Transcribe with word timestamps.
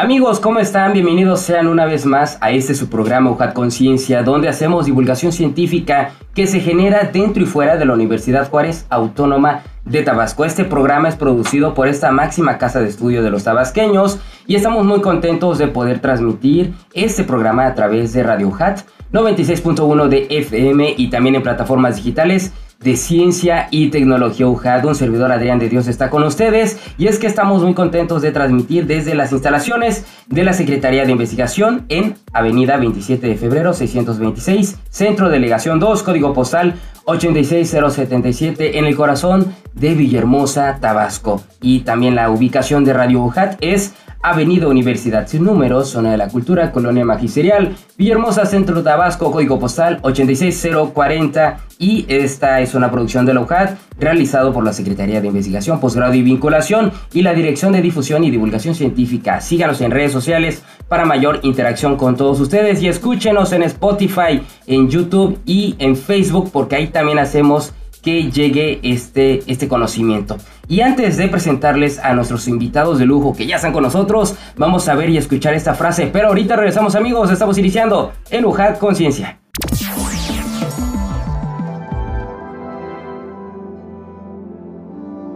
Amigos, 0.00 0.40
¿cómo 0.40 0.60
están? 0.60 0.94
Bienvenidos 0.94 1.42
sean 1.42 1.66
una 1.66 1.84
vez 1.84 2.06
más 2.06 2.38
a 2.40 2.52
este 2.52 2.74
su 2.74 2.88
programa 2.88 3.32
UJAT 3.32 3.52
Conciencia, 3.52 4.22
donde 4.22 4.48
hacemos 4.48 4.86
divulgación 4.86 5.30
científica 5.30 6.12
que 6.34 6.46
se 6.46 6.60
genera 6.60 7.10
dentro 7.12 7.42
y 7.42 7.46
fuera 7.46 7.76
de 7.76 7.84
la 7.84 7.92
Universidad 7.92 8.48
Juárez 8.48 8.86
Autónoma 8.88 9.60
de 9.84 10.00
Tabasco. 10.02 10.46
Este 10.46 10.64
programa 10.64 11.10
es 11.10 11.16
producido 11.16 11.74
por 11.74 11.86
esta 11.86 12.12
máxima 12.12 12.56
casa 12.56 12.80
de 12.80 12.88
estudio 12.88 13.22
de 13.22 13.28
los 13.28 13.44
tabasqueños 13.44 14.18
y 14.46 14.54
estamos 14.54 14.86
muy 14.86 15.02
contentos 15.02 15.58
de 15.58 15.68
poder 15.68 16.00
transmitir 16.00 16.72
este 16.94 17.22
programa 17.22 17.66
a 17.66 17.74
través 17.74 18.14
de 18.14 18.22
Radio 18.22 18.48
UJAT 18.48 18.80
96.1 19.12 20.08
de 20.08 20.28
FM 20.30 20.94
y 20.96 21.10
también 21.10 21.34
en 21.34 21.42
plataformas 21.42 21.96
digitales 21.96 22.54
de 22.80 22.96
Ciencia 22.96 23.68
y 23.70 23.88
Tecnología 23.90 24.46
UJAD. 24.46 24.86
Un 24.86 24.94
servidor 24.94 25.30
Adrián 25.30 25.58
de 25.58 25.68
Dios 25.68 25.86
está 25.86 26.08
con 26.08 26.22
ustedes 26.22 26.78
y 26.96 27.08
es 27.08 27.18
que 27.18 27.26
estamos 27.26 27.62
muy 27.62 27.74
contentos 27.74 28.22
de 28.22 28.32
transmitir 28.32 28.86
desde 28.86 29.14
las 29.14 29.32
instalaciones 29.32 30.06
de 30.28 30.44
la 30.44 30.54
Secretaría 30.54 31.04
de 31.04 31.12
Investigación 31.12 31.84
en 31.90 32.16
Avenida 32.32 32.78
27 32.78 33.26
de 33.26 33.36
Febrero 33.36 33.74
626, 33.74 34.78
Centro 34.88 35.28
Delegación 35.28 35.78
2, 35.78 36.02
Código 36.02 36.32
Postal 36.32 36.74
86077 37.04 38.78
en 38.78 38.86
el 38.86 38.96
corazón 38.96 39.54
de 39.74 39.94
Villahermosa, 39.94 40.78
Tabasco. 40.80 41.42
Y 41.60 41.80
también 41.80 42.14
la 42.14 42.30
ubicación 42.30 42.84
de 42.84 42.94
Radio 42.94 43.20
UJAT 43.20 43.58
es 43.60 43.94
Avenida 44.22 44.68
Universidad 44.68 45.26
sin 45.26 45.44
números, 45.44 45.88
Zona 45.88 46.12
de 46.12 46.18
la 46.18 46.28
Cultura, 46.28 46.72
Colonia 46.72 47.04
Magisterial, 47.04 47.74
Villahermosa, 47.96 48.44
Centro 48.44 48.82
Tabasco, 48.82 49.32
Código 49.32 49.58
Postal 49.58 49.98
86040 50.02 51.58
y 51.78 52.04
esta 52.08 52.60
es 52.60 52.74
una 52.74 52.90
producción 52.90 53.24
de 53.24 53.32
la 53.32 53.40
UJAT 53.40 53.78
realizado 53.98 54.52
por 54.52 54.64
la 54.64 54.74
Secretaría 54.74 55.22
de 55.22 55.28
Investigación, 55.28 55.80
Posgrado 55.80 56.12
y 56.12 56.22
Vinculación 56.22 56.92
y 57.14 57.22
la 57.22 57.32
Dirección 57.32 57.72
de 57.72 57.80
Difusión 57.80 58.22
y 58.22 58.30
Divulgación 58.30 58.74
Científica. 58.74 59.40
Síganos 59.40 59.80
en 59.80 59.90
redes 59.90 60.12
sociales 60.12 60.62
para 60.88 61.06
mayor 61.06 61.40
interacción 61.42 61.96
con 61.96 62.16
todos 62.16 62.40
ustedes 62.40 62.82
y 62.82 62.88
escúchenos 62.88 63.52
en 63.52 63.62
Spotify, 63.62 64.42
en 64.66 64.90
YouTube 64.90 65.38
y 65.46 65.76
en 65.78 65.96
Facebook 65.96 66.50
porque 66.52 66.76
ahí 66.76 66.88
también 66.88 67.18
hacemos 67.18 67.72
que 68.02 68.30
llegue 68.30 68.80
este, 68.82 69.42
este 69.50 69.68
conocimiento. 69.68 70.36
Y 70.68 70.80
antes 70.80 71.16
de 71.16 71.28
presentarles 71.28 71.98
a 71.98 72.14
nuestros 72.14 72.48
invitados 72.48 72.98
de 72.98 73.06
lujo 73.06 73.34
que 73.34 73.46
ya 73.46 73.56
están 73.56 73.72
con 73.72 73.82
nosotros, 73.82 74.36
vamos 74.56 74.88
a 74.88 74.94
ver 74.94 75.10
y 75.10 75.16
escuchar 75.16 75.54
esta 75.54 75.74
frase. 75.74 76.08
Pero 76.12 76.28
ahorita 76.28 76.56
regresamos 76.56 76.94
amigos, 76.94 77.30
estamos 77.30 77.58
iniciando 77.58 78.12
en 78.30 78.44
UJAT 78.44 78.78
Conciencia. 78.78 79.40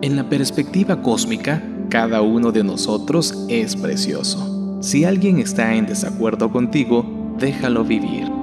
En 0.02 0.16
la 0.16 0.28
perspectiva 0.28 1.00
cósmica, 1.00 1.62
cada 1.88 2.20
uno 2.20 2.52
de 2.52 2.62
nosotros 2.62 3.46
es 3.48 3.74
precioso. 3.74 4.82
Si 4.82 5.04
alguien 5.04 5.38
está 5.38 5.74
en 5.74 5.86
desacuerdo 5.86 6.50
contigo, 6.50 7.06
déjalo 7.38 7.84
vivir 7.84 8.33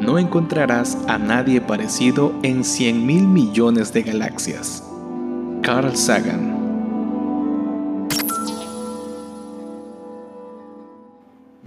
no 0.00 0.18
encontrarás 0.18 0.98
a 1.08 1.18
nadie 1.18 1.60
parecido 1.60 2.32
en 2.42 2.64
100 2.64 3.06
mil 3.06 3.26
millones 3.26 3.92
de 3.92 4.02
galaxias. 4.02 4.82
Carl 5.62 5.96
Sagan 5.96 6.54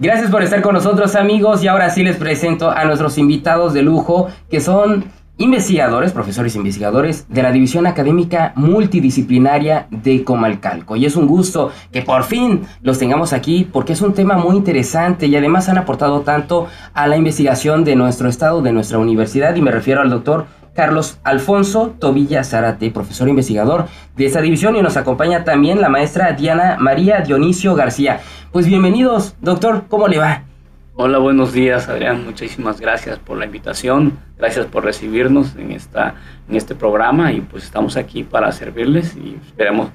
Gracias 0.00 0.30
por 0.30 0.44
estar 0.44 0.62
con 0.62 0.74
nosotros 0.74 1.16
amigos 1.16 1.64
y 1.64 1.66
ahora 1.66 1.90
sí 1.90 2.04
les 2.04 2.16
presento 2.16 2.70
a 2.70 2.84
nuestros 2.84 3.18
invitados 3.18 3.74
de 3.74 3.82
lujo 3.82 4.28
que 4.48 4.60
son 4.60 5.06
investigadores, 5.38 6.12
profesores 6.12 6.56
investigadores 6.56 7.26
de 7.28 7.42
la 7.42 7.52
División 7.52 7.86
Académica 7.86 8.52
Multidisciplinaria 8.56 9.86
de 9.90 10.24
Comalcalco. 10.24 10.96
Y 10.96 11.06
es 11.06 11.14
un 11.14 11.28
gusto 11.28 11.70
que 11.92 12.02
por 12.02 12.24
fin 12.24 12.62
los 12.82 12.98
tengamos 12.98 13.32
aquí 13.32 13.68
porque 13.72 13.92
es 13.92 14.02
un 14.02 14.14
tema 14.14 14.36
muy 14.36 14.56
interesante 14.56 15.26
y 15.26 15.36
además 15.36 15.68
han 15.68 15.78
aportado 15.78 16.22
tanto 16.22 16.66
a 16.92 17.06
la 17.06 17.16
investigación 17.16 17.84
de 17.84 17.94
nuestro 17.94 18.28
estado, 18.28 18.62
de 18.62 18.72
nuestra 18.72 18.98
universidad 18.98 19.54
y 19.54 19.62
me 19.62 19.70
refiero 19.70 20.00
al 20.00 20.10
doctor 20.10 20.46
Carlos 20.74 21.18
Alfonso 21.22 21.94
Tobilla 21.98 22.42
Zárate, 22.42 22.90
profesor 22.90 23.28
investigador 23.28 23.86
de 24.16 24.26
esta 24.26 24.40
división 24.40 24.74
y 24.74 24.82
nos 24.82 24.96
acompaña 24.96 25.44
también 25.44 25.80
la 25.80 25.88
maestra 25.88 26.32
Diana 26.32 26.76
María 26.80 27.20
Dionisio 27.20 27.76
García. 27.76 28.20
Pues 28.50 28.66
bienvenidos, 28.66 29.36
doctor, 29.40 29.84
¿cómo 29.88 30.08
le 30.08 30.18
va? 30.18 30.47
Hola, 31.00 31.18
buenos 31.18 31.52
días, 31.52 31.88
Adrián. 31.88 32.24
Muchísimas 32.24 32.80
gracias 32.80 33.20
por 33.20 33.38
la 33.38 33.44
invitación. 33.44 34.18
Gracias 34.36 34.66
por 34.66 34.84
recibirnos 34.84 35.54
en, 35.54 35.70
esta, 35.70 36.16
en 36.48 36.56
este 36.56 36.74
programa 36.74 37.30
y 37.32 37.40
pues 37.40 37.62
estamos 37.62 37.96
aquí 37.96 38.24
para 38.24 38.50
servirles 38.50 39.16
y 39.16 39.36
esperemos 39.46 39.90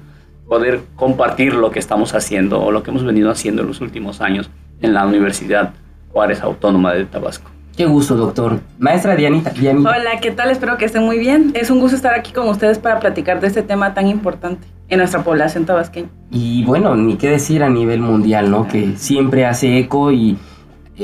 poder 0.48 0.80
compartir 0.96 1.52
lo 1.52 1.70
que 1.70 1.78
estamos 1.78 2.14
haciendo 2.14 2.62
o 2.62 2.72
lo 2.72 2.82
que 2.82 2.90
hemos 2.90 3.04
venido 3.04 3.30
haciendo 3.30 3.60
en 3.60 3.68
los 3.68 3.82
últimos 3.82 4.22
años 4.22 4.48
en 4.80 4.94
la 4.94 5.06
Universidad 5.06 5.74
Juárez 6.10 6.40
Autónoma 6.40 6.94
de 6.94 7.04
Tabasco. 7.04 7.50
Qué 7.76 7.84
gusto, 7.84 8.16
doctor. 8.16 8.60
Maestra 8.78 9.14
Dianita, 9.14 9.52
Hola, 9.52 10.20
¿qué 10.22 10.30
tal? 10.30 10.50
Espero 10.52 10.78
que 10.78 10.86
estén 10.86 11.02
muy 11.02 11.18
bien. 11.18 11.52
Es 11.52 11.68
un 11.68 11.80
gusto 11.80 11.96
estar 11.96 12.14
aquí 12.14 12.32
con 12.32 12.48
ustedes 12.48 12.78
para 12.78 12.98
platicar 12.98 13.42
de 13.42 13.48
este 13.48 13.62
tema 13.62 13.92
tan 13.92 14.08
importante 14.08 14.66
en 14.88 15.00
nuestra 15.00 15.22
población 15.22 15.66
tabasqueña. 15.66 16.08
Y 16.30 16.64
bueno, 16.64 16.94
ni 16.96 17.16
qué 17.16 17.28
decir 17.28 17.62
a 17.62 17.68
nivel 17.68 18.00
mundial, 18.00 18.50
¿no? 18.50 18.66
Que 18.66 18.96
siempre 18.96 19.44
hace 19.44 19.76
eco 19.76 20.10
y 20.10 20.38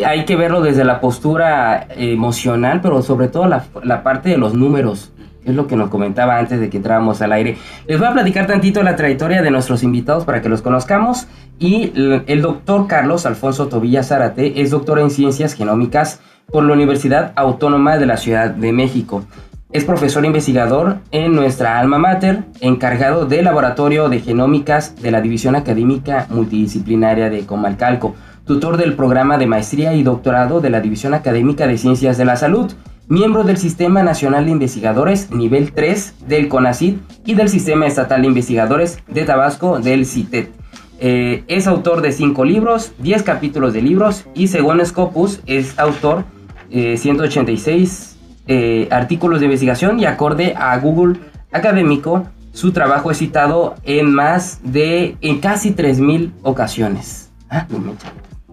hay 0.04 0.24
que 0.24 0.36
verlo 0.36 0.60
desde 0.60 0.84
la 0.84 1.00
postura 1.00 1.88
emocional, 1.96 2.80
pero 2.80 3.02
sobre 3.02 3.28
todo 3.28 3.46
la, 3.46 4.02
parte 4.02 4.28
de 4.28 4.38
los 4.38 4.54
números. 4.54 5.12
Es 5.44 5.54
lo 5.54 5.66
que 5.66 5.74
nos 5.74 5.88
comentaba 5.88 6.38
antes 6.38 6.60
de 6.60 6.68
que 6.68 6.76
entráramos 6.76 7.22
al 7.22 7.32
aire. 7.32 7.56
Les 7.86 7.98
voy 7.98 8.08
a 8.08 8.12
platicar 8.12 8.46
tantito 8.46 8.82
la 8.82 8.94
trayectoria 8.94 9.40
de 9.40 9.50
nuestros 9.50 9.82
invitados 9.82 10.24
para 10.24 10.42
que 10.42 10.50
los 10.50 10.60
conozcamos. 10.60 11.28
Y 11.58 11.92
el 12.26 12.42
doctor 12.42 12.86
Carlos 12.86 13.24
Alfonso 13.24 13.68
Tobilla 13.68 14.02
Zárate 14.02 14.60
es 14.60 14.70
doctor 14.70 14.98
en 14.98 15.10
ciencias 15.10 15.54
genómicas 15.54 16.20
por 16.52 16.64
la 16.64 16.74
Universidad 16.74 17.32
Autónoma 17.36 17.96
de 17.96 18.06
la 18.06 18.18
Ciudad 18.18 18.50
de 18.50 18.72
México. 18.72 19.24
Es 19.72 19.84
profesor 19.84 20.24
investigador 20.24 20.98
en 21.10 21.32
nuestra 21.32 21.78
alma 21.78 21.96
mater, 21.96 22.42
encargado 22.60 23.24
del 23.26 23.44
Laboratorio 23.44 24.08
de 24.08 24.20
Genómicas 24.20 25.00
de 25.00 25.12
la 25.12 25.20
División 25.20 25.54
Académica 25.54 26.26
Multidisciplinaria 26.28 27.30
de 27.30 27.46
Comalcalco 27.46 28.16
tutor 28.50 28.78
del 28.78 28.94
programa 28.94 29.38
de 29.38 29.46
maestría 29.46 29.94
y 29.94 30.02
doctorado 30.02 30.60
de 30.60 30.70
la 30.70 30.80
División 30.80 31.14
Académica 31.14 31.68
de 31.68 31.78
Ciencias 31.78 32.18
de 32.18 32.24
la 32.24 32.34
Salud, 32.34 32.72
miembro 33.06 33.44
del 33.44 33.58
Sistema 33.58 34.02
Nacional 34.02 34.46
de 34.46 34.50
Investigadores 34.50 35.30
nivel 35.30 35.70
3 35.70 36.26
del 36.26 36.48
CONACYT 36.48 36.98
y 37.24 37.34
del 37.34 37.48
Sistema 37.48 37.86
Estatal 37.86 38.22
de 38.22 38.26
Investigadores 38.26 39.04
de 39.06 39.22
Tabasco 39.22 39.78
del 39.78 40.04
CITET. 40.04 40.50
Eh, 40.98 41.44
es 41.46 41.68
autor 41.68 42.00
de 42.00 42.10
5 42.10 42.44
libros, 42.44 42.92
10 42.98 43.22
capítulos 43.22 43.72
de 43.72 43.82
libros 43.82 44.24
y 44.34 44.48
según 44.48 44.84
Scopus 44.84 45.42
es 45.46 45.78
autor 45.78 46.24
eh, 46.72 46.96
186 46.96 48.18
eh, 48.48 48.88
artículos 48.90 49.38
de 49.38 49.46
investigación 49.46 50.00
y 50.00 50.06
acorde 50.06 50.54
a 50.56 50.76
Google 50.78 51.20
Académico, 51.52 52.26
su 52.52 52.72
trabajo 52.72 53.12
es 53.12 53.18
citado 53.18 53.76
en 53.84 54.12
más 54.12 54.58
de, 54.64 55.16
en 55.20 55.38
casi 55.38 55.72
3.000 55.72 56.32
ocasiones. 56.42 57.30
Ah, 57.48 57.64
no 57.70 57.78
me 57.78 57.92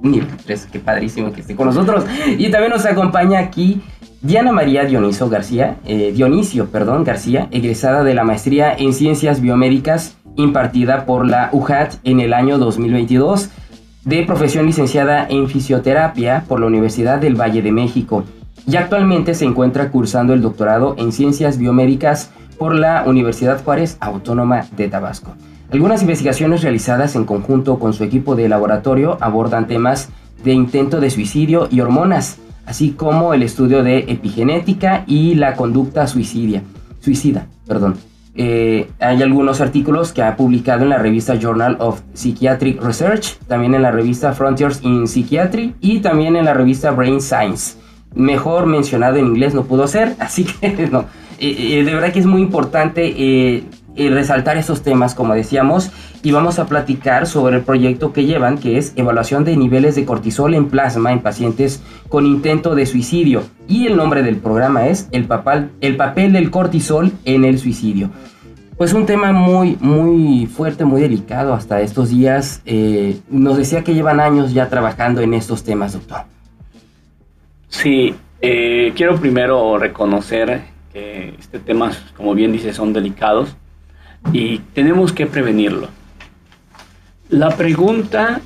nivel 0.02 0.28
3, 0.46 0.68
qué 0.72 0.80
padrísimo 0.80 1.32
que 1.32 1.42
esté 1.42 1.56
con 1.56 1.68
nosotros. 1.68 2.06
Y 2.38 2.50
también 2.50 2.72
nos 2.72 2.86
acompaña 2.86 3.40
aquí 3.40 3.82
Diana 4.22 4.52
María 4.52 4.86
Dionisio 4.86 5.30
García, 5.30 5.78
eh, 5.86 6.12
Dionisio, 6.16 6.68
perdón, 6.70 7.04
García, 7.04 7.48
egresada 7.52 8.04
de 8.04 8.14
la 8.14 8.24
maestría 8.24 8.74
en 8.74 8.94
Ciencias 8.94 9.42
Biomédicas 9.42 10.18
impartida 10.36 11.06
por 11.06 11.28
la 11.28 11.50
UJAT 11.52 11.96
en 12.04 12.20
el 12.20 12.34
año 12.34 12.58
2022, 12.58 13.50
de 14.06 14.24
profesión 14.24 14.66
licenciada 14.66 15.26
en 15.28 15.50
Fisioterapia 15.50 16.46
por 16.48 16.60
la 16.60 16.68
Universidad 16.68 17.20
del 17.20 17.36
Valle 17.36 17.62
de 17.62 17.72
México 17.72 18.24
y 18.68 18.76
actualmente 18.76 19.34
se 19.34 19.46
encuentra 19.46 19.90
cursando 19.92 20.34
el 20.34 20.42
doctorado 20.42 20.96
en 20.98 21.12
Ciencias 21.12 21.58
Biomédicas 21.58 22.32
por 22.58 22.76
la 22.76 23.04
Universidad 23.06 23.64
Juárez 23.64 23.98
Autónoma 24.00 24.66
de 24.76 24.90
Tabasco. 24.90 25.34
Algunas 25.72 26.02
investigaciones 26.02 26.62
realizadas 26.62 27.16
en 27.16 27.26
conjunto 27.26 27.78
con 27.78 27.92
su 27.92 28.06
equipo 28.06 28.36
de 28.36 28.48
laboratorio 28.48 29.18
abordan 29.20 29.68
temas 29.68 30.10
de 30.44 30.54
intento 30.54 31.02
de 31.02 31.10
suicidio 31.10 31.68
y 31.70 31.82
hormonas, 31.82 32.38
así 32.66 32.92
como 32.92 33.34
el 33.34 33.44
estudio 33.44 33.84
de 33.84 34.00
epigenética 34.08 35.04
y 35.08 35.36
la 35.36 35.56
conducta 35.56 36.08
suicidia, 36.08 36.64
suicida. 37.02 37.48
Perdón. 37.68 37.96
Eh, 38.40 38.88
hay 39.00 39.22
algunos 39.24 39.62
artículos 39.62 40.14
que 40.14 40.22
ha 40.22 40.38
publicado 40.38 40.84
en 40.84 40.90
la 40.90 41.00
revista 41.00 41.36
Journal 41.36 41.76
of 41.80 42.02
Psychiatric 42.14 42.82
Research, 42.82 43.38
también 43.48 43.74
en 43.74 43.82
la 43.82 43.92
revista 43.92 44.32
Frontiers 44.34 44.80
in 44.84 45.08
Psychiatry 45.08 45.74
y 45.82 46.00
también 46.00 46.36
en 46.36 46.46
la 46.46 46.54
revista 46.54 46.92
Brain 46.92 47.20
Science. 47.20 47.78
Mejor 48.14 48.68
mencionado 48.68 49.18
en 49.18 49.26
inglés 49.26 49.54
no 49.54 49.64
pudo 49.64 49.88
ser, 49.88 50.16
así 50.20 50.46
que 50.46 50.88
no. 50.90 51.06
Eh, 51.40 51.80
eh, 51.80 51.84
de 51.84 51.94
verdad 51.94 52.14
que 52.14 52.20
es 52.20 52.26
muy 52.26 52.42
importante 52.42 53.64
resaltar 54.10 54.58
esos 54.58 54.84
temas, 54.84 55.16
como 55.16 55.34
decíamos, 55.34 55.92
y 56.24 56.32
vamos 56.32 56.60
a 56.60 56.66
platicar 56.66 57.28
sobre 57.28 57.58
el 57.58 57.64
proyecto 57.64 58.14
que 58.14 58.26
llevan, 58.26 58.58
que 58.58 58.78
es 58.78 58.94
evaluación 58.96 59.44
de 59.44 59.58
niveles 59.58 59.96
de 59.96 60.06
cortisol 60.06 60.54
en 60.54 60.68
plasma 60.68 61.12
en 61.12 61.20
pacientes 61.20 61.82
con 62.10 62.26
intento 62.26 62.76
de 62.76 62.86
suicidio. 62.86 63.44
Y 63.68 63.88
el 63.88 63.98
nombre 63.98 64.24
del 64.24 64.38
programa 64.38 64.88
es 64.88 65.08
El, 65.12 65.26
papal, 65.26 65.72
el 65.82 65.96
papel 65.98 66.34
del 66.34 66.52
cortisol 66.52 67.12
en 67.26 67.46
el 67.46 67.60
suicidio. 67.60 68.10
Pues 68.78 68.94
un 68.94 69.08
tema 69.08 69.32
muy, 69.32 69.76
muy 69.80 70.46
fuerte, 70.46 70.86
muy 70.86 71.02
delicado 71.02 71.54
hasta 71.54 71.82
estos 71.82 72.10
días. 72.10 72.62
Eh, 72.66 73.20
nos 73.30 73.58
decía 73.58 73.84
que 73.84 73.96
llevan 73.96 74.20
años 74.20 74.54
ya 74.54 74.70
trabajando 74.70 75.22
en 75.22 75.34
estos 75.34 75.64
temas, 75.64 75.94
doctor. 75.94 76.26
Sí, 77.70 78.14
eh, 78.40 78.94
quiero 78.96 79.16
primero 79.16 79.80
reconocer 79.80 80.62
que 80.94 81.34
este 81.40 81.58
tema, 81.58 81.92
como 82.16 82.36
bien 82.36 82.52
dice, 82.52 82.72
son 82.72 82.94
delicados 82.94 83.56
y 84.34 84.60
tenemos 84.74 85.12
que 85.12 85.26
prevenirlo. 85.26 85.90
La 87.30 87.50
pregunta 87.56 88.42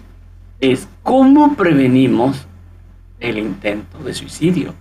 es, 0.60 0.88
¿cómo 1.04 1.56
prevenimos 1.56 2.45
el 3.19 3.38
intento 3.38 4.00
de 4.00 4.13
suicidio? 4.13 4.74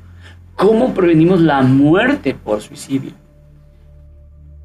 ¿Cómo 0.57 0.95
prevenimos 0.95 1.41
la 1.41 1.63
muerte 1.63 2.35
por 2.35 2.61
suicidio? 2.61 3.13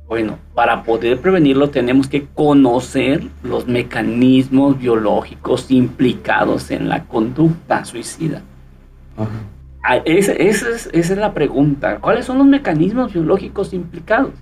Bueno, 0.08 0.38
para 0.54 0.84
poder 0.84 1.20
prevenirlo 1.20 1.70
tenemos 1.72 2.08
que 2.08 2.28
conocer 2.36 3.24
los 3.44 3.66
mecanismos 3.66 4.78
biológicos 4.78 5.72
implicados 5.72 6.70
en 6.70 6.90
la 6.90 7.06
conducta 7.06 7.84
suicida. 7.86 8.44
Ah, 9.84 9.98
esa, 10.06 10.34
es, 10.34 11.10
la 11.18 11.34
pregunta. 11.34 12.00
¿Cuáles 12.00 12.26
son 12.26 12.38
los 12.38 12.48
mecanismos 12.48 13.14
biológicos 13.14 13.74
implicados? 13.74 14.34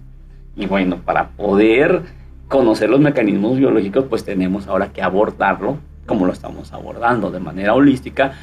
Y 0.55 0.65
bueno, 0.67 0.97
para 0.97 1.29
poder 1.29 2.01
conocer 2.47 2.89
los 2.89 2.99
mecanismos 2.99 3.57
biológicos, 3.57 4.05
pues 4.09 4.23
tenemos 4.23 4.67
ahora 4.67 4.93
que 4.93 5.01
abordarlo 5.01 5.77
como 6.05 6.25
lo 6.25 6.33
estamos 6.33 6.73
abordando, 6.73 7.31
de 7.31 7.39
manera 7.39 7.73
holística, 7.73 8.33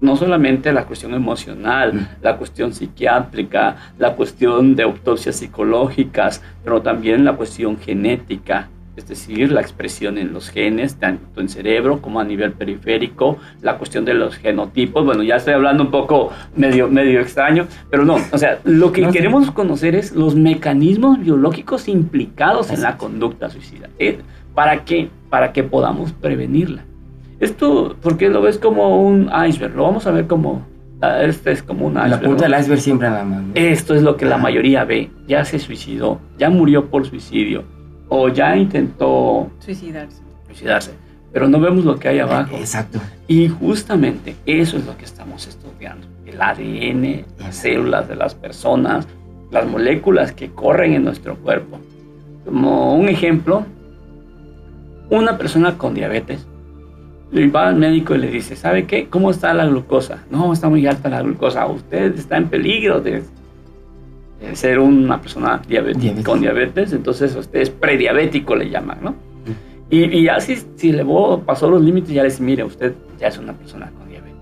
no 0.00 0.16
solamente 0.16 0.72
la 0.72 0.84
cuestión 0.84 1.14
emocional, 1.14 1.94
mm. 1.94 2.08
la 2.22 2.36
cuestión 2.36 2.72
psiquiátrica, 2.72 3.76
la 3.98 4.14
cuestión 4.14 4.76
de 4.76 4.84
autopsias 4.84 5.36
psicológicas, 5.36 6.42
pero 6.62 6.82
también 6.82 7.24
la 7.24 7.34
cuestión 7.34 7.78
genética, 7.78 8.68
es 8.98 9.06
decir, 9.06 9.52
la 9.52 9.60
expresión 9.60 10.18
en 10.18 10.32
los 10.32 10.50
genes, 10.50 10.96
tanto 10.96 11.40
en 11.40 11.48
cerebro 11.48 12.02
como 12.02 12.18
a 12.18 12.24
nivel 12.24 12.52
periférico, 12.52 13.38
la 13.62 13.78
cuestión 13.78 14.04
de 14.04 14.12
los 14.12 14.34
genotipos, 14.34 15.04
bueno, 15.04 15.22
ya 15.22 15.36
estoy 15.36 15.54
hablando 15.54 15.84
un 15.84 15.92
poco 15.92 16.30
medio, 16.56 16.88
medio 16.88 17.20
extraño, 17.20 17.68
pero 17.90 18.04
no, 18.04 18.16
o 18.32 18.38
sea, 18.38 18.58
lo 18.64 18.90
que 18.90 19.08
queremos 19.10 19.52
conocer 19.52 19.94
es 19.94 20.12
los 20.12 20.34
mecanismos 20.34 21.20
biológicos 21.20 21.86
implicados 21.86 22.70
en 22.70 22.82
la 22.82 22.96
conducta 22.96 23.48
suicida. 23.48 23.88
¿eh? 24.00 24.18
¿Para 24.54 24.84
qué? 24.84 25.08
Para 25.30 25.52
que 25.52 25.62
podamos 25.62 26.12
prevenirla. 26.12 26.84
Esto, 27.38 27.94
porque 28.02 28.28
lo 28.28 28.42
ves 28.42 28.58
como 28.58 29.00
un 29.00 29.30
iceberg, 29.48 29.76
lo 29.76 29.84
vamos 29.84 30.08
a 30.08 30.10
ver 30.10 30.26
como, 30.26 30.66
ah, 31.00 31.22
este 31.22 31.52
es 31.52 31.62
como 31.62 31.86
un 31.86 31.92
iceberg. 31.92 32.10
La 32.10 32.20
punta 32.20 32.48
del 32.48 32.60
iceberg 32.60 32.80
siempre 32.80 33.08
nada 33.08 33.24
más. 33.24 33.44
Esto 33.54 33.94
es 33.94 34.02
lo 34.02 34.16
que 34.16 34.24
la 34.24 34.38
mayoría 34.38 34.84
ve, 34.84 35.08
ya 35.28 35.44
se 35.44 35.60
suicidó, 35.60 36.20
ya 36.36 36.50
murió 36.50 36.86
por 36.86 37.06
suicidio, 37.06 37.77
o 38.08 38.28
ya 38.28 38.56
intentó 38.56 39.50
suicidarse. 39.60 40.22
suicidarse. 40.46 40.92
Pero 41.32 41.48
no 41.48 41.60
vemos 41.60 41.84
lo 41.84 41.98
que 41.98 42.08
hay 42.08 42.18
abajo. 42.20 42.56
Exacto. 42.56 43.00
Y 43.26 43.48
justamente 43.48 44.34
eso 44.46 44.78
es 44.78 44.86
lo 44.86 44.96
que 44.96 45.04
estamos 45.04 45.46
estudiando. 45.46 46.06
El 46.24 46.40
ADN, 46.40 47.24
las 47.38 47.56
células 47.56 48.08
de 48.08 48.16
las 48.16 48.34
personas, 48.34 49.06
las 49.50 49.66
moléculas 49.66 50.32
que 50.32 50.50
corren 50.50 50.94
en 50.94 51.04
nuestro 51.04 51.36
cuerpo. 51.36 51.78
Como 52.44 52.94
un 52.96 53.08
ejemplo, 53.08 53.66
una 55.10 55.36
persona 55.36 55.76
con 55.76 55.94
diabetes 55.94 56.46
y 57.30 57.46
va 57.48 57.68
al 57.68 57.76
médico 57.76 58.14
y 58.14 58.18
le 58.18 58.30
dice, 58.30 58.56
¿sabe 58.56 58.86
qué? 58.86 59.08
¿Cómo 59.08 59.30
está 59.30 59.52
la 59.52 59.66
glucosa? 59.66 60.24
No, 60.30 60.52
está 60.52 60.68
muy 60.68 60.86
alta 60.86 61.10
la 61.10 61.22
glucosa. 61.22 61.66
Usted 61.66 62.14
está 62.14 62.38
en 62.38 62.48
peligro 62.48 63.00
de, 63.00 63.22
ser 64.54 64.78
una 64.78 65.20
persona 65.20 65.60
con 66.24 66.40
diabetes. 66.40 66.92
Entonces 66.92 67.34
usted 67.34 67.60
es 67.60 67.70
prediabético, 67.70 68.54
le 68.56 68.70
llaman, 68.70 68.98
¿no? 69.02 69.14
Y, 69.90 70.04
y 70.04 70.24
ya 70.24 70.38
si, 70.40 70.92
le 70.92 71.04
pasó 71.46 71.70
los 71.70 71.82
límites, 71.82 72.10
ya 72.10 72.22
le 72.22 72.28
dice, 72.28 72.42
mire, 72.42 72.62
usted 72.64 72.94
ya 73.18 73.28
es 73.28 73.38
una 73.38 73.52
persona 73.54 73.90
con 73.96 74.08
diabetes. 74.08 74.36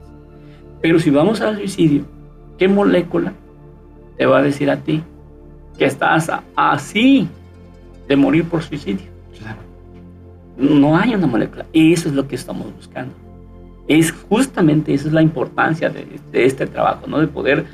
Pero 0.80 0.98
si 0.98 1.10
vamos 1.10 1.40
al 1.40 1.56
suicidio, 1.56 2.04
¿qué 2.58 2.68
molécula 2.68 3.32
te 4.16 4.26
va 4.26 4.38
a 4.38 4.42
decir 4.42 4.70
a 4.70 4.76
ti 4.76 5.02
que 5.78 5.84
estás 5.84 6.30
así 6.56 7.28
de 8.08 8.16
morir 8.16 8.44
por 8.44 8.62
suicidio? 8.62 9.16
no 10.56 10.96
hay 10.96 11.14
una 11.14 11.26
molécula. 11.26 11.66
Y 11.72 11.92
eso 11.92 12.08
es 12.08 12.14
lo 12.14 12.26
que 12.26 12.34
estamos 12.34 12.74
buscando. 12.74 13.14
Es 13.88 14.12
justamente 14.12 14.94
esa 14.94 15.08
es 15.08 15.12
la 15.12 15.22
importancia 15.22 15.90
de, 15.90 16.06
este 16.32 16.66
trabajo, 16.66 17.06
¿no? 17.06 17.20
De 17.20 17.28
poder 17.28 17.66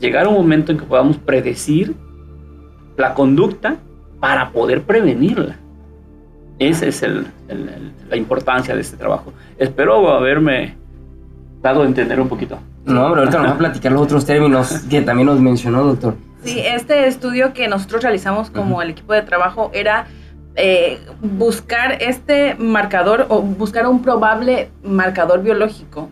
llegar 0.00 0.26
a 0.26 0.28
un 0.28 0.34
momento 0.34 0.72
en 0.72 0.78
que 0.78 0.84
podamos 0.84 1.16
predecir 1.18 1.94
la 2.96 3.14
conducta 3.14 3.76
para 4.18 4.50
poder 4.50 4.82
prevenirla. 4.82 5.56
Esa 6.58 6.86
es 6.86 7.02
la 7.02 8.16
importancia 8.16 8.74
de 8.74 8.80
este 8.80 8.96
trabajo. 8.96 9.32
Espero 9.58 10.10
haberme 10.10 10.76
dado 11.62 11.82
a 11.82 11.86
entender 11.86 12.20
un 12.20 12.28
poquito. 12.28 12.58
No, 12.84 13.08
pero 13.10 13.20
ahorita 13.20 13.38
nos 13.38 13.46
va 13.48 13.54
a 13.54 13.58
platicar 13.58 13.92
los 13.92 14.02
otros 14.02 14.24
términos 14.24 14.84
que 14.90 15.02
también 15.02 15.26
nos 15.26 15.40
mencionó, 15.40 15.84
doctor. 15.84 16.16
Sí, 16.44 16.60
este 16.60 17.06
estudio 17.06 17.52
que 17.52 17.68
nosotros 17.68 18.02
realizamos 18.02 18.50
como 18.50 18.80
el 18.82 18.90
equipo 18.90 19.12
de 19.12 19.22
trabajo 19.22 19.70
era 19.74 20.06
eh, 20.56 20.98
buscar 21.20 21.98
este 22.00 22.54
marcador 22.56 23.26
o 23.28 23.40
buscar 23.40 23.86
un 23.86 24.02
probable 24.02 24.70
marcador 24.82 25.42
biológico 25.42 26.08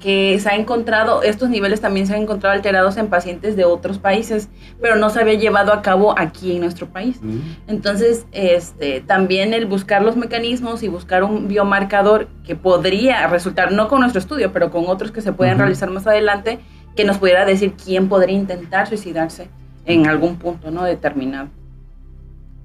que 0.00 0.40
se 0.40 0.48
ha 0.48 0.56
encontrado, 0.56 1.22
estos 1.22 1.50
niveles 1.50 1.80
también 1.80 2.06
se 2.06 2.14
han 2.14 2.22
encontrado 2.22 2.54
alterados 2.54 2.96
en 2.96 3.08
pacientes 3.08 3.54
de 3.54 3.64
otros 3.64 3.98
países, 3.98 4.48
pero 4.80 4.96
no 4.96 5.10
se 5.10 5.20
había 5.20 5.34
llevado 5.34 5.72
a 5.72 5.82
cabo 5.82 6.18
aquí 6.18 6.52
en 6.52 6.62
nuestro 6.62 6.88
país. 6.88 7.20
Mm. 7.22 7.38
Entonces, 7.68 8.26
este, 8.32 9.02
también 9.02 9.52
el 9.54 9.66
buscar 9.66 10.02
los 10.02 10.16
mecanismos 10.16 10.82
y 10.82 10.88
buscar 10.88 11.22
un 11.22 11.48
biomarcador 11.48 12.28
que 12.44 12.56
podría 12.56 13.26
resultar, 13.26 13.72
no 13.72 13.88
con 13.88 14.00
nuestro 14.00 14.18
estudio, 14.18 14.52
pero 14.52 14.70
con 14.70 14.86
otros 14.88 15.12
que 15.12 15.20
se 15.20 15.32
pueden 15.32 15.58
realizar 15.58 15.90
más 15.90 16.06
adelante, 16.06 16.58
que 16.96 17.04
nos 17.04 17.18
pudiera 17.18 17.44
decir 17.44 17.74
quién 17.74 18.08
podría 18.08 18.36
intentar 18.36 18.88
suicidarse 18.88 19.48
en 19.84 20.06
algún 20.06 20.36
punto 20.36 20.70
no 20.70 20.84
determinado. 20.84 21.48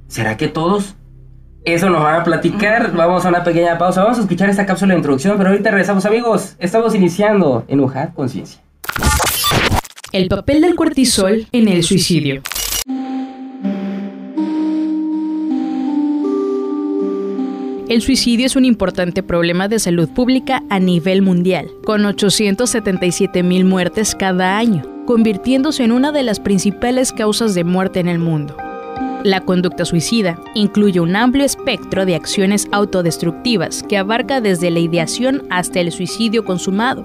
¿Será 0.08 0.38
que 0.38 0.48
todos? 0.48 0.96
Eso 1.66 1.90
nos 1.90 2.04
van 2.04 2.22
a 2.22 2.24
platicar. 2.24 2.94
Vamos 2.94 3.26
a 3.26 3.30
una 3.30 3.44
pequeña 3.44 3.76
pausa. 3.80 4.04
Vamos 4.04 4.20
a 4.20 4.22
escuchar 4.22 4.50
esta 4.50 4.68
cápsula 4.68 4.94
de 4.94 5.00
introducción, 5.00 5.36
pero 5.36 5.50
ahorita 5.50 5.72
regresamos, 5.72 6.06
amigos. 6.06 6.56
Estamos 6.60 6.94
iniciando 6.94 7.66
en 7.68 7.80
UJAT 7.80 8.14
Conciencia. 8.14 8.62
El 10.12 10.28
papel 10.30 10.62
del 10.62 10.76
cortisol 10.76 11.48
en 11.52 11.68
el 11.68 11.84
suicidio. 11.84 12.44
El 17.90 18.02
suicidio 18.02 18.46
es 18.46 18.56
un 18.56 18.66
importante 18.66 19.24
problema 19.24 19.68
de 19.68 19.80
salud 19.80 20.08
pública 20.10 20.62
a 20.70 20.80
nivel 20.80 21.24
mundial, 21.24 21.68
con 21.84 22.06
877 22.06 23.42
mil 23.42 23.66
muertes 23.66 24.14
cada 24.14 24.58
año, 24.58 24.84
convirtiéndose 25.08 25.84
en 25.84 25.92
una 25.92 26.12
de 26.12 26.22
las 26.22 26.40
principales 26.40 27.12
causas 27.12 27.56
de 27.56 27.64
muerte 27.64 28.00
en 28.00 28.08
el 28.08 28.20
mundo. 28.20 28.56
La 29.26 29.42
conducta 29.42 29.86
suicida 29.86 30.40
incluye 30.54 31.00
un 31.00 31.16
amplio 31.16 31.46
espectro 31.46 32.06
de 32.06 32.14
acciones 32.14 32.68
autodestructivas 32.72 33.82
que 33.82 33.98
abarca 33.98 34.40
desde 34.40 34.70
la 34.70 34.78
ideación 34.78 35.48
hasta 35.50 35.80
el 35.80 35.92
suicidio 35.92 36.46
consumado. 36.46 37.04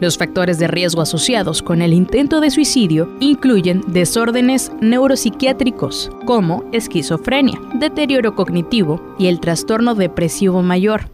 Los 0.00 0.16
factores 0.16 0.60
de 0.60 0.68
riesgo 0.68 1.02
asociados 1.02 1.60
con 1.60 1.82
el 1.82 1.92
intento 1.92 2.40
de 2.40 2.52
suicidio 2.52 3.12
incluyen 3.18 3.82
desórdenes 3.88 4.70
neuropsiquiátricos 4.80 6.12
como 6.24 6.62
esquizofrenia, 6.70 7.60
deterioro 7.80 8.36
cognitivo 8.36 9.16
y 9.18 9.26
el 9.26 9.40
trastorno 9.40 9.96
depresivo 9.96 10.62
mayor. 10.62 11.10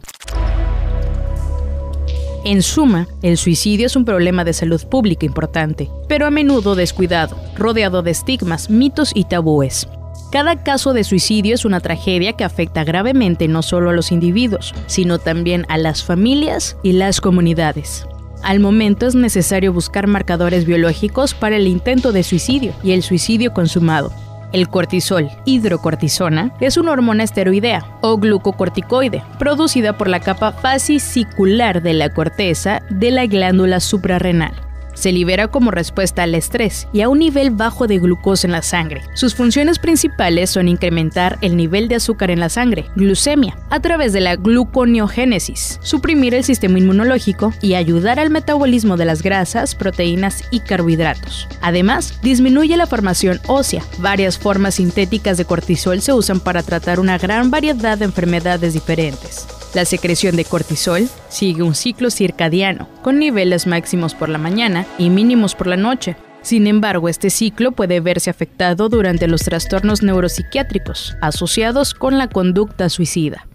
En 2.45 2.61
suma, 2.63 3.09
el 3.23 3.39
suicidio 3.39 3.87
es 3.87 3.97
un 3.97 4.05
problema 4.05 4.45
de 4.45 4.53
salud 4.53 4.85
pública 4.87 5.25
importante, 5.25 5.89
pero 6.09 6.27
a 6.27 6.31
menudo 6.31 6.75
descuidado, 6.75 7.39
rodeado 7.57 8.03
de 8.03 8.11
estigmas, 8.11 8.69
mitos 8.69 9.13
y 9.15 9.25
tabúes. 9.25 9.89
Cada 10.31 10.63
caso 10.65 10.93
de 10.93 11.05
suicidio 11.05 11.55
es 11.55 11.65
una 11.65 11.81
tragedia 11.81 12.33
que 12.33 12.45
afecta 12.45 12.83
gravemente 12.85 13.47
no 13.47 13.63
solo 13.63 13.91
a 13.91 13.93
los 13.93 14.11
individuos, 14.11 14.75
sino 14.87 15.19
también 15.19 15.65
a 15.69 15.79
las 15.79 16.03
familias 16.03 16.77
y 16.83 16.93
las 16.93 17.21
comunidades. 17.21 18.07
Al 18.43 18.61
momento 18.61 19.07
es 19.07 19.15
necesario 19.15 19.73
buscar 19.73 20.09
marcadores 20.09 20.67
biológicos 20.67 21.33
para 21.35 21.57
el 21.57 21.67
intento 21.69 22.13
de 22.13 22.23
suicidio 22.23 22.75
y 22.83 22.93
el 22.93 23.03
suicidio 23.03 23.53
consumado. 23.53 24.13
El 24.53 24.69
cortisol, 24.69 25.29
hidrocortisona, 25.45 26.53
es 26.61 26.77
una 26.77 26.93
hormona 26.93 27.25
esteroidea 27.25 27.99
o 28.01 28.17
glucocorticoide, 28.17 29.23
producida 29.39 29.97
por 29.97 30.09
la 30.09 30.21
capa 30.21 30.53
fascicular 30.53 31.83
de 31.83 31.95
la 31.95 32.11
corteza 32.13 32.83
de 32.91 33.11
la 33.11 33.27
glándula 33.27 33.81
suprarrenal. 33.81 34.66
Se 34.97 35.13
libera 35.13 35.49
como 35.49 35.71
respuesta 35.71 36.25
al 36.25 36.35
estrés 36.35 36.89
y 36.93 37.03
a 37.03 37.09
un 37.09 37.21
nivel 37.21 37.51
bajo 37.51 37.87
de 37.87 37.99
glucosa 37.99 38.49
en 38.49 38.53
la 38.53 38.63
sangre. 38.63 39.03
Sus 39.15 39.35
funciones 39.35 39.79
principales 39.79 40.51
son 40.51 40.67
incrementar 40.67 41.39
el 41.43 41.57
nivel 41.57 41.87
de 41.87 41.97
azúcar 41.97 42.31
en 42.31 42.41
la 42.41 42.49
sangre, 42.49 42.87
glucemia, 42.97 43.57
a 43.71 43.79
través 43.81 44.13
de 44.13 44.21
la 44.21 44.37
gluconeogénesis, 44.37 45.79
suprimir 45.83 46.35
el 46.35 46.45
sistema 46.45 46.79
inmunológico 46.79 47.53
y 47.61 47.75
ayudar 47.75 48.19
al 48.19 48.31
metabolismo 48.31 48.97
de 48.97 49.05
las 49.05 49.23
grasas, 49.23 49.75
proteínas 49.75 50.43
y 50.51 50.61
carbohidratos. 50.61 51.47
Además, 51.61 52.19
disminuye 52.23 52.77
la 52.77 52.87
formación 52.87 53.39
ósea. 53.47 53.85
Varias 53.99 54.39
formas 54.39 54.77
sintéticas 54.77 55.37
de 55.37 55.45
cortisol 55.45 56.01
se 56.01 56.13
usan 56.15 56.41
para 56.41 56.63
tratar 56.63 57.01
una 57.01 57.19
gran 57.19 57.51
variedad 57.51 57.99
de 57.99 58.07
enfermedades 58.07 58.73
diferentes. 58.73 59.47
La 59.75 59.85
secreción 59.85 60.37
de 60.37 60.45
cortisol 60.45 61.09
sigue 61.29 61.63
un 61.63 61.75
ciclo 61.75 62.11
circadiano, 62.11 62.89
con 63.03 63.19
niveles 63.19 63.67
máximos 63.67 64.15
por 64.15 64.29
la 64.29 64.39
mañana 64.39 64.87
y 64.99 65.11
mínimos 65.11 65.55
por 65.55 65.67
la 65.67 65.77
noche. 65.77 66.17
Sin 66.43 66.67
embargo, 66.67 67.09
este 67.09 67.29
ciclo 67.31 67.73
puede 67.73 68.01
verse 68.01 68.31
afectado 68.31 68.89
durante 68.89 69.27
los 69.27 69.43
trastornos 69.43 70.03
neuropsiquiátricos 70.03 71.17
asociados 71.21 71.93
con 71.93 72.19
la 72.19 72.29
conducta 72.29 72.89
suicida. 72.89 73.47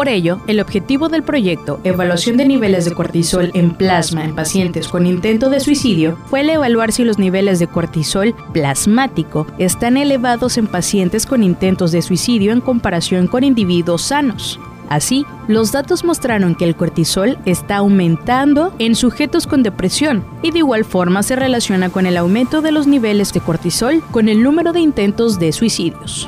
Por 0.00 0.08
ello, 0.08 0.40
el 0.46 0.60
objetivo 0.60 1.10
del 1.10 1.22
proyecto 1.22 1.78
Evaluación 1.84 2.38
de 2.38 2.46
niveles 2.46 2.86
de 2.86 2.92
cortisol 2.94 3.50
en 3.52 3.74
plasma 3.74 4.24
en 4.24 4.34
pacientes 4.34 4.88
con 4.88 5.04
intento 5.04 5.50
de 5.50 5.60
suicidio 5.60 6.16
fue 6.30 6.40
el 6.40 6.48
evaluar 6.48 6.90
si 6.90 7.04
los 7.04 7.18
niveles 7.18 7.58
de 7.58 7.66
cortisol 7.66 8.34
plasmático 8.54 9.46
están 9.58 9.98
elevados 9.98 10.56
en 10.56 10.68
pacientes 10.68 11.26
con 11.26 11.42
intentos 11.42 11.92
de 11.92 12.00
suicidio 12.00 12.52
en 12.52 12.62
comparación 12.62 13.26
con 13.26 13.44
individuos 13.44 14.00
sanos. 14.00 14.58
Así, 14.88 15.26
los 15.48 15.70
datos 15.70 16.02
mostraron 16.02 16.54
que 16.54 16.64
el 16.64 16.76
cortisol 16.76 17.36
está 17.44 17.76
aumentando 17.76 18.72
en 18.78 18.94
sujetos 18.94 19.46
con 19.46 19.62
depresión 19.62 20.24
y 20.42 20.50
de 20.50 20.60
igual 20.60 20.86
forma 20.86 21.22
se 21.22 21.36
relaciona 21.36 21.90
con 21.90 22.06
el 22.06 22.16
aumento 22.16 22.62
de 22.62 22.72
los 22.72 22.86
niveles 22.86 23.34
de 23.34 23.40
cortisol 23.40 24.02
con 24.12 24.30
el 24.30 24.42
número 24.42 24.72
de 24.72 24.80
intentos 24.80 25.38
de 25.38 25.52
suicidios. 25.52 26.26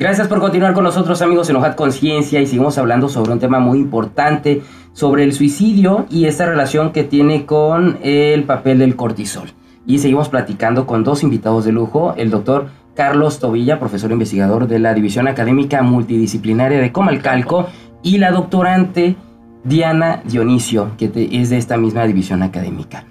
Gracias 0.00 0.28
por 0.28 0.40
continuar 0.40 0.72
con 0.72 0.84
nosotros 0.84 1.20
amigos 1.20 1.50
en 1.50 1.56
Hojat 1.56 1.76
Conciencia 1.76 2.40
y 2.40 2.46
seguimos 2.46 2.78
hablando 2.78 3.10
sobre 3.10 3.32
un 3.32 3.38
tema 3.38 3.60
muy 3.60 3.80
importante, 3.80 4.62
sobre 4.94 5.24
el 5.24 5.34
suicidio 5.34 6.06
y 6.08 6.24
esta 6.24 6.46
relación 6.46 6.92
que 6.92 7.04
tiene 7.04 7.44
con 7.44 7.98
el 8.02 8.44
papel 8.44 8.78
del 8.78 8.96
cortisol. 8.96 9.50
Y 9.86 9.98
seguimos 9.98 10.30
platicando 10.30 10.86
con 10.86 11.04
dos 11.04 11.22
invitados 11.22 11.66
de 11.66 11.72
lujo, 11.72 12.14
el 12.16 12.30
doctor 12.30 12.68
Carlos 12.94 13.40
Tobilla, 13.40 13.78
profesor 13.78 14.10
investigador 14.10 14.68
de 14.68 14.78
la 14.78 14.94
División 14.94 15.28
Académica 15.28 15.82
Multidisciplinaria 15.82 16.80
de 16.80 16.92
Comalcalco, 16.92 17.66
y 18.02 18.16
la 18.16 18.30
doctorante 18.30 19.16
Diana 19.64 20.22
Dionisio, 20.24 20.92
que 20.96 21.12
es 21.30 21.50
de 21.50 21.58
esta 21.58 21.76
misma 21.76 22.06
división 22.06 22.42
académica. 22.42 23.04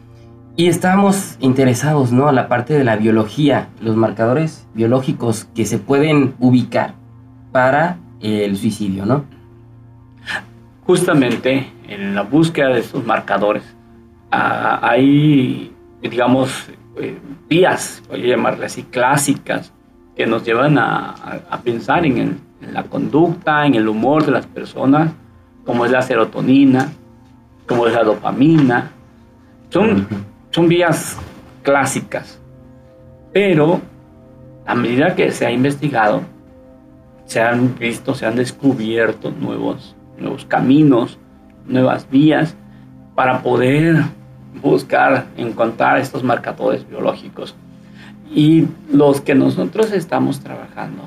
Y 0.59 0.67
estamos 0.67 1.37
interesados, 1.39 2.11
¿no? 2.11 2.27
A 2.27 2.33
la 2.33 2.49
parte 2.49 2.73
de 2.73 2.83
la 2.83 2.97
biología, 2.97 3.69
los 3.79 3.95
marcadores 3.95 4.67
biológicos 4.73 5.45
que 5.55 5.65
se 5.65 5.77
pueden 5.77 6.35
ubicar 6.37 6.95
para 7.53 7.95
el 8.19 8.57
suicidio, 8.57 9.05
¿no? 9.05 9.23
Justamente 10.85 11.71
en 11.87 12.13
la 12.13 12.23
búsqueda 12.23 12.73
de 12.73 12.81
estos 12.81 13.05
marcadores 13.05 13.63
ah, 14.31 14.81
hay, 14.81 15.73
digamos, 16.01 16.67
eh, 16.97 17.17
vías, 17.47 18.03
voy 18.09 18.25
a 18.25 18.35
llamarle 18.35 18.65
así, 18.65 18.83
clásicas, 18.83 19.71
que 20.13 20.25
nos 20.25 20.43
llevan 20.43 20.77
a, 20.77 21.15
pensar 21.63 22.05
en, 22.05 22.37
la 22.59 22.83
conducta, 22.83 23.65
en 23.65 23.75
el 23.75 23.87
humor 23.87 24.25
de 24.25 24.33
las 24.33 24.45
personas, 24.45 25.13
como 25.65 25.85
es 25.85 25.91
la 25.91 26.01
serotonina, 26.01 26.91
como 27.65 27.87
es 27.87 27.93
la 27.93 28.03
dopamina. 28.03 28.91
Son 29.69 30.05
son 30.51 30.67
vías 30.67 31.17
clásicas, 31.63 32.39
pero 33.33 33.81
a 34.65 34.75
medida 34.75 35.15
que 35.15 35.31
se 35.31 35.45
ha 35.45 35.51
investigado, 35.51 36.21
se 37.25 37.41
han 37.41 37.77
visto, 37.77 38.15
se 38.15 38.25
han 38.25 38.35
descubierto 38.35 39.31
nuevos, 39.31 39.95
nuevos 40.17 40.45
caminos, 40.45 41.19
nuevas 41.67 42.09
vías 42.09 42.55
para 43.15 43.41
poder 43.41 44.03
buscar, 44.61 45.27
encontrar 45.37 45.99
estos 45.99 46.23
marcadores 46.23 46.87
biológicos. 46.87 47.55
Y 48.33 48.67
los 48.91 49.21
que 49.21 49.35
nosotros 49.35 49.91
estamos 49.91 50.39
trabajando, 50.39 51.03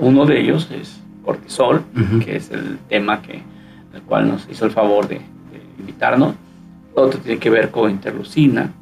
uno 0.00 0.26
de 0.26 0.40
ellos 0.40 0.70
es 0.70 1.00
cortisol, 1.24 1.82
que 2.24 2.36
es 2.36 2.50
el 2.50 2.78
tema 2.88 3.22
que, 3.22 3.42
el 3.94 4.02
cual 4.02 4.28
nos 4.28 4.48
hizo 4.50 4.64
el 4.64 4.70
favor 4.70 5.08
de, 5.08 5.16
de 5.16 5.62
invitarnos 5.78 6.34
otro 6.98 7.20
tiene 7.20 7.38
que 7.38 7.50
ver 7.50 7.70
con 7.70 7.90
interleucina, 7.90 8.72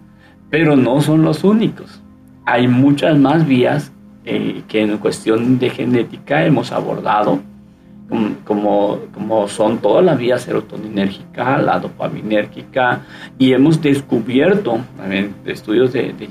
pero 0.50 0.76
no 0.76 1.00
son 1.00 1.22
los 1.22 1.44
únicos. 1.44 2.00
Hay 2.44 2.68
muchas 2.68 3.18
más 3.18 3.46
vías 3.46 3.92
eh, 4.24 4.62
que 4.68 4.82
en 4.82 4.98
cuestión 4.98 5.58
de 5.58 5.70
genética 5.70 6.44
hemos 6.44 6.72
abordado, 6.72 7.40
como, 8.44 9.00
como, 9.12 9.48
son 9.48 9.78
todas 9.78 10.04
las 10.04 10.16
vías 10.16 10.42
serotoninérgica, 10.42 11.58
la 11.58 11.80
dopaminérgica, 11.80 13.00
y 13.36 13.52
hemos 13.52 13.82
descubierto 13.82 14.78
también 14.96 15.34
estudios 15.44 15.92
de, 15.92 16.12
de 16.12 16.28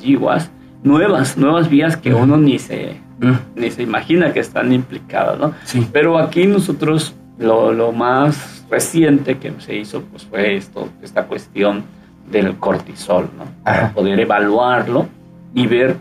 nuevas, 0.83 1.37
nuevas 1.37 1.69
vías 1.69 1.97
que 1.97 2.13
uno 2.13 2.37
ni 2.37 2.59
se, 2.59 2.95
mm. 3.19 3.59
ni 3.59 3.71
se 3.71 3.83
imagina 3.83 4.31
que 4.31 4.39
están 4.39 4.71
implicadas, 4.71 5.37
¿no? 5.37 5.53
Pero 5.91 6.17
aquí 6.17 6.47
nosotros 6.47 7.13
lo, 7.37 7.73
lo 7.73 7.91
más 7.91 8.54
reciente 8.69 9.37
que 9.37 9.53
se 9.59 9.75
hizo 9.75 10.01
pues 10.01 10.23
fue 10.23 10.55
esto, 10.55 10.89
esta 11.01 11.25
cuestión 11.25 11.83
del 12.29 12.55
cortisol, 12.57 13.29
¿no? 13.37 13.45
Para 13.63 13.91
poder 13.93 14.19
evaluarlo 14.19 15.07
y 15.53 15.67
ver 15.67 15.97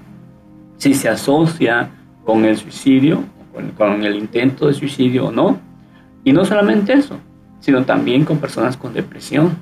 si 0.78 0.94
se 0.94 1.09
asocia 1.09 1.90
con 2.25 2.44
el 2.44 2.56
suicidio, 2.56 3.23
con, 3.54 3.71
con, 3.73 4.04
el 4.04 4.16
intento 4.16 4.66
de 4.66 4.75
suicidio 4.75 5.26
o 5.26 5.33
no. 5.33 5.59
Y 6.25 6.33
no 6.33 6.44
solamente 6.44 6.94
eso, 6.94 7.18
sino 7.61 7.85
también 7.85 8.25
con 8.25 8.38
personas 8.38 8.76
con 8.76 8.94
depresión. 8.94 9.56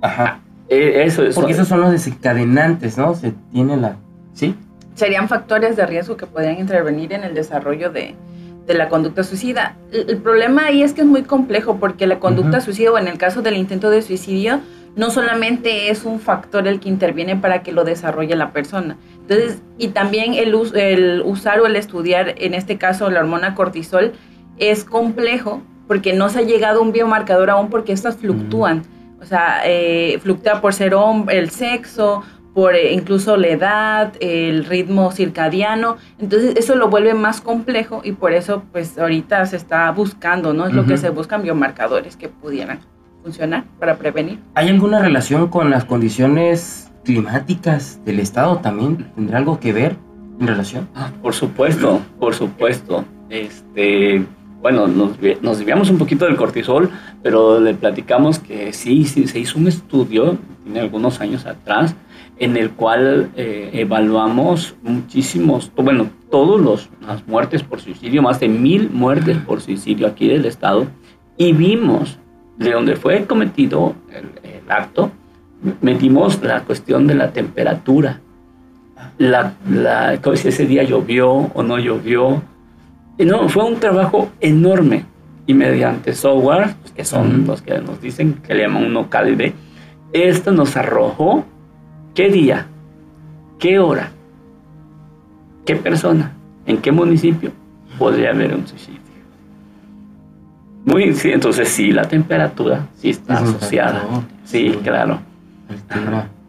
Ajá. 0.00 0.40
E, 0.68 1.04
eso, 1.04 1.24
eso, 1.24 1.40
Porque 1.40 1.52
esos 1.52 1.68
son 1.68 1.80
los 1.80 1.90
desencadenantes, 1.90 2.96
¿no? 2.96 3.14
Se 3.14 3.32
tiene 3.52 3.76
la... 3.76 3.96
¿Sí? 4.32 4.54
Serían 4.94 5.28
factores 5.28 5.76
de 5.76 5.86
riesgo 5.86 6.16
que 6.16 6.26
podrían 6.26 6.58
intervenir 6.58 7.12
en 7.12 7.24
el 7.24 7.34
desarrollo 7.34 7.90
de, 7.90 8.14
de 8.66 8.74
la 8.74 8.88
conducta 8.88 9.22
suicida. 9.22 9.76
El, 9.92 10.18
problema 10.18 10.66
ahí 10.66 10.82
es 10.82 10.92
que 10.92 11.02
es 11.02 11.06
muy 11.06 11.22
complejo 11.22 11.76
porque 11.78 12.06
la 12.06 12.18
conducta 12.18 12.60
suicida 12.60 12.90
o 12.92 12.98
en 12.98 13.08
el 13.08 13.16
caso 13.16 13.42
del 13.42 13.56
intento 13.56 13.90
de 13.90 14.02
suicidio 14.02 14.60
no 14.96 15.10
solamente 15.10 15.90
es 15.90 16.04
un 16.04 16.20
factor 16.20 16.66
el 16.66 16.80
que 16.80 16.88
interviene 16.88 17.36
para 17.36 17.62
que 17.62 17.70
lo 17.70 17.84
desarrolle 17.84 18.34
la 18.34 18.52
persona. 18.52 18.96
Entonces, 19.20 19.60
y 19.78 19.88
también 19.88 20.34
el, 20.34 20.54
el 20.74 21.22
usar 21.24 21.60
o 21.60 21.66
el 21.66 21.76
estudiar, 21.76 22.34
en 22.38 22.54
este 22.54 22.78
caso 22.78 23.10
la 23.10 23.20
hormona 23.20 23.54
cortisol, 23.54 24.12
es 24.58 24.84
complejo 24.84 25.62
porque 25.86 26.14
no 26.14 26.28
se 26.28 26.40
ha 26.40 26.42
llegado 26.42 26.80
a 26.80 26.82
un 26.82 26.92
biomarcador 26.92 27.50
aún 27.50 27.68
porque 27.68 27.92
estas 27.92 28.16
fluctúan. 28.16 28.82
O 29.20 29.24
sea, 29.24 29.60
eh, 29.64 30.18
fluctúa 30.22 30.60
por 30.60 30.74
ser 30.74 30.94
hombre, 30.94 31.38
el 31.38 31.50
sexo, 31.50 32.22
por 32.56 32.74
eh, 32.74 32.94
incluso 32.94 33.36
la 33.36 33.48
edad, 33.48 34.12
el 34.18 34.64
ritmo 34.64 35.12
circadiano. 35.12 35.98
Entonces 36.18 36.54
eso 36.56 36.74
lo 36.74 36.88
vuelve 36.88 37.12
más 37.12 37.42
complejo 37.42 38.00
y 38.02 38.12
por 38.12 38.32
eso 38.32 38.62
pues 38.72 38.96
ahorita 38.96 39.44
se 39.44 39.58
está 39.58 39.90
buscando, 39.90 40.54
¿no? 40.54 40.66
Es 40.66 40.72
lo 40.72 40.86
que 40.86 40.96
se 40.96 41.10
buscan 41.10 41.42
biomarcadores 41.42 42.16
que 42.16 42.30
pudieran 42.30 42.78
funcionar 43.22 43.64
para 43.78 43.98
prevenir. 43.98 44.38
¿Hay 44.54 44.70
alguna 44.70 45.00
relación 45.00 45.48
con 45.48 45.68
las 45.68 45.84
condiciones 45.84 46.90
climáticas 47.04 48.00
del 48.06 48.20
estado 48.20 48.56
también? 48.56 49.06
¿Tendrá 49.14 49.36
algo 49.36 49.60
que 49.60 49.74
ver 49.74 49.96
en 50.40 50.46
relación? 50.46 50.88
Ah, 50.94 51.10
por 51.20 51.34
supuesto, 51.34 52.00
por 52.18 52.34
supuesto. 52.34 53.04
Este, 53.28 54.24
bueno, 54.62 54.86
nos, 54.86 55.10
nos 55.42 55.58
desviamos 55.58 55.90
un 55.90 55.98
poquito 55.98 56.24
del 56.24 56.36
cortisol, 56.36 56.88
pero 57.22 57.60
le 57.60 57.74
platicamos 57.74 58.38
que 58.38 58.72
sí, 58.72 59.04
sí, 59.04 59.26
se 59.26 59.40
hizo 59.40 59.58
un 59.58 59.68
estudio, 59.68 60.38
tiene 60.64 60.80
algunos 60.80 61.20
años 61.20 61.44
atrás, 61.44 61.94
en 62.38 62.56
el 62.56 62.70
cual 62.70 63.30
eh, 63.36 63.70
evaluamos 63.72 64.74
muchísimos, 64.82 65.70
bueno, 65.74 66.08
todas 66.30 66.88
las 67.06 67.26
muertes 67.26 67.62
por 67.62 67.80
suicidio, 67.80 68.22
más 68.22 68.40
de 68.40 68.48
mil 68.48 68.90
muertes 68.90 69.38
por 69.38 69.60
suicidio 69.60 70.06
aquí 70.06 70.28
del 70.28 70.44
estado, 70.44 70.86
y 71.36 71.52
vimos 71.52 72.18
de 72.58 72.72
donde 72.72 72.96
fue 72.96 73.24
cometido 73.24 73.94
el, 74.12 74.26
acto, 74.68 75.12
metimos 75.80 76.42
la 76.42 76.62
cuestión 76.62 77.06
de 77.06 77.14
la 77.14 77.30
temperatura, 77.32 78.20
la, 79.16 79.54
la, 79.70 80.18
si 80.34 80.48
ese 80.48 80.66
día 80.66 80.82
llovió 80.82 81.30
o 81.30 81.62
no 81.62 81.78
llovió. 81.78 82.42
no, 83.18 83.48
fue 83.48 83.64
un 83.64 83.76
trabajo 83.76 84.28
enorme, 84.40 85.04
y 85.46 85.54
mediante 85.54 86.14
software, 86.14 86.74
pues, 86.82 86.92
que 86.92 87.04
son 87.04 87.46
los 87.46 87.62
que 87.62 87.78
nos 87.78 88.00
dicen 88.00 88.34
que 88.46 88.54
le 88.54 88.64
llaman 88.64 88.84
uno 88.84 89.08
CALB, 89.08 89.52
esto 90.12 90.50
nos 90.52 90.76
arrojó 90.76 91.44
qué 92.16 92.30
día, 92.30 92.66
qué 93.58 93.78
hora, 93.78 94.10
qué 95.66 95.76
persona, 95.76 96.32
en 96.64 96.78
qué 96.78 96.90
municipio 96.90 97.52
podría 97.98 98.30
haber 98.30 98.54
un 98.54 98.66
suicidio. 98.66 99.00
Muy, 100.86 101.14
sí, 101.14 101.30
entonces 101.30 101.68
sí, 101.68 101.92
la 101.92 102.08
temperatura 102.08 102.86
sí 102.96 103.10
está 103.10 103.34
asociada. 103.34 104.02
Sí, 104.44 104.78
claro. 104.82 105.20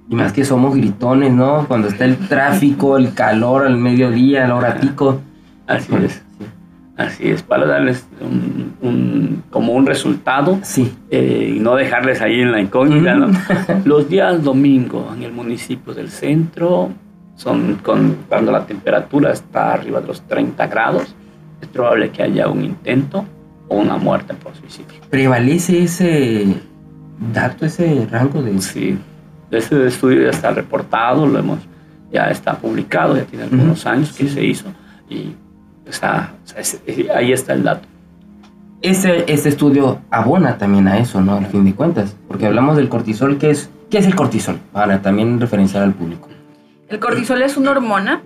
Y 0.10 0.16
más 0.16 0.32
que 0.32 0.46
somos 0.46 0.76
gritones, 0.76 1.34
¿no? 1.34 1.68
Cuando 1.68 1.90
está 1.90 2.06
el 2.06 2.18
tráfico, 2.18 2.98
el 2.98 3.14
calor 3.14 3.66
al 3.66 3.78
mediodía, 3.78 4.48
la 4.48 4.56
hora 4.56 4.80
pico. 4.80 5.20
Así 5.66 5.94
es. 5.96 6.24
Así 6.98 7.30
es, 7.30 7.44
para 7.44 7.68
darles 7.68 8.08
un, 8.20 9.44
como 9.52 9.74
un 9.74 9.86
resultado 9.86 10.60
sí. 10.64 10.92
Eh, 11.12 11.54
y 11.56 11.60
no 11.60 11.76
dejarles 11.76 12.22
ahí 12.22 12.42
en 12.42 12.52
la 12.52 12.60
incógnita. 12.60 13.14
¿no? 13.14 13.30
Los 13.86 14.10
días 14.10 14.44
domingo 14.44 15.14
en 15.16 15.22
el 15.22 15.32
municipio 15.32 15.94
del 15.94 16.10
centro 16.10 16.90
son 17.36 17.76
con, 17.84 18.18
cuando 18.28 18.52
la 18.52 18.66
temperatura 18.66 19.32
está 19.32 19.74
arriba 19.74 20.02
de 20.02 20.08
los 20.08 20.22
30 20.24 20.66
grados, 20.66 21.16
es 21.62 21.68
probable 21.68 22.10
que 22.10 22.24
haya 22.24 22.48
un 22.48 22.64
intento 22.64 23.26
o 23.68 23.76
una 23.76 23.98
muerte 23.98 24.34
por 24.34 24.56
suicidio. 24.56 25.00
¿Prevalece 25.12 25.84
ese 25.84 26.48
dato, 27.32 27.68
ese 27.68 28.08
rango 28.10 28.42
de...? 28.42 28.60
Sí, 28.60 28.98
ese 29.52 29.86
estudio 29.86 30.24
ya 30.24 30.32
está 30.32 30.50
reportado, 30.50 31.28
lo 31.28 31.38
hemos, 31.38 31.60
ya 32.12 32.32
está 32.32 32.58
publicado, 32.58 33.16
ya 33.16 33.26
tiene 33.26 33.46
algunos 33.46 33.86
años 33.86 34.12
que 34.14 34.28
se 34.28 34.44
hizo 34.44 34.66
y 35.10 35.36
está, 35.90 36.34
ahí 37.14 37.32
está 37.32 37.54
el 37.54 37.64
dato. 37.64 37.88
Ese, 38.82 39.26
este 39.28 39.50
estudio 39.50 40.00
abona 40.12 40.58
también 40.58 40.88
a 40.88 41.00
eso, 41.00 41.20
¿no? 41.22 41.36
Al 41.36 41.48
fin 41.48 41.66
de 41.66 41.74
cuentas, 41.74 42.16
porque 42.28 42.46
hablamos 42.46 42.78
del 42.78 42.90
cortisol, 42.90 43.38
¿qué 43.38 43.50
es, 43.50 43.70
qué 43.90 43.98
es 43.98 44.06
el 44.06 44.16
cortisol? 44.16 44.60
Para 44.72 45.02
también 45.02 45.40
referenciar 45.40 45.84
al 45.84 45.94
público. 45.94 46.30
El 46.88 47.00
cortisol 47.00 47.42
es 47.42 47.58
una 47.58 47.72
hormona 47.72 48.22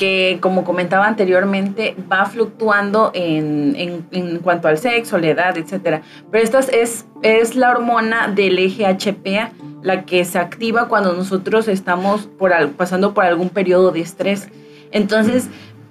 que, 0.00 0.38
como 0.40 0.64
comentaba 0.64 1.06
anteriormente, 1.06 1.94
va 2.10 2.24
fluctuando 2.24 3.10
en, 3.12 4.02
en, 4.10 4.38
cuanto 4.38 4.66
al 4.66 4.78
sexo, 4.78 5.18
la 5.18 5.28
edad, 5.28 5.58
etc. 5.58 6.00
Pero 6.30 6.42
esta 6.42 6.60
es, 6.60 7.04
es 7.20 7.54
la 7.54 7.70
hormona 7.70 8.26
del 8.28 8.58
eje 8.58 8.86
HPA, 8.86 9.52
la 9.82 10.06
que 10.06 10.24
se 10.24 10.38
activa 10.38 10.88
cuando 10.88 11.12
nosotros 11.12 11.68
estamos 11.68 12.26
por, 12.38 12.70
pasando 12.70 13.12
por 13.12 13.24
algún 13.24 13.50
periodo 13.50 13.92
de 13.92 14.00
estrés. 14.00 14.48
Entonces, 14.90 15.50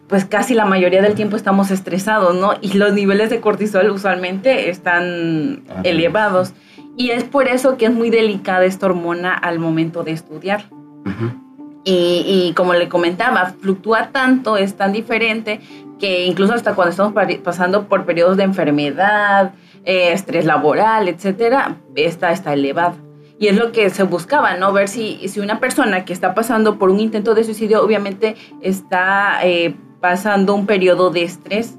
pues 0.10 0.26
casi 0.26 0.56
la 0.56 0.66
mayoría 0.66 1.04
del 1.04 1.14
tiempo 1.14 1.36
estamos 1.36 1.70
estresados, 1.70 2.36
¿no? 2.36 2.54
Y 2.62 2.74
los 2.74 2.94
niveles 2.94 3.30
de 3.30 3.40
cortisol 3.40 3.92
usualmente 3.92 4.72
están 4.72 5.62
elevados. 5.84 6.54
Y 6.98 7.12
es 7.12 7.24
por 7.24 7.48
eso 7.48 7.78
que 7.78 7.86
es 7.86 7.94
muy 7.94 8.10
delicada 8.10 8.66
esta 8.66 8.88
hormona 8.88 9.34
al 9.34 9.60
momento 9.60 10.04
de 10.04 10.12
estudiar. 10.12 10.66
y, 11.86 12.54
como 12.56 12.74
le 12.74 12.90
comentaba, 12.90 13.54
fluctúa 13.62 14.10
tanto, 14.12 14.58
es 14.58 14.76
tan 14.76 14.92
diferente, 14.92 15.60
que 16.00 16.26
incluso 16.26 16.54
hasta 16.54 16.74
cuando 16.76 16.92
estamos 16.92 17.14
pasando 17.44 17.88
por 17.88 18.06
periodos 18.06 18.36
de 18.38 18.44
enfermedad, 18.44 19.54
eh, 19.86 20.12
estrés 20.12 20.46
laboral, 20.46 21.08
etcétera, 21.08 21.78
esta 21.96 22.32
está 22.32 22.54
elevada. 22.54 22.96
Y 23.40 23.48
es 23.48 23.58
lo 23.58 23.72
que 23.72 23.90
se 23.90 24.04
buscaba, 24.04 24.56
¿no? 24.58 24.74
Ver 24.74 24.88
si, 24.88 25.28
si 25.30 25.40
una 25.40 25.60
persona 25.60 26.04
que 26.04 26.14
está 26.14 26.34
pasando 26.34 26.78
por 26.78 26.90
un 26.90 27.00
intento 27.00 27.34
de 27.36 27.44
suicidio, 27.44 27.84
obviamente 27.84 28.36
está 28.62 29.40
eh, 29.44 29.76
pasando 30.00 30.56
un 30.56 30.66
periodo 30.66 31.10
de 31.10 31.24
estrés 31.24 31.76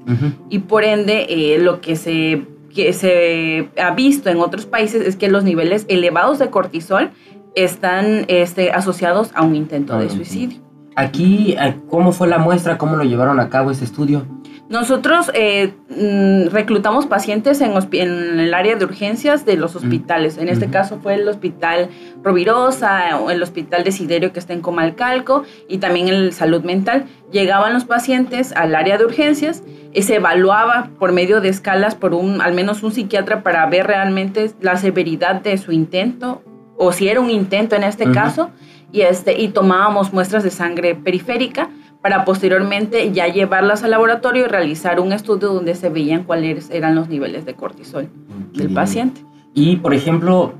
y 0.49 0.59
por 0.59 0.83
ende 0.83 1.25
eh, 1.29 1.59
lo 1.59 1.81
que 1.81 1.95
se, 1.95 2.43
que 2.73 2.93
se 2.93 3.69
ha 3.81 3.91
visto 3.91 4.29
en 4.29 4.37
otros 4.37 4.65
países 4.65 5.05
es 5.05 5.15
que 5.15 5.29
los 5.29 5.43
niveles 5.43 5.85
elevados 5.89 6.39
de 6.39 6.49
cortisol 6.49 7.11
están 7.55 8.25
este, 8.27 8.71
asociados 8.71 9.31
a 9.33 9.43
un 9.43 9.55
intento 9.55 9.97
de 9.97 10.09
suicidio. 10.09 10.59
Aquí, 10.95 11.55
eh, 11.59 11.75
¿cómo 11.89 12.11
fue 12.11 12.27
la 12.27 12.37
muestra? 12.37 12.77
¿Cómo 12.77 12.95
lo 12.95 13.03
llevaron 13.03 13.39
a 13.39 13.49
cabo 13.49 13.71
ese 13.71 13.85
estudio? 13.85 14.25
Nosotros 14.71 15.29
eh, 15.33 15.73
mm, 15.89 16.49
reclutamos 16.49 17.05
pacientes 17.05 17.59
en, 17.59 17.73
el 18.39 18.53
área 18.53 18.77
de 18.77 18.85
urgencias 18.85 19.45
de 19.45 19.57
los 19.57 19.75
hospitales. 19.75 20.37
En 20.37 20.47
este 20.47 20.69
caso 20.69 20.99
fue 21.01 21.15
el 21.15 21.27
Hospital 21.27 21.89
Rovirosa, 22.23 23.19
el 23.29 23.43
Hospital 23.43 23.83
Desiderio 23.83 24.31
que 24.31 24.39
está 24.39 24.53
en 24.53 24.61
Comalcalco 24.61 25.43
y 25.67 25.79
también 25.79 26.07
el 26.07 26.31
Salud 26.31 26.63
Mental. 26.63 27.03
Llegaban 27.33 27.73
los 27.73 27.83
pacientes 27.83 28.53
al 28.53 28.73
área 28.73 28.97
de 28.97 29.03
urgencias 29.03 29.61
y 29.93 30.03
se 30.03 30.15
evaluaba 30.15 30.89
por 30.99 31.11
medio 31.11 31.41
de 31.41 31.49
escalas 31.49 31.95
por 31.95 32.13
un, 32.13 32.39
al 32.39 32.53
menos 32.53 32.81
un 32.81 32.93
psiquiatra 32.93 33.43
para 33.43 33.65
ver 33.65 33.87
realmente 33.87 34.51
la 34.61 34.77
severidad 34.77 35.41
de 35.41 35.57
su 35.57 35.73
intento 35.73 36.43
o 36.77 36.93
si 36.93 37.09
era 37.09 37.19
un 37.19 37.29
intento 37.29 37.75
en 37.75 37.83
este 37.83 38.09
caso 38.09 38.51
y, 38.91 39.01
este, 39.01 39.41
y 39.41 39.49
tomábamos 39.49 40.13
muestras 40.13 40.43
de 40.43 40.51
sangre 40.51 40.95
periférica 40.95 41.69
para 42.01 42.25
posteriormente 42.25 43.11
ya 43.11 43.27
llevarlas 43.27 43.83
al 43.83 43.91
laboratorio 43.91 44.45
y 44.45 44.47
realizar 44.47 44.99
un 44.99 45.13
estudio 45.13 45.53
donde 45.53 45.75
se 45.75 45.89
veían 45.89 46.23
cuáles 46.23 46.69
eran 46.71 46.95
los 46.95 47.09
niveles 47.09 47.45
de 47.45 47.53
cortisol 47.53 48.09
del 48.53 48.73
paciente. 48.73 49.21
Y, 49.53 49.77
por 49.77 49.93
ejemplo, 49.93 50.53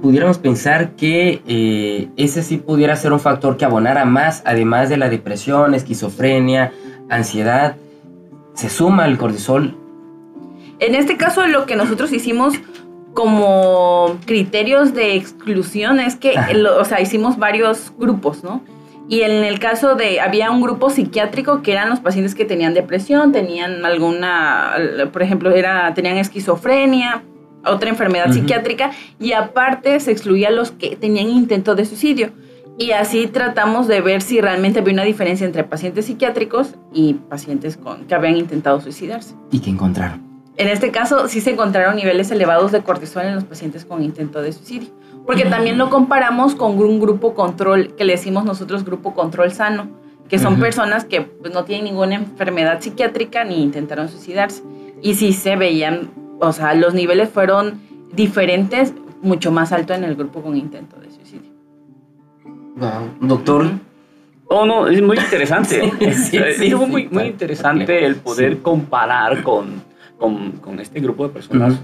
pudiéramos 0.00 0.38
pensar 0.38 0.92
que 0.96 1.42
eh, 1.46 2.08
ese 2.16 2.42
sí 2.42 2.56
pudiera 2.56 2.96
ser 2.96 3.12
un 3.12 3.20
factor 3.20 3.56
que 3.56 3.66
abonara 3.66 4.04
más, 4.06 4.42
además 4.46 4.88
de 4.88 4.96
la 4.96 5.10
depresión, 5.10 5.74
esquizofrenia, 5.74 6.72
ansiedad, 7.10 7.76
se 8.54 8.70
suma 8.70 9.06
el 9.06 9.18
cortisol. 9.18 9.76
En 10.78 10.94
este 10.94 11.18
caso, 11.18 11.46
lo 11.46 11.66
que 11.66 11.76
nosotros 11.76 12.12
hicimos 12.12 12.54
como 13.14 14.18
criterios 14.26 14.94
de 14.94 15.16
exclusión 15.16 16.00
es 16.00 16.16
que, 16.16 16.34
o 16.78 16.84
sea, 16.84 17.00
hicimos 17.00 17.38
varios 17.38 17.92
grupos, 17.98 18.44
¿no? 18.44 18.62
Y 19.08 19.22
en 19.22 19.44
el 19.44 19.58
caso 19.58 19.96
de, 19.96 20.20
había 20.20 20.52
un 20.52 20.60
grupo 20.62 20.88
psiquiátrico 20.88 21.62
que 21.62 21.72
eran 21.72 21.90
los 21.90 21.98
pacientes 21.98 22.36
que 22.36 22.44
tenían 22.44 22.74
depresión, 22.74 23.32
tenían 23.32 23.84
alguna, 23.84 24.74
por 25.12 25.22
ejemplo, 25.22 25.50
era, 25.50 25.92
tenían 25.94 26.16
esquizofrenia, 26.16 27.24
otra 27.66 27.90
enfermedad 27.90 28.30
psiquiátrica, 28.30 28.92
y 29.18 29.32
aparte 29.32 29.98
se 29.98 30.12
excluía 30.12 30.52
los 30.52 30.70
que 30.70 30.94
tenían 30.94 31.28
intento 31.28 31.74
de 31.74 31.86
suicidio. 31.86 32.30
Y 32.78 32.92
así 32.92 33.26
tratamos 33.26 33.88
de 33.88 34.00
ver 34.00 34.22
si 34.22 34.40
realmente 34.40 34.78
había 34.78 34.94
una 34.94 35.02
diferencia 35.02 35.44
entre 35.44 35.64
pacientes 35.64 36.06
psiquiátricos 36.06 36.76
y 36.94 37.14
pacientes 37.14 37.76
con, 37.76 38.06
que 38.06 38.14
habían 38.14 38.36
intentado 38.36 38.80
suicidarse. 38.80 39.34
¿Y 39.50 39.58
qué 39.58 39.70
encontraron? 39.70 40.29
En 40.56 40.68
este 40.68 40.90
caso, 40.90 41.28
sí 41.28 41.40
se 41.40 41.50
encontraron 41.50 41.96
niveles 41.96 42.30
elevados 42.30 42.72
de 42.72 42.82
cortisol 42.82 43.24
en 43.24 43.34
los 43.34 43.44
pacientes 43.44 43.84
con 43.84 44.02
intento 44.02 44.42
de 44.42 44.52
suicidio 44.52 44.90
porque 45.26 45.44
también 45.44 45.78
lo 45.78 45.90
comparamos 45.90 46.54
con 46.54 46.78
un 46.78 46.98
grupo 46.98 47.34
control, 47.34 47.94
que 47.94 48.04
le 48.04 48.14
decimos 48.14 48.44
nosotros 48.44 48.84
grupo 48.84 49.14
control 49.14 49.52
sano, 49.52 49.88
que 50.28 50.38
son 50.38 50.58
personas 50.58 51.04
que 51.04 51.20
pues, 51.22 51.52
no 51.52 51.64
tienen 51.64 51.84
ninguna 51.84 52.16
enfermedad 52.16 52.80
psiquiátrica 52.80 53.44
ni 53.44 53.62
intentaron 53.62 54.08
suicidarse. 54.08 54.62
Y 55.02 55.14
sí 55.14 55.32
se 55.32 55.56
veían, 55.56 56.10
o 56.40 56.52
sea, 56.52 56.74
los 56.74 56.94
niveles 56.94 57.28
fueron 57.28 57.80
diferentes, 58.12 58.92
mucho 59.22 59.52
más 59.52 59.72
alto 59.72 59.94
en 59.94 60.04
el 60.04 60.16
grupo 60.16 60.42
con 60.42 60.56
intento 60.56 60.96
de 60.98 61.10
suicidio. 61.10 61.50
Wow. 62.76 63.10
Doctor. 63.20 63.70
Oh, 64.46 64.66
no, 64.66 64.88
es 64.88 65.00
muy 65.00 65.16
interesante. 65.16 65.92
es 66.00 66.74
muy, 66.76 67.08
muy 67.08 67.24
interesante 67.24 68.04
el 68.04 68.16
poder 68.16 68.62
comparar 68.62 69.42
con 69.42 69.82
con, 70.20 70.78
este 70.78 71.00
grupo 71.00 71.26
de 71.26 71.32
personas 71.32 71.80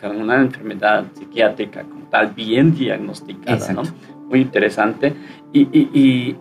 con 0.00 0.16
una 0.20 0.40
enfermedad 0.42 1.04
psiquiátrica 1.14 1.84
como 1.84 2.06
tal, 2.06 2.32
bien 2.32 2.74
diagnosticada, 2.74 3.72
¿no? 3.72 3.82
Muy 4.28 4.40
interesante. 4.40 5.14
Y, 5.52 5.60
y, 5.72 6.36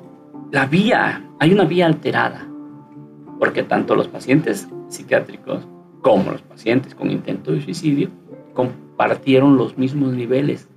la 0.51 0.65
vía, 0.65 1.23
hay 1.39 1.53
una 1.53 1.65
vía 1.65 1.85
alterada, 1.85 2.47
porque 3.39 3.63
tanto 3.63 3.95
los 3.95 4.07
pacientes 4.07 4.67
psiquiátricos 4.87 5.67
como 6.01 6.31
los 6.31 6.41
pacientes 6.41 6.95
con 6.95 7.11
intento 7.11 7.51
de 7.51 7.61
suicidio 7.61 8.09
compartieron 8.53 9.57
los 9.57 9.77
mismos 9.77 10.13
niveles. 10.13 10.67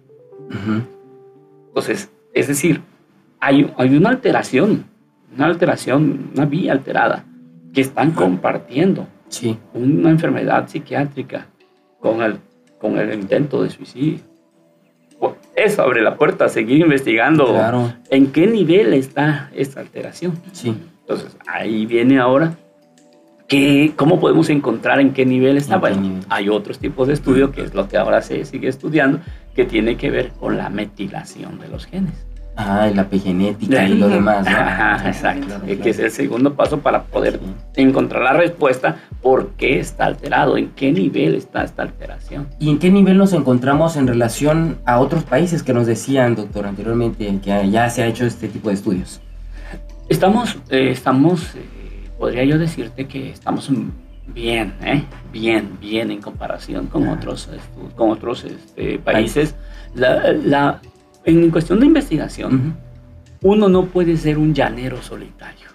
Entonces, 1.68 2.10
es 2.34 2.48
decir, 2.48 2.80
hay, 3.40 3.72
hay 3.76 3.96
una 3.96 4.10
alteración, 4.10 4.84
una 5.34 5.46
alteración, 5.46 6.30
una 6.34 6.46
vía 6.46 6.72
alterada 6.72 7.24
que 7.72 7.82
están 7.82 8.12
compartiendo 8.12 9.06
sí. 9.28 9.56
una 9.74 10.10
enfermedad 10.10 10.68
psiquiátrica 10.68 11.46
con 12.00 12.22
el, 12.22 12.38
con 12.78 12.98
el 12.98 13.12
intento 13.14 13.62
de 13.62 13.70
suicidio. 13.70 14.20
Eso 15.54 15.82
abre 15.82 16.02
la 16.02 16.16
puerta 16.16 16.44
a 16.44 16.48
seguir 16.48 16.78
investigando 16.78 17.92
en 18.10 18.30
qué 18.30 18.46
nivel 18.46 18.94
está 18.94 19.50
esta 19.54 19.80
alteración. 19.80 20.38
Sí. 20.52 20.72
Entonces, 21.00 21.36
ahí 21.48 21.84
viene 21.84 22.20
ahora 22.20 22.56
que, 23.48 23.92
cómo 23.96 24.20
podemos 24.20 24.50
encontrar 24.50 25.00
en 25.00 25.12
qué 25.12 25.26
nivel 25.26 25.56
está. 25.56 25.78
Bueno, 25.78 26.20
hay 26.28 26.48
otros 26.48 26.78
tipos 26.78 27.08
de 27.08 27.14
estudio, 27.14 27.50
que 27.50 27.62
es 27.62 27.74
lo 27.74 27.88
que 27.88 27.96
ahora 27.96 28.22
se 28.22 28.44
sigue 28.44 28.68
estudiando, 28.68 29.18
que 29.56 29.64
tiene 29.64 29.96
que 29.96 30.10
ver 30.10 30.30
con 30.38 30.56
la 30.56 30.68
metilación 30.68 31.58
de 31.58 31.68
los 31.68 31.86
genes. 31.86 32.26
Ah, 32.60 32.90
la 32.92 33.02
epigenética 33.02 33.84
y 33.84 33.94
lo 33.94 34.08
demás. 34.16 34.44
Ajá, 34.48 35.08
exacto. 35.08 35.64
Que 35.64 35.90
es 35.90 35.98
el 36.00 36.10
segundo 36.10 36.54
paso 36.54 36.80
para 36.80 37.04
poder 37.04 37.38
encontrar 37.76 38.24
la 38.24 38.32
respuesta 38.32 38.96
por 39.22 39.50
qué 39.50 39.78
está 39.78 40.06
alterado, 40.06 40.56
en 40.56 40.70
qué 40.70 40.90
nivel 40.90 41.36
está 41.36 41.62
esta 41.62 41.82
alteración. 41.82 42.48
¿Y 42.58 42.70
en 42.70 42.80
qué 42.80 42.90
nivel 42.90 43.16
nos 43.16 43.32
encontramos 43.32 43.96
en 43.96 44.08
relación 44.08 44.78
a 44.86 44.98
otros 44.98 45.22
países 45.22 45.62
que 45.62 45.72
nos 45.72 45.86
decían, 45.86 46.34
doctor, 46.34 46.66
anteriormente, 46.66 47.32
que 47.42 47.70
ya 47.70 47.88
se 47.90 48.02
ha 48.02 48.06
hecho 48.08 48.26
este 48.26 48.48
tipo 48.48 48.70
de 48.70 48.74
estudios? 48.74 49.20
Estamos, 50.08 50.58
eh, 50.70 50.90
estamos 50.90 51.54
eh, 51.54 52.10
podría 52.18 52.42
yo 52.44 52.58
decirte 52.58 53.06
que 53.06 53.30
estamos 53.30 53.70
bien, 54.34 54.74
¿eh? 54.82 55.04
bien, 55.32 55.78
bien 55.80 56.10
en 56.10 56.20
comparación 56.20 56.88
con 56.88 57.06
otros, 57.06 57.48
con 57.94 58.10
otros 58.10 58.42
este, 58.42 58.98
países. 58.98 59.54
La, 59.94 60.80
en 61.30 61.50
cuestión 61.50 61.80
de 61.80 61.86
investigación, 61.86 62.76
uno 63.42 63.68
no 63.68 63.86
puede 63.86 64.16
ser 64.16 64.38
un 64.38 64.54
llanero 64.54 65.02
solitario. 65.02 65.68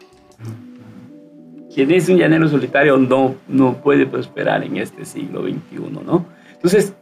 Quien 1.73 1.91
es 1.91 2.09
un 2.09 2.17
llanero 2.17 2.47
solitario 2.47 2.97
no, 2.97 3.35
no 3.47 3.77
puede 3.77 4.05
prosperar 4.05 4.63
en 4.63 4.77
este 4.77 5.05
siglo 5.05 5.43
XXI, 5.43 6.03
¿no? 6.05 6.25
Entonces, 6.53 6.93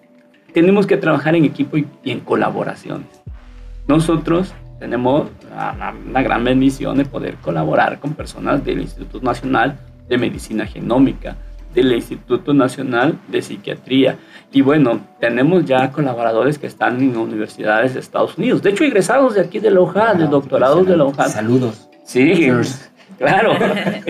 tenemos 0.53 0.87
que 0.87 0.97
trabajar 0.97 1.35
en 1.35 1.45
equipo 1.45 1.77
y, 1.77 1.87
en 2.05 2.19
colaboraciones. 2.21 3.07
Nosotros 3.87 4.53
tenemos 4.79 5.29
una, 5.51 6.21
gran 6.23 6.43
bendición 6.43 6.97
de 6.97 7.05
poder 7.05 7.35
colaborar 7.35 7.99
con 7.99 8.13
personas 8.13 8.63
del 8.63 8.81
Instituto 8.81 9.19
Nacional 9.21 9.77
de 10.07 10.17
Medicina 10.17 10.65
Genómica, 10.65 11.35
del 11.73 11.93
Instituto 11.93 12.53
Nacional 12.53 13.17
de 13.27 13.41
Psiquiatría. 13.41 14.17
Y 14.51 14.61
bueno, 14.61 15.01
tenemos 15.19 15.65
ya 15.65 15.91
colaboradores 15.91 16.59
que 16.59 16.67
están 16.67 16.99
en 17.01 17.15
universidades 17.15 17.93
de 17.93 17.99
Estados 17.99 18.37
Unidos. 18.37 18.61
De 18.61 18.71
hecho, 18.71 18.83
egresados 18.83 19.35
de 19.35 19.41
aquí 19.41 19.59
de 19.59 19.71
la 19.71 19.81
UJA, 19.81 20.13
de 20.13 20.27
doctorados 20.27 20.85
de 20.85 20.97
la 20.97 21.05
UJA. 21.05 21.29
Saludos. 21.29 21.89
Sí, 22.03 22.49
claro. 23.17 23.53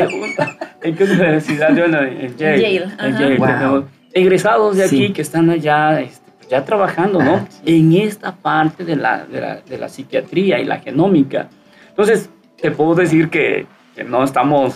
¿En 0.84 0.96
qué 0.96 1.04
universidad? 1.04 1.78
en 1.78 2.36
Yale. 2.38 2.84
En 3.00 3.18
Yale. 3.18 3.84
Egresados 4.14 4.76
de 4.76 4.86
aquí 4.86 5.14
que 5.14 5.22
están 5.22 5.50
allá 5.50 6.02
este, 6.02 6.32
ya 6.50 6.66
trabajando, 6.66 7.22
¿no? 7.24 7.48
En 7.66 7.94
esta 7.94 8.36
parte 8.36 8.84
de 8.84 8.96
la, 8.96 9.26
de 9.26 9.78
la, 9.78 9.88
psiquiatría 9.88 10.60
y 10.60 10.66
la 10.66 10.80
genómica. 10.80 11.48
Entonces, 11.90 12.30
te 12.60 12.72
puedo 12.72 12.96
decir 12.96 13.30
que, 13.30 13.68
que 13.96 14.04
no 14.04 14.24
estamos 14.24 14.76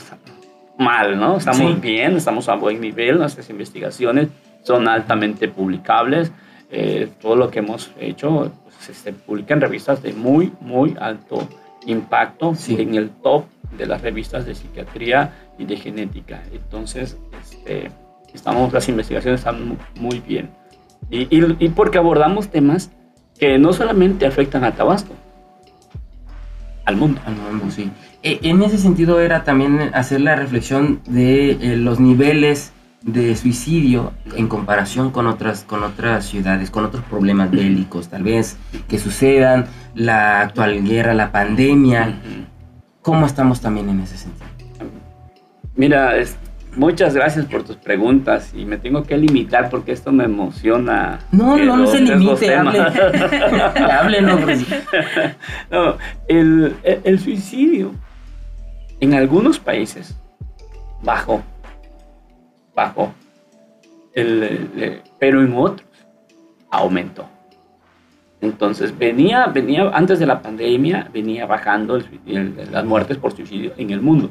mal, 0.78 1.20
¿no? 1.20 1.38
Estamos 1.38 1.80
bien, 1.80 2.18
estamos 2.18 2.50
a 2.50 2.56
buen 2.56 2.82
nivel, 2.82 3.18
nuestras 3.18 3.50
investigaciones 3.50 4.30
son 4.64 4.88
altamente 4.88 5.48
publicables. 5.48 6.32
Eh, 6.72 7.10
todo 7.22 7.36
lo 7.36 7.52
que 7.52 7.60
hemos 7.60 7.92
hecho 8.00 8.52
pues, 8.64 8.98
se 8.98 9.14
publica 9.14 9.54
en 9.54 9.62
revistas 9.62 10.02
de 10.02 10.14
muy, 10.14 10.52
muy 10.60 10.96
alto 11.00 11.48
impacto, 11.86 12.54
en 12.68 12.96
el 12.96 13.10
top 13.10 13.46
de 13.78 13.86
las 13.86 14.02
revistas 14.02 14.46
de 14.46 14.56
psiquiatría 14.56 15.34
y 15.58 15.66
de 15.66 15.78
genética. 15.78 16.42
Entonces, 16.52 17.18
este, 17.42 17.92
estamos, 18.34 18.74
las 18.74 18.90
investigaciones 18.90 19.42
están 19.42 19.78
muy 19.96 20.20
bien. 20.20 20.50
Y, 21.10 21.28
y, 21.30 21.70
porque 21.70 22.00
abordamos 22.00 22.50
temas 22.50 22.92
que 23.40 23.60
no 23.60 23.74
solamente 23.74 24.26
afectan 24.26 24.64
a 24.64 24.74
Tabasco, 24.74 25.14
al 26.86 26.96
mundo. 26.96 27.22
Al 27.26 27.36
mundo, 27.36 27.70
sí. 27.70 27.92
E, 28.26 28.40
en 28.42 28.64
ese 28.64 28.80
sentido 28.80 29.22
era 29.22 29.44
también 29.44 29.92
hacer 29.94 30.20
la 30.20 30.36
reflexión 30.36 31.00
de 31.08 31.52
eh, 31.52 31.78
los 31.78 32.00
niveles 32.00 32.74
de 33.04 33.36
suicidio 33.36 34.14
en 34.36 34.48
comparación 34.48 35.12
con 35.12 35.28
otras, 35.28 35.64
con 35.64 35.84
otras 35.84 36.26
ciudades, 36.26 36.72
con 36.72 36.86
otros 36.86 37.04
problemas 37.04 37.52
bélicos, 37.52 38.10
tal 38.10 38.24
vez 38.24 38.58
que 38.90 38.98
sucedan, 38.98 39.68
la 39.94 40.42
actual 40.42 40.84
guerra, 40.84 41.14
la 41.14 41.32
pandemia. 41.32 42.20
¿Cómo 43.04 43.28
estamos 43.28 43.62
también 43.62 43.90
en 43.90 44.00
ese 44.00 44.18
sentido? 44.18 44.48
Mira, 45.76 46.18
es, 46.18 46.36
Muchas 46.76 47.16
gracias 47.16 47.46
por 47.46 47.64
tus 47.64 47.78
preguntas 47.78 48.52
y 48.54 48.66
me 48.66 48.78
tengo 48.78 49.04
que 49.04 49.18
limitar 49.18 49.70
porque 49.70 49.94
esto 49.94 50.12
me 50.12 50.26
emociona. 50.26 51.20
No, 51.32 51.56
no, 51.56 51.78
no 51.78 51.88
se 51.88 52.02
limite, 52.02 52.54
hable. 52.54 52.80
Háblenos. 53.92 54.42
no, 55.72 55.96
el, 56.28 56.76
el, 56.84 57.20
suicidio 57.20 57.94
en 59.00 59.14
algunos 59.14 59.60
países 59.60 60.16
bajó, 61.04 61.42
bajó, 62.76 63.14
pero 64.14 65.42
en 65.42 65.54
otros 65.56 65.88
aumentó. 66.72 67.26
Entonces 68.42 68.98
venía, 68.98 69.48
venía 69.48 69.90
antes 69.90 70.20
de 70.20 70.26
la 70.26 70.42
pandemia, 70.42 71.10
venía 71.14 71.46
bajando 71.46 72.00
las 72.72 72.86
muertes 72.86 73.18
por 73.18 73.36
suicidio 73.36 73.74
en 73.78 73.90
el 73.90 74.02
mundo. 74.02 74.30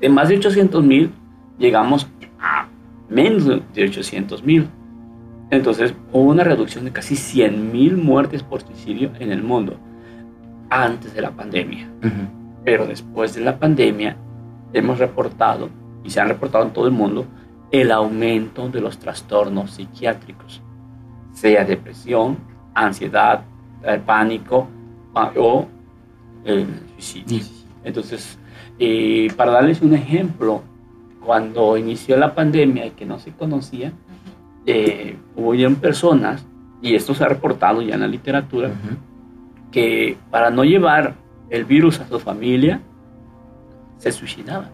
De 0.00 0.08
más 0.08 0.28
de 0.28 0.36
800 0.36 0.82
mil 0.84 1.12
llegamos 1.58 2.08
a 2.40 2.66
menos 3.08 3.46
de 3.46 3.84
800 3.84 4.42
mil. 4.42 4.68
Entonces 5.50 5.94
hubo 6.12 6.30
una 6.30 6.44
reducción 6.44 6.84
de 6.84 6.92
casi 6.92 7.14
100 7.14 7.72
mil 7.72 7.96
muertes 7.96 8.42
por 8.42 8.62
suicidio 8.62 9.12
en 9.20 9.30
el 9.30 9.42
mundo 9.42 9.76
antes 10.70 11.14
de 11.14 11.20
la 11.20 11.30
pandemia. 11.30 11.88
Pero 12.64 12.86
después 12.86 13.34
de 13.34 13.40
la 13.40 13.58
pandemia 13.58 14.16
hemos 14.72 14.98
reportado, 14.98 15.68
y 16.04 16.10
se 16.10 16.20
han 16.20 16.28
reportado 16.28 16.64
en 16.64 16.72
todo 16.72 16.86
el 16.86 16.92
mundo, 16.92 17.26
el 17.70 17.90
aumento 17.90 18.68
de 18.68 18.80
los 18.80 18.98
trastornos 18.98 19.72
psiquiátricos, 19.72 20.62
sea 21.32 21.64
depresión, 21.64 22.38
ansiedad, 22.74 23.44
el 23.82 24.00
pánico 24.00 24.68
ah, 25.14 25.32
o 25.36 25.66
el 26.44 26.66
suicidio. 26.98 27.44
Entonces, 27.84 28.38
eh, 28.78 29.28
para 29.36 29.52
darles 29.52 29.80
un 29.80 29.94
ejemplo, 29.94 30.62
cuando 31.24 31.76
inició 31.76 32.16
la 32.16 32.34
pandemia 32.34 32.86
y 32.86 32.90
que 32.90 33.06
no 33.06 33.18
se 33.18 33.32
conocía, 33.32 33.92
eh, 34.66 35.16
hubo 35.36 35.54
ya 35.54 35.68
personas, 35.70 36.44
y 36.80 36.94
esto 36.94 37.14
se 37.14 37.24
ha 37.24 37.28
reportado 37.28 37.80
ya 37.82 37.94
en 37.94 38.00
la 38.00 38.08
literatura, 38.08 38.70
que 39.70 40.16
para 40.30 40.50
no 40.50 40.64
llevar 40.64 41.14
el 41.52 41.64
virus 41.66 42.00
a 42.00 42.08
su 42.08 42.18
familia, 42.18 42.80
se 43.98 44.10
suicidaban. 44.10 44.70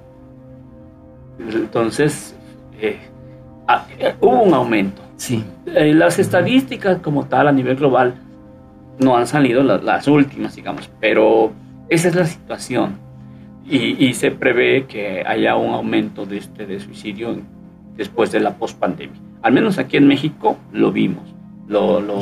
Entonces, 1.39 2.35
eh, 2.81 2.99
eh, 3.99 4.15
hubo 4.21 4.43
un 4.43 4.55
aumento. 4.55 5.03
Sí. 5.17 5.45
las 5.67 6.21
estadísticas 6.21 7.01
como 7.01 7.27
tal 7.27 7.49
a 7.49 7.53
nivel 7.53 7.75
global 7.75 8.15
no 9.01 9.17
han 9.17 9.27
salido 9.27 9.65
las, 9.65 9.83
las 9.83 10.07
últimas, 10.07 10.55
digamos, 10.55 10.89
pero 11.01 11.51
esa 11.89 12.07
es 12.07 12.15
la 12.15 12.25
situación 12.25 13.09
y, 13.71 14.15
se 14.15 14.31
prevé 14.31 14.87
que 14.87 15.23
haya 15.27 15.57
un 15.57 15.75
aumento 15.75 16.25
de, 16.25 16.39
este, 16.39 16.67
de 16.67 16.81
suicidio 16.81 17.37
después 17.97 18.33
de 18.33 18.41
la 18.41 18.55
pospandemia. 18.55 19.21
Al 19.43 19.53
menos 19.53 19.79
aquí 19.79 19.97
en 19.99 20.07
México 20.07 20.57
lo 20.73 20.91
vimos. 20.91 21.25
Lo, 21.67 22.01
lo 22.01 22.19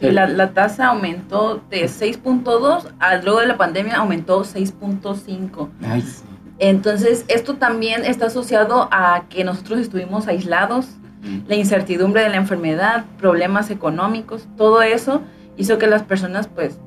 la, 0.00 0.26
la, 0.28 0.52
tasa 0.52 0.88
aumentó 0.88 1.62
de 1.70 1.84
6.2 1.84 2.92
a 2.98 3.16
luego 3.16 3.40
de 3.40 3.46
la 3.46 3.56
pandemia 3.56 3.96
aumentó 3.96 4.44
6.5. 4.44 5.68
Entonces, 6.58 7.24
esto 7.28 7.54
también 7.54 8.04
está 8.04 8.26
asociado 8.26 8.88
a 8.90 9.24
que 9.28 9.44
nosotros 9.44 9.80
estuvimos 9.80 10.28
aislados, 10.28 10.88
la 11.48 11.56
incertidumbre 11.56 12.22
de 12.22 12.28
la 12.28 12.36
enfermedad, 12.36 13.06
problemas 13.18 13.70
económicos, 13.70 14.46
todo 14.56 14.82
eso 14.82 15.22
hizo 15.56 15.78
que 15.78 15.86
las 15.86 16.02
personas 16.02 16.48
pues 16.48 16.78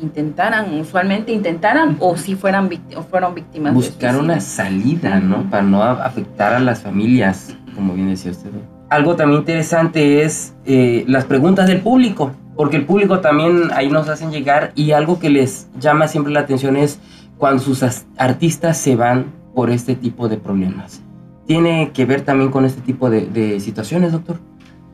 intentaran, 0.00 0.74
usualmente 0.80 1.32
intentaran 1.32 1.96
o 2.00 2.16
si 2.16 2.34
fueran 2.34 2.68
o 2.96 3.02
fueron 3.02 3.34
víctimas. 3.34 3.72
Buscar 3.72 4.16
una 4.16 4.40
salida, 4.40 5.20
¿no? 5.20 5.48
Para 5.48 5.62
no 5.62 5.82
afectar 5.82 6.54
a 6.54 6.58
las 6.58 6.82
familias, 6.82 7.56
como 7.74 7.94
bien 7.94 8.08
decía 8.08 8.32
usted. 8.32 8.50
Algo 8.90 9.16
también 9.16 9.40
interesante 9.40 10.22
es 10.22 10.54
eh, 10.66 11.04
las 11.06 11.24
preguntas 11.24 11.66
del 11.68 11.80
público, 11.80 12.32
porque 12.56 12.76
el 12.76 12.84
público 12.84 13.20
también 13.20 13.70
ahí 13.72 13.88
nos 13.90 14.08
hacen 14.08 14.30
llegar 14.30 14.72
y 14.74 14.92
algo 14.92 15.18
que 15.18 15.30
les 15.30 15.68
llama 15.78 16.08
siempre 16.08 16.32
la 16.32 16.40
atención 16.40 16.76
es 16.76 17.00
cuando 17.38 17.62
sus 17.62 17.82
artistas 18.16 18.78
se 18.78 18.96
van 18.96 19.26
por 19.54 19.70
este 19.70 19.94
tipo 19.94 20.28
de 20.28 20.36
problemas. 20.36 21.02
¿Tiene 21.46 21.90
que 21.92 22.06
ver 22.06 22.22
también 22.22 22.50
con 22.50 22.64
este 22.64 22.80
tipo 22.80 23.10
de, 23.10 23.26
de 23.26 23.60
situaciones, 23.60 24.12
doctor? 24.12 24.38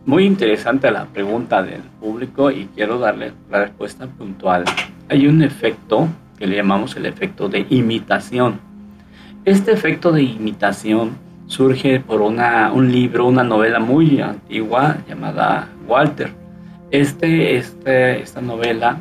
Muy 0.07 0.25
interesante 0.25 0.91
la 0.91 1.05
pregunta 1.05 1.63
del 1.63 1.83
público 2.01 2.51
y 2.51 2.69
quiero 2.75 2.99
darle 2.99 3.33
la 3.51 3.65
respuesta 3.65 4.07
puntual. 4.07 4.65
Hay 5.09 5.27
un 5.27 5.43
efecto 5.43 6.09
que 6.39 6.47
le 6.47 6.57
llamamos 6.57 6.97
el 6.97 7.07
efecto 7.07 7.49
de 7.49 7.67
imitación. 7.69 8.59
Este 9.45 9.73
efecto 9.73 10.11
de 10.11 10.23
imitación 10.23 11.11
surge 11.47 12.01
por 12.01 12.23
una, 12.23 12.73
un 12.73 12.91
libro, 12.91 13.27
una 13.27 13.45
novela 13.45 13.79
muy 13.79 14.21
antigua 14.21 14.99
llamada 15.09 15.69
Walter. 15.87 16.40
Este, 16.91 17.57
este, 17.57 18.21
esta 18.21 18.41
novela 18.41 18.99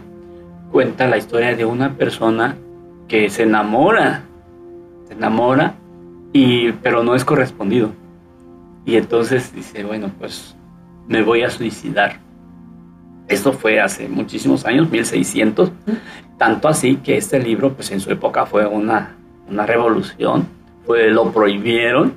cuenta 0.71 1.07
la 1.07 1.17
historia 1.17 1.55
de 1.55 1.65
una 1.65 1.95
persona 1.95 2.55
que 3.07 3.29
se 3.29 3.43
enamora, 3.43 4.23
se 5.07 5.13
enamora, 5.13 5.73
y, 6.31 6.71
pero 6.73 7.03
no 7.03 7.15
es 7.15 7.25
correspondido. 7.25 7.91
Y 8.85 8.95
entonces 8.95 9.53
dice, 9.53 9.83
bueno, 9.83 10.11
pues 10.19 10.55
me 11.07 11.23
voy 11.23 11.41
a 11.41 11.49
suicidar. 11.49 12.19
Esto 13.27 13.53
fue 13.53 13.79
hace 13.79 14.07
muchísimos 14.07 14.65
años, 14.65 14.89
1600, 14.89 15.71
tanto 16.37 16.67
así 16.67 16.97
que 16.97 17.17
este 17.17 17.39
libro, 17.39 17.73
pues 17.73 17.91
en 17.91 17.99
su 17.99 18.11
época 18.11 18.45
fue 18.45 18.65
una, 18.67 19.15
una 19.49 19.65
revolución, 19.65 20.47
fue, 20.85 21.09
lo 21.09 21.31
prohibieron 21.31 22.13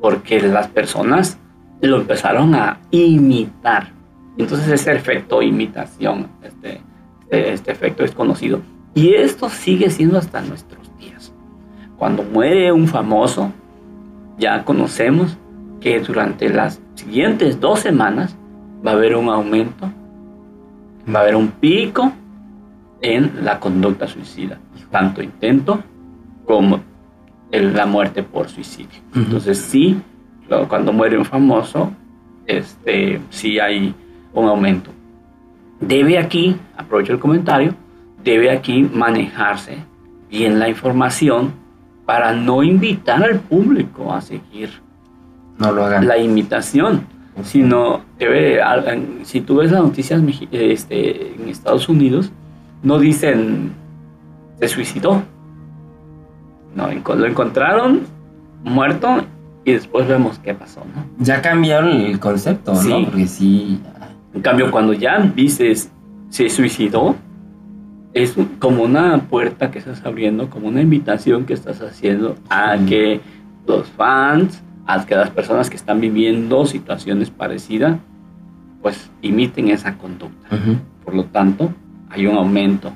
porque 0.00 0.40
las 0.40 0.68
personas 0.68 1.38
lo 1.80 1.96
empezaron 1.96 2.54
a 2.54 2.80
imitar. 2.90 4.01
Entonces 4.38 4.68
ese 4.68 4.92
efecto 4.92 5.42
imitación, 5.42 6.28
este, 6.42 6.80
este, 7.32 7.52
este 7.52 7.72
efecto 7.72 8.04
es 8.04 8.12
conocido. 8.12 8.60
Y 8.94 9.14
esto 9.14 9.48
sigue 9.48 9.90
siendo 9.90 10.18
hasta 10.18 10.42
nuestros 10.42 10.90
días. 10.98 11.32
Cuando 11.96 12.22
muere 12.22 12.72
un 12.72 12.86
famoso, 12.86 13.52
ya 14.38 14.64
conocemos 14.64 15.36
que 15.80 16.00
durante 16.00 16.48
las 16.48 16.80
siguientes 16.94 17.60
dos 17.60 17.80
semanas 17.80 18.36
va 18.86 18.92
a 18.92 18.94
haber 18.94 19.16
un 19.16 19.28
aumento, 19.28 19.90
va 21.12 21.20
a 21.20 21.22
haber 21.22 21.36
un 21.36 21.48
pico 21.48 22.12
en 23.00 23.44
la 23.44 23.58
conducta 23.58 24.06
suicida, 24.06 24.58
tanto 24.90 25.22
intento 25.22 25.82
como 26.44 26.80
la 27.50 27.86
muerte 27.86 28.22
por 28.22 28.48
suicidio. 28.48 29.00
Entonces 29.14 29.58
sí, 29.58 30.00
cuando 30.68 30.92
muere 30.92 31.18
un 31.18 31.24
famoso, 31.24 31.92
este, 32.46 33.20
sí 33.30 33.58
hay 33.58 33.94
un 34.34 34.48
aumento. 34.48 34.90
Debe 35.80 36.18
aquí, 36.18 36.56
aprovecho 36.76 37.12
el 37.12 37.18
comentario, 37.18 37.74
debe 38.22 38.50
aquí 38.50 38.82
manejarse 38.82 39.78
bien 40.30 40.58
la 40.58 40.68
información 40.68 41.52
para 42.06 42.32
no 42.32 42.62
invitar 42.62 43.22
al 43.22 43.40
público 43.40 44.12
a 44.12 44.20
seguir 44.20 44.70
no 45.58 45.72
lo 45.72 45.84
hagan. 45.84 46.06
la 46.06 46.18
imitación, 46.18 47.06
sino 47.42 48.02
debe, 48.18 48.60
si 49.24 49.40
tú 49.40 49.56
ves 49.56 49.70
las 49.70 49.82
noticias 49.82 50.22
este, 50.50 51.34
en 51.34 51.48
Estados 51.48 51.88
Unidos, 51.88 52.32
no 52.82 52.98
dicen 52.98 53.72
se 54.60 54.68
suicidó, 54.68 55.22
no, 56.74 56.86
lo 56.86 57.26
encontraron 57.26 58.02
muerto 58.62 59.24
y 59.64 59.72
después 59.72 60.06
vemos 60.06 60.38
qué 60.38 60.54
pasó, 60.54 60.80
¿no? 60.94 61.04
Ya 61.18 61.42
cambiaron 61.42 61.90
el 61.90 62.18
concepto, 62.20 62.72
¿no? 62.74 63.04
Porque 63.04 63.26
sí. 63.26 63.80
En 64.34 64.42
cambio, 64.42 64.70
cuando 64.70 64.92
ya 64.92 65.18
dices 65.18 65.90
se 66.30 66.48
suicidó, 66.48 67.14
es 68.14 68.34
como 68.58 68.84
una 68.84 69.18
puerta 69.28 69.70
que 69.70 69.78
estás 69.78 70.04
abriendo, 70.04 70.50
como 70.50 70.68
una 70.68 70.80
invitación 70.80 71.44
que 71.44 71.54
estás 71.54 71.80
haciendo 71.80 72.36
a 72.48 72.76
que 72.88 73.20
los 73.66 73.88
fans, 73.88 74.62
a 74.86 75.04
que 75.04 75.14
las 75.14 75.30
personas 75.30 75.70
que 75.70 75.76
están 75.76 76.00
viviendo 76.00 76.66
situaciones 76.66 77.30
parecidas, 77.30 77.98
pues 78.82 79.10
imiten 79.22 79.68
esa 79.68 79.96
conducta. 79.96 80.48
Por 81.04 81.14
lo 81.14 81.24
tanto, 81.24 81.72
hay 82.10 82.26
un 82.26 82.36
aumento. 82.36 82.92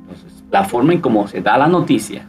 Entonces, 0.00 0.44
la 0.50 0.64
forma 0.64 0.92
en 0.92 1.00
cómo 1.00 1.26
se 1.26 1.40
da 1.40 1.56
la 1.58 1.66
noticia, 1.66 2.26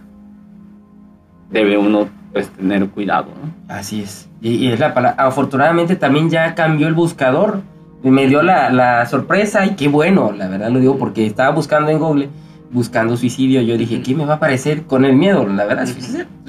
debe 1.51 1.77
uno 1.77 2.07
pues 2.31 2.49
tener 2.49 2.87
cuidado. 2.89 3.27
¿no? 3.27 3.73
Así 3.73 4.01
es. 4.01 4.29
Y, 4.41 4.67
es 4.67 4.79
la 4.79 4.93
palabra. 4.93 5.23
Afortunadamente 5.23 5.95
también 5.95 6.29
ya 6.29 6.55
cambió 6.55 6.87
el 6.87 6.93
buscador. 6.93 7.61
Me 8.03 8.27
dio 8.27 8.43
la, 8.43 8.69
la, 8.69 9.05
sorpresa 9.05 9.65
y 9.65 9.75
qué 9.75 9.87
bueno, 9.87 10.33
la 10.33 10.47
verdad 10.47 10.69
lo 10.69 10.79
digo, 10.79 10.97
porque 10.97 11.25
estaba 11.25 11.55
buscando 11.55 11.89
en 11.89 11.99
Google, 11.99 12.29
buscando 12.71 13.15
suicidio. 13.15 13.61
Yo 13.61 13.77
dije, 13.77 14.01
¿qué 14.01 14.13
me 14.13 14.25
va 14.25 14.33
a 14.33 14.35
aparecer 14.37 14.83
con 14.83 15.05
el 15.05 15.15
miedo? 15.15 15.47
La 15.47 15.65
verdad, 15.65 15.87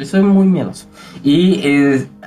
soy 0.03 0.23
muy 0.23 0.47
miedoso. 0.47 0.89
Y 1.23 1.63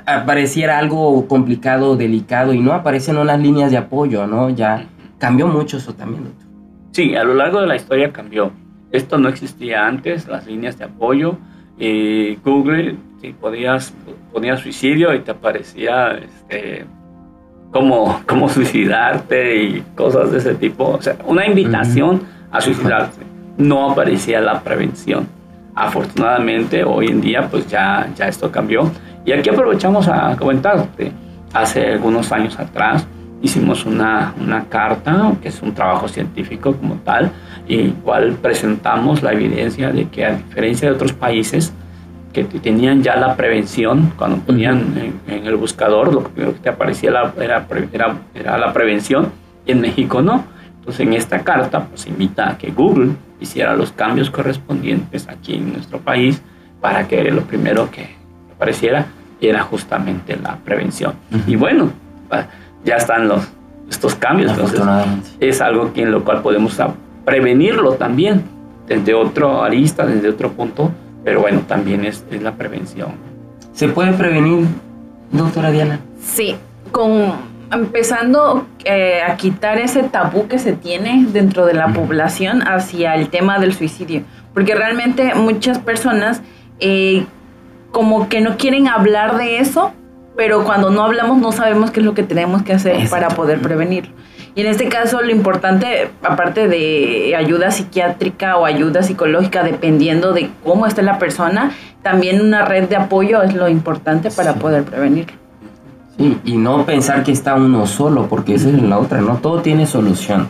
apareciera 0.06 0.78
algo 0.78 1.28
complicado, 1.28 1.96
delicado, 1.96 2.54
y 2.54 2.60
no 2.60 2.72
aparecen 2.72 3.18
unas 3.18 3.38
líneas 3.38 3.70
de 3.70 3.76
apoyo, 3.76 4.26
¿no? 4.26 4.48
Ya 4.50 4.86
cambió 5.18 5.46
mucho 5.46 5.76
eso 5.76 5.94
también, 5.94 6.24
doctor. 6.24 6.46
Sí, 6.92 7.14
a 7.14 7.24
lo 7.24 7.34
largo 7.34 7.60
de 7.60 7.66
la 7.66 7.76
historia 7.76 8.12
cambió. 8.12 8.50
Esto 8.90 9.18
no 9.18 9.28
existía 9.28 9.86
antes, 9.86 10.26
las 10.26 10.46
líneas 10.46 10.78
de 10.78 10.84
apoyo 10.86 11.36
y 11.78 12.36
Google, 12.36 12.96
si 13.20 13.32
podías, 13.32 13.94
ponías 14.32 14.60
suicidio 14.60 15.14
y 15.14 15.20
te 15.20 15.30
aparecía 15.30 16.12
este, 16.12 16.86
cómo, 17.70 18.20
cómo 18.26 18.48
suicidarte 18.48 19.62
y 19.62 19.84
cosas 19.94 20.32
de 20.32 20.38
ese 20.38 20.54
tipo. 20.54 20.84
O 20.90 21.02
sea, 21.02 21.16
una 21.26 21.46
invitación 21.46 22.22
a 22.50 22.60
suicidarse. 22.60 23.22
No 23.56 23.90
aparecía 23.90 24.40
la 24.40 24.60
prevención. 24.60 25.26
Afortunadamente, 25.74 26.84
hoy 26.84 27.06
en 27.06 27.20
día, 27.20 27.48
pues 27.50 27.66
ya, 27.68 28.08
ya 28.16 28.28
esto 28.28 28.50
cambió. 28.50 28.90
Y 29.24 29.32
aquí 29.32 29.50
aprovechamos 29.50 30.08
a 30.08 30.36
comentarte. 30.36 31.12
Hace 31.52 31.92
algunos 31.92 32.30
años 32.32 32.58
atrás 32.58 33.06
hicimos 33.40 33.84
una, 33.84 34.34
una 34.40 34.64
carta, 34.64 35.32
que 35.40 35.48
es 35.48 35.62
un 35.62 35.72
trabajo 35.74 36.08
científico 36.08 36.74
como 36.74 36.96
tal, 36.96 37.30
y 37.66 37.90
cual 37.90 38.32
presentamos 38.42 39.22
la 39.22 39.32
evidencia 39.32 39.90
de 39.90 40.08
que 40.08 40.24
a 40.24 40.32
diferencia 40.32 40.88
de 40.88 40.94
otros 40.94 41.12
países 41.12 41.72
que 42.46 42.58
tenían 42.58 43.02
ya 43.02 43.16
la 43.16 43.36
prevención, 43.36 44.12
cuando 44.16 44.38
ponían 44.38 45.20
en, 45.26 45.46
el 45.46 45.56
buscador, 45.56 46.12
lo 46.12 46.22
primero 46.22 46.54
que 46.54 46.60
te 46.60 46.68
aparecía 46.68 47.10
era, 47.10 47.34
era, 47.40 48.16
era, 48.34 48.58
la 48.58 48.72
prevención, 48.72 49.32
y 49.66 49.72
en 49.72 49.80
México 49.80 50.22
no. 50.22 50.44
Entonces 50.78 51.06
en 51.06 51.12
esta 51.12 51.40
carta 51.40 51.86
pues 51.86 52.06
invita 52.06 52.50
a 52.50 52.58
que 52.58 52.70
Google 52.70 53.12
hiciera 53.40 53.76
los 53.76 53.92
cambios 53.92 54.30
correspondientes 54.30 55.28
aquí 55.28 55.54
en 55.54 55.72
nuestro 55.72 55.98
país 55.98 56.42
para 56.80 57.06
que 57.06 57.22
lo 57.30 57.42
primero 57.42 57.90
que 57.90 58.08
apareciera 58.54 59.06
era 59.40 59.62
justamente 59.62 60.36
la 60.36 60.56
prevención. 60.56 61.14
Y 61.46 61.56
bueno, 61.56 61.90
ya 62.84 62.96
están 62.96 63.28
los, 63.28 63.48
estos 63.90 64.14
cambios. 64.14 64.52
Entonces, 64.52 64.80
es 65.40 65.60
algo 65.60 65.92
que 65.92 66.02
en 66.02 66.10
lo 66.10 66.24
cual 66.24 66.42
podemos 66.42 66.76
prevenirlo 67.24 67.92
también 67.94 68.42
desde 68.86 69.14
otro 69.14 69.62
arista, 69.62 70.06
desde 70.06 70.30
otro 70.30 70.52
punto, 70.52 70.90
pero 71.28 71.42
bueno, 71.42 71.60
también 71.68 72.06
es, 72.06 72.24
es 72.30 72.40
la 72.40 72.54
prevención. 72.54 73.10
¿Se 73.74 73.86
puede 73.86 74.14
prevenir, 74.14 74.64
doctora 75.30 75.70
Diana? 75.70 76.00
Sí, 76.22 76.56
con 76.90 77.34
empezando 77.70 78.66
eh, 78.86 79.20
a 79.20 79.36
quitar 79.36 79.76
ese 79.76 80.04
tabú 80.04 80.48
que 80.48 80.58
se 80.58 80.72
tiene 80.72 81.26
dentro 81.30 81.66
de 81.66 81.74
la 81.74 81.88
población 81.88 82.62
hacia 82.66 83.14
el 83.14 83.28
tema 83.28 83.58
del 83.58 83.74
suicidio, 83.74 84.22
porque 84.54 84.74
realmente 84.74 85.34
muchas 85.34 85.78
personas 85.78 86.40
eh, 86.80 87.26
como 87.90 88.30
que 88.30 88.40
no 88.40 88.56
quieren 88.56 88.88
hablar 88.88 89.36
de 89.36 89.58
eso, 89.58 89.92
pero 90.34 90.64
cuando 90.64 90.88
no 90.88 91.04
hablamos 91.04 91.36
no 91.36 91.52
sabemos 91.52 91.90
qué 91.90 92.00
es 92.00 92.06
lo 92.06 92.14
que 92.14 92.22
tenemos 92.22 92.62
que 92.62 92.72
hacer 92.72 93.06
para 93.10 93.28
poder 93.28 93.60
prevenirlo. 93.60 94.14
Y 94.58 94.62
en 94.62 94.66
este 94.66 94.88
caso 94.88 95.22
lo 95.22 95.30
importante, 95.30 96.10
aparte 96.20 96.66
de 96.66 97.36
ayuda 97.36 97.70
psiquiátrica 97.70 98.56
o 98.56 98.66
ayuda 98.66 99.04
psicológica, 99.04 99.62
dependiendo 99.62 100.32
de 100.32 100.50
cómo 100.64 100.84
esté 100.84 101.04
la 101.04 101.20
persona, 101.20 101.70
también 102.02 102.40
una 102.40 102.64
red 102.64 102.88
de 102.88 102.96
apoyo 102.96 103.40
es 103.44 103.54
lo 103.54 103.68
importante 103.68 104.32
para 104.32 104.54
poder 104.54 104.82
prevenirlo. 104.82 105.36
Sí, 106.16 106.40
y 106.44 106.56
no 106.56 106.84
pensar 106.84 107.22
que 107.22 107.30
está 107.30 107.54
uno 107.54 107.86
solo, 107.86 108.26
porque 108.26 108.56
esa 108.56 108.68
es 108.70 108.82
la 108.82 108.98
otra, 108.98 109.20
¿no? 109.20 109.36
Todo 109.36 109.62
tiene 109.62 109.86
solución. 109.86 110.48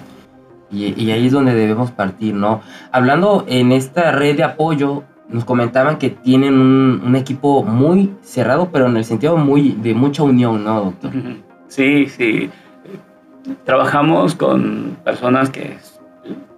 Y, 0.71 0.95
y 0.99 1.11
ahí 1.11 1.27
es 1.27 1.33
donde 1.33 1.53
debemos 1.53 1.91
partir, 1.91 2.33
¿no? 2.33 2.63
Hablando 2.91 3.45
en 3.47 3.73
esta 3.73 4.11
red 4.11 4.39
de 4.39 4.45
apoyo, 4.45 5.03
nos 5.29 5.45
comentaban 5.45 5.99
que 5.99 6.09
tienen 6.09 6.55
un, 6.55 7.03
un, 7.05 7.15
equipo 7.15 7.63
muy 7.63 8.15
cerrado, 8.23 8.71
pero 8.73 8.87
en 8.87 8.97
el 8.97 9.05
sentido 9.05 9.37
muy 9.37 9.73
de 9.73 9.93
mucha 9.93 10.23
unión, 10.23 10.65
¿no, 10.65 10.85
doctor? 10.85 11.13
Sí, 11.69 12.07
sí 12.07 12.51
trabajamos 13.65 14.35
con 14.35 14.97
personas 15.05 15.51
que 15.51 15.79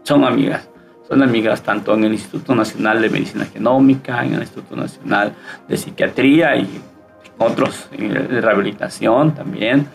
son 0.02 0.24
amigas. 0.24 0.68
Son 1.08 1.22
amigas 1.22 1.62
tanto 1.62 1.94
en 1.94 2.04
el 2.04 2.12
Instituto 2.12 2.54
Nacional 2.54 3.02
de 3.02 3.10
Medicina 3.10 3.44
Genómica, 3.44 4.24
en 4.24 4.34
el 4.34 4.40
Instituto 4.40 4.76
Nacional 4.76 5.32
de 5.66 5.76
Psiquiatría 5.76 6.56
y 6.56 6.80
otros 7.38 7.88
de 7.90 8.40
rehabilitación 8.40 9.34
también. 9.34 9.86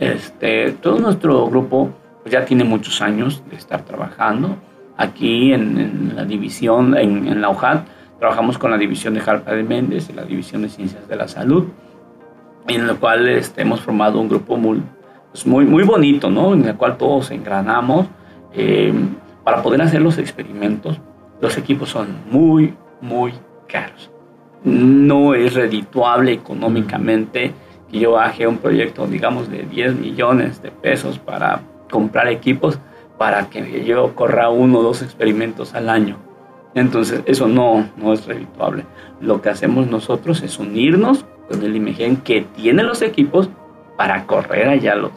Este, 0.00 0.72
todo 0.72 0.98
nuestro 0.98 1.46
grupo 1.46 1.90
pues, 2.22 2.32
ya 2.32 2.44
tiene 2.44 2.64
muchos 2.64 3.02
años 3.02 3.42
de 3.50 3.56
estar 3.56 3.82
trabajando. 3.82 4.56
Aquí 4.96 5.52
en, 5.52 6.12
la 6.14 6.24
división, 6.24 6.96
en, 6.96 7.40
la 7.40 7.50
UJAT, 7.50 7.86
trabajamos 8.18 8.58
con 8.58 8.70
la 8.70 8.78
división 8.78 9.14
de 9.14 9.20
Jalpa 9.20 9.52
de 9.52 9.62
Méndez 9.62 10.08
y 10.10 10.12
la 10.12 10.24
división 10.24 10.62
de 10.62 10.68
Ciencias 10.68 11.08
de 11.08 11.16
la 11.16 11.28
Salud, 11.28 11.66
en 12.68 12.86
la 12.86 12.94
cual 12.94 13.28
este, 13.28 13.62
hemos 13.62 13.80
formado 13.80 14.20
un 14.20 14.28
grupo 14.28 14.56
muy, 14.56 14.82
pues, 15.32 15.46
muy, 15.46 15.64
muy 15.64 15.82
bonito, 15.82 16.30
¿no? 16.30 16.52
En 16.52 16.64
el 16.66 16.76
cual 16.76 16.96
todos 16.98 17.30
engranamos 17.30 18.06
eh, 18.52 18.92
para 19.42 19.62
poder 19.62 19.82
hacer 19.82 20.02
los 20.02 20.18
experimentos. 20.18 21.00
Los 21.40 21.56
equipos 21.56 21.88
son 21.88 22.08
muy, 22.30 22.74
muy 23.00 23.32
caros. 23.66 24.10
No 24.62 25.34
es 25.34 25.54
redituable 25.54 26.32
económicamente 26.32 27.52
que 27.90 27.98
yo 27.98 28.18
haga 28.18 28.48
un 28.48 28.58
proyecto, 28.58 29.06
digamos, 29.06 29.50
de 29.50 29.64
10 29.64 29.96
millones 29.96 30.62
de 30.62 30.70
pesos 30.70 31.18
para 31.18 31.62
comprar 31.90 32.28
equipos 32.28 32.78
para 33.18 33.48
que 33.50 33.84
yo 33.84 34.14
corra 34.14 34.50
uno 34.50 34.78
o 34.78 34.82
dos 34.82 35.02
experimentos 35.02 35.74
al 35.74 35.88
año. 35.88 36.16
Entonces, 36.74 37.22
eso 37.26 37.48
no, 37.48 37.88
no 37.96 38.12
es 38.12 38.26
redituable. 38.26 38.84
Lo 39.20 39.42
que 39.42 39.50
hacemos 39.50 39.86
nosotros 39.88 40.42
es 40.42 40.58
unirnos 40.58 41.24
con 41.48 41.62
el 41.62 41.76
IMEGEN 41.76 42.18
que 42.18 42.42
tiene 42.42 42.82
los 42.82 43.02
equipos 43.02 43.50
para 44.02 44.26
correr 44.26 44.68
allá 44.68 44.96
los, 44.96 45.12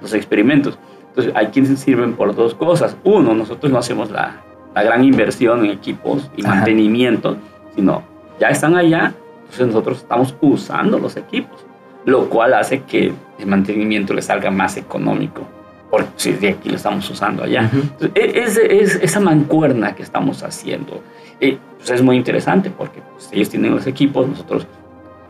los 0.00 0.14
experimentos. 0.14 0.78
Entonces, 1.08 1.32
hay 1.34 1.48
quienes 1.48 1.76
sirven 1.80 2.12
por 2.12 2.36
dos 2.36 2.54
cosas. 2.54 2.96
Uno, 3.02 3.34
nosotros 3.34 3.72
no 3.72 3.78
hacemos 3.78 4.12
la, 4.12 4.42
la 4.76 4.84
gran 4.84 5.02
inversión 5.02 5.64
en 5.64 5.72
equipos 5.72 6.30
y 6.36 6.42
mantenimiento, 6.42 7.36
sino 7.74 8.04
ya 8.38 8.50
están 8.50 8.76
allá, 8.76 9.12
entonces 9.40 9.66
nosotros 9.66 9.98
estamos 9.98 10.36
usando 10.40 11.00
los 11.00 11.16
equipos, 11.16 11.66
lo 12.04 12.28
cual 12.28 12.54
hace 12.54 12.82
que 12.82 13.12
el 13.40 13.46
mantenimiento 13.46 14.14
le 14.14 14.22
salga 14.22 14.52
más 14.52 14.76
económico, 14.76 15.42
porque 15.90 16.10
si 16.14 16.30
de 16.30 16.50
aquí 16.50 16.68
lo 16.68 16.76
estamos 16.76 17.10
usando 17.10 17.42
allá. 17.42 17.68
E, 18.14 18.42
es, 18.44 18.56
es, 18.56 18.94
esa 19.02 19.18
mancuerna 19.18 19.96
que 19.96 20.04
estamos 20.04 20.44
haciendo. 20.44 21.02
Eh, 21.40 21.58
pues 21.76 21.90
es 21.90 22.02
muy 22.02 22.14
interesante 22.14 22.70
porque 22.70 23.00
pues, 23.00 23.30
ellos 23.32 23.48
tienen 23.50 23.74
los 23.74 23.88
equipos, 23.88 24.28
nosotros 24.28 24.64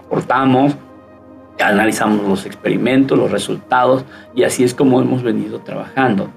aportamos, 0.04 0.76
analizamos 1.60 2.26
los 2.26 2.46
experimentos, 2.46 3.18
los 3.18 3.30
resultados, 3.30 4.04
y 4.34 4.44
así 4.44 4.64
es 4.64 4.74
como 4.74 5.00
hemos 5.00 5.22
venido 5.22 5.60
trabajando. 5.60 6.28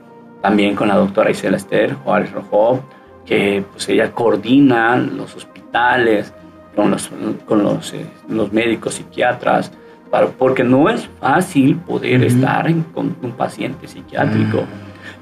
También 0.42 0.76
con 0.76 0.88
la 0.88 0.96
doctora 0.96 1.32
Isela 1.32 1.58
Esther 1.58 1.94
Juárez 1.94 2.32
Rojo, 2.32 2.84
que 3.26 3.64
pues 3.72 3.88
ella 3.90 4.12
coordina 4.12 4.98
los 4.98 5.36
hospitales 5.36 6.34
con 6.76 6.92
los, 6.92 7.10
con 7.46 7.64
los, 7.64 7.94
eh, 7.94 8.06
los 8.28 8.52
médicos 8.52 8.96
psiquiatras, 8.96 9.72
para, 10.10 10.28
porque 10.28 10.64
no 10.64 10.90
es 10.90 11.08
fácil 11.20 11.78
poder 11.78 12.24
estar 12.24 12.74
con 12.94 13.16
un 13.22 13.32
paciente 13.32 13.88
psiquiátrico. 13.88 14.64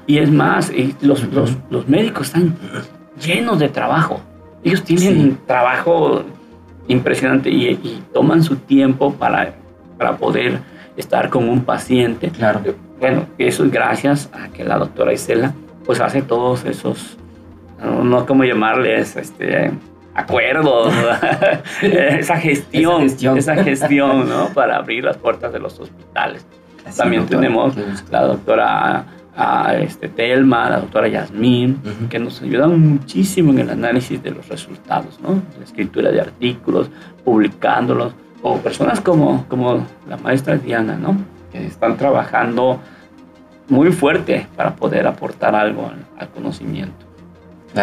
Y 0.06 0.18
es 0.18 0.30
más, 0.30 0.72
los, 1.00 1.22
los, 1.32 1.56
los, 1.70 1.88
médicos 1.88 2.28
están 2.28 2.56
llenos 3.24 3.58
de 3.58 3.68
trabajo. 3.68 4.20
Ellos 4.64 4.82
tienen 4.82 5.20
un 5.20 5.38
trabajo 5.46 6.24
impresionante 6.88 7.50
y, 7.50 7.68
y, 7.68 8.02
toman 8.12 8.42
su 8.42 8.56
tiempo 8.56 9.12
para 9.12 9.54
para 10.00 10.16
poder 10.16 10.60
estar 10.96 11.28
con 11.28 11.46
un 11.46 11.62
paciente. 11.62 12.30
Claro. 12.30 12.62
Bueno, 12.98 13.26
eso 13.36 13.66
es 13.66 13.70
gracias 13.70 14.30
a 14.32 14.48
que 14.48 14.64
la 14.64 14.78
doctora 14.78 15.12
Isela 15.12 15.52
pues 15.84 16.00
hace 16.00 16.22
todos 16.22 16.64
esos, 16.64 17.18
no, 17.82 18.24
como 18.24 18.44
llamarles, 18.44 19.16
este, 19.16 19.72
acuerdos, 20.14 20.94
esa 21.82 22.38
gestión, 22.38 23.02
esa 23.36 23.62
gestión, 23.62 24.26
¿no? 24.26 24.48
Para 24.54 24.76
abrir 24.76 25.04
las 25.04 25.18
puertas 25.18 25.52
de 25.52 25.58
los 25.58 25.78
hospitales. 25.78 26.46
También 26.96 27.26
tenemos 27.26 27.74
la 28.10 28.22
doctora 28.22 29.04
a 29.36 29.74
este, 29.76 30.08
Telma, 30.08 30.70
la 30.70 30.80
doctora 30.80 31.08
Yasmín, 31.08 31.78
que 32.08 32.18
nos 32.18 32.40
ayudan 32.40 32.80
muchísimo 32.80 33.52
en 33.52 33.58
el 33.58 33.70
análisis 33.70 34.22
de 34.22 34.30
los 34.30 34.48
resultados, 34.48 35.20
¿no? 35.20 35.42
La 35.58 35.64
escritura 35.64 36.10
de 36.10 36.22
artículos, 36.22 36.90
publicándolos 37.22 38.14
o 38.42 38.56
personas 38.58 39.00
como, 39.00 39.46
como 39.48 39.86
la 40.08 40.16
maestra 40.16 40.56
Diana, 40.56 40.96
¿no? 40.96 41.16
Que 41.52 41.66
están 41.66 41.96
trabajando 41.96 42.80
muy 43.68 43.92
fuerte 43.92 44.46
para 44.56 44.74
poder 44.74 45.06
aportar 45.06 45.54
algo 45.54 45.90
al, 46.18 46.28
conocimiento. 46.30 47.06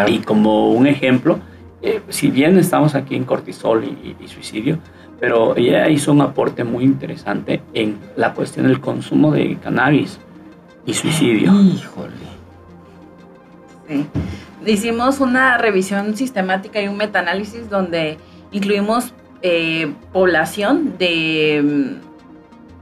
Y 0.08 0.20
como 0.20 0.72
un 0.72 0.86
ejemplo, 0.86 1.40
eh, 1.82 2.02
si 2.10 2.30
bien 2.30 2.58
estamos 2.58 2.96
aquí 2.96 3.16
en 3.16 3.24
cortisol 3.24 3.86
y, 3.86 4.28
suicidio, 4.28 4.80
pero 5.20 5.56
ella 5.56 5.88
hizo 5.90 6.12
un 6.12 6.22
aporte 6.22 6.64
muy 6.64 6.84
interesante 6.84 7.62
en 7.74 7.98
la 8.16 8.34
cuestión 8.34 8.68
del 8.68 8.80
consumo 8.80 9.32
de 9.32 9.58
cannabis 9.58 10.20
y 10.86 10.94
suicidio. 10.94 11.54
Híjole. 11.54 12.14
Sí. 13.88 14.06
Hicimos 14.66 15.22
una 15.22 15.58
revisión 15.58 16.16
sistemática 16.18 16.82
y 16.82 16.88
un 16.90 16.98
metaanálisis 16.98 17.70
donde 17.70 18.18
incluimos 18.52 19.14
eh, 19.42 19.94
población 20.14 20.98
de, 20.98 21.98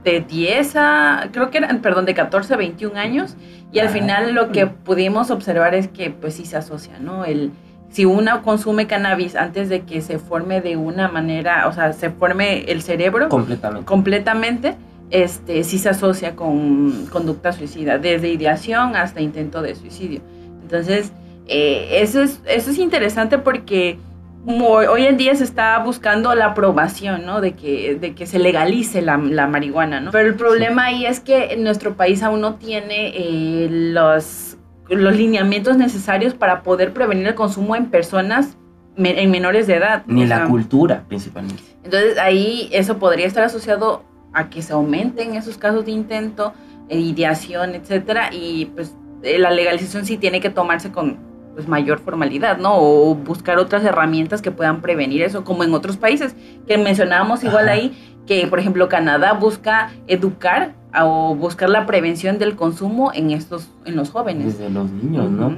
de 0.04 0.20
10 0.20 0.76
a, 0.76 1.28
creo 1.32 1.50
que 1.50 1.58
eran, 1.58 1.80
perdón, 1.80 2.04
de 2.04 2.14
14 2.14 2.54
a 2.54 2.56
21 2.56 2.98
años. 2.98 3.36
Y 3.72 3.80
al 3.80 3.88
final 3.88 4.32
lo 4.32 4.52
que 4.52 4.66
pudimos 4.66 5.30
observar 5.30 5.74
es 5.74 5.88
que 5.88 6.10
pues 6.10 6.34
sí 6.34 6.46
se 6.46 6.56
asocia, 6.56 6.98
¿no? 6.98 7.24
El, 7.24 7.50
si 7.90 8.04
uno 8.04 8.42
consume 8.42 8.86
cannabis 8.86 9.36
antes 9.36 9.68
de 9.68 9.82
que 9.82 10.00
se 10.00 10.18
forme 10.18 10.60
de 10.60 10.76
una 10.76 11.08
manera, 11.08 11.66
o 11.68 11.72
sea, 11.72 11.92
se 11.92 12.10
forme 12.10 12.70
el 12.70 12.80
cerebro 12.82 13.28
completamente, 13.28 13.84
completamente 13.84 14.76
este, 15.10 15.62
sí 15.64 15.78
se 15.78 15.88
asocia 15.88 16.34
con 16.34 17.06
conducta 17.06 17.52
suicida, 17.52 17.98
desde 17.98 18.28
ideación 18.28 18.96
hasta 18.96 19.20
intento 19.20 19.62
de 19.62 19.74
suicidio. 19.74 20.20
Entonces, 20.62 21.12
eh, 21.46 22.00
eso, 22.02 22.22
es, 22.22 22.40
eso 22.46 22.70
es 22.70 22.78
interesante 22.78 23.38
porque 23.38 23.98
hoy 24.46 25.06
en 25.06 25.16
día 25.16 25.34
se 25.34 25.44
está 25.44 25.78
buscando 25.80 26.34
la 26.34 26.46
aprobación, 26.46 27.26
¿no? 27.26 27.40
De 27.40 27.52
que, 27.52 27.96
de 28.00 28.14
que 28.14 28.26
se 28.26 28.38
legalice 28.38 29.02
la, 29.02 29.16
marihuana, 29.16 30.00
¿no? 30.00 30.10
Pero 30.10 30.28
el 30.28 30.36
problema 30.36 30.86
ahí 30.86 31.06
es 31.06 31.20
que 31.20 31.52
en 31.52 31.64
nuestro 31.64 31.96
país 31.96 32.22
aún 32.22 32.40
no 32.40 32.54
tiene 32.54 33.12
eh, 33.14 33.68
los, 33.70 34.56
los 34.88 35.16
lineamientos 35.16 35.76
necesarios 35.76 36.34
para 36.34 36.62
poder 36.62 36.92
prevenir 36.92 37.26
el 37.26 37.34
consumo 37.34 37.76
en 37.76 37.86
personas 37.86 38.56
en 38.96 39.30
menores 39.30 39.66
de 39.66 39.76
edad. 39.76 40.04
Ni 40.06 40.26
la 40.26 40.46
cultura, 40.46 41.04
principalmente. 41.06 41.62
Entonces 41.84 42.18
ahí 42.18 42.68
eso 42.72 42.98
podría 42.98 43.26
estar 43.26 43.44
asociado 43.44 44.04
a 44.32 44.48
que 44.48 44.62
se 44.62 44.72
aumenten 44.72 45.34
esos 45.34 45.58
casos 45.58 45.84
de 45.84 45.92
intento, 45.92 46.52
eh, 46.88 46.98
ideación, 46.98 47.74
etcétera, 47.74 48.30
y 48.32 48.66
pues 48.66 48.94
eh, 49.22 49.38
la 49.38 49.50
legalización 49.50 50.04
sí 50.04 50.16
tiene 50.16 50.40
que 50.40 50.50
tomarse 50.50 50.92
con 50.92 51.18
pues 51.56 51.68
mayor 51.68 52.00
formalidad, 52.00 52.58
¿no? 52.58 52.74
O 52.76 53.14
buscar 53.14 53.56
otras 53.56 53.82
herramientas 53.82 54.42
que 54.42 54.50
puedan 54.50 54.82
prevenir 54.82 55.22
eso, 55.22 55.42
como 55.42 55.64
en 55.64 55.72
otros 55.72 55.96
países, 55.96 56.36
que 56.68 56.76
mencionábamos 56.76 57.42
igual 57.44 57.70
ahí, 57.70 57.96
que 58.26 58.46
por 58.46 58.58
ejemplo 58.58 58.90
Canadá 58.90 59.32
busca 59.32 59.90
educar 60.06 60.74
o 61.02 61.34
buscar 61.34 61.70
la 61.70 61.86
prevención 61.86 62.38
del 62.38 62.56
consumo 62.56 63.10
en 63.14 63.30
estos, 63.30 63.70
en 63.86 63.96
los 63.96 64.10
jóvenes. 64.10 64.58
Desde 64.58 64.68
los 64.68 64.90
niños, 64.90 65.30
¿no? 65.30 65.54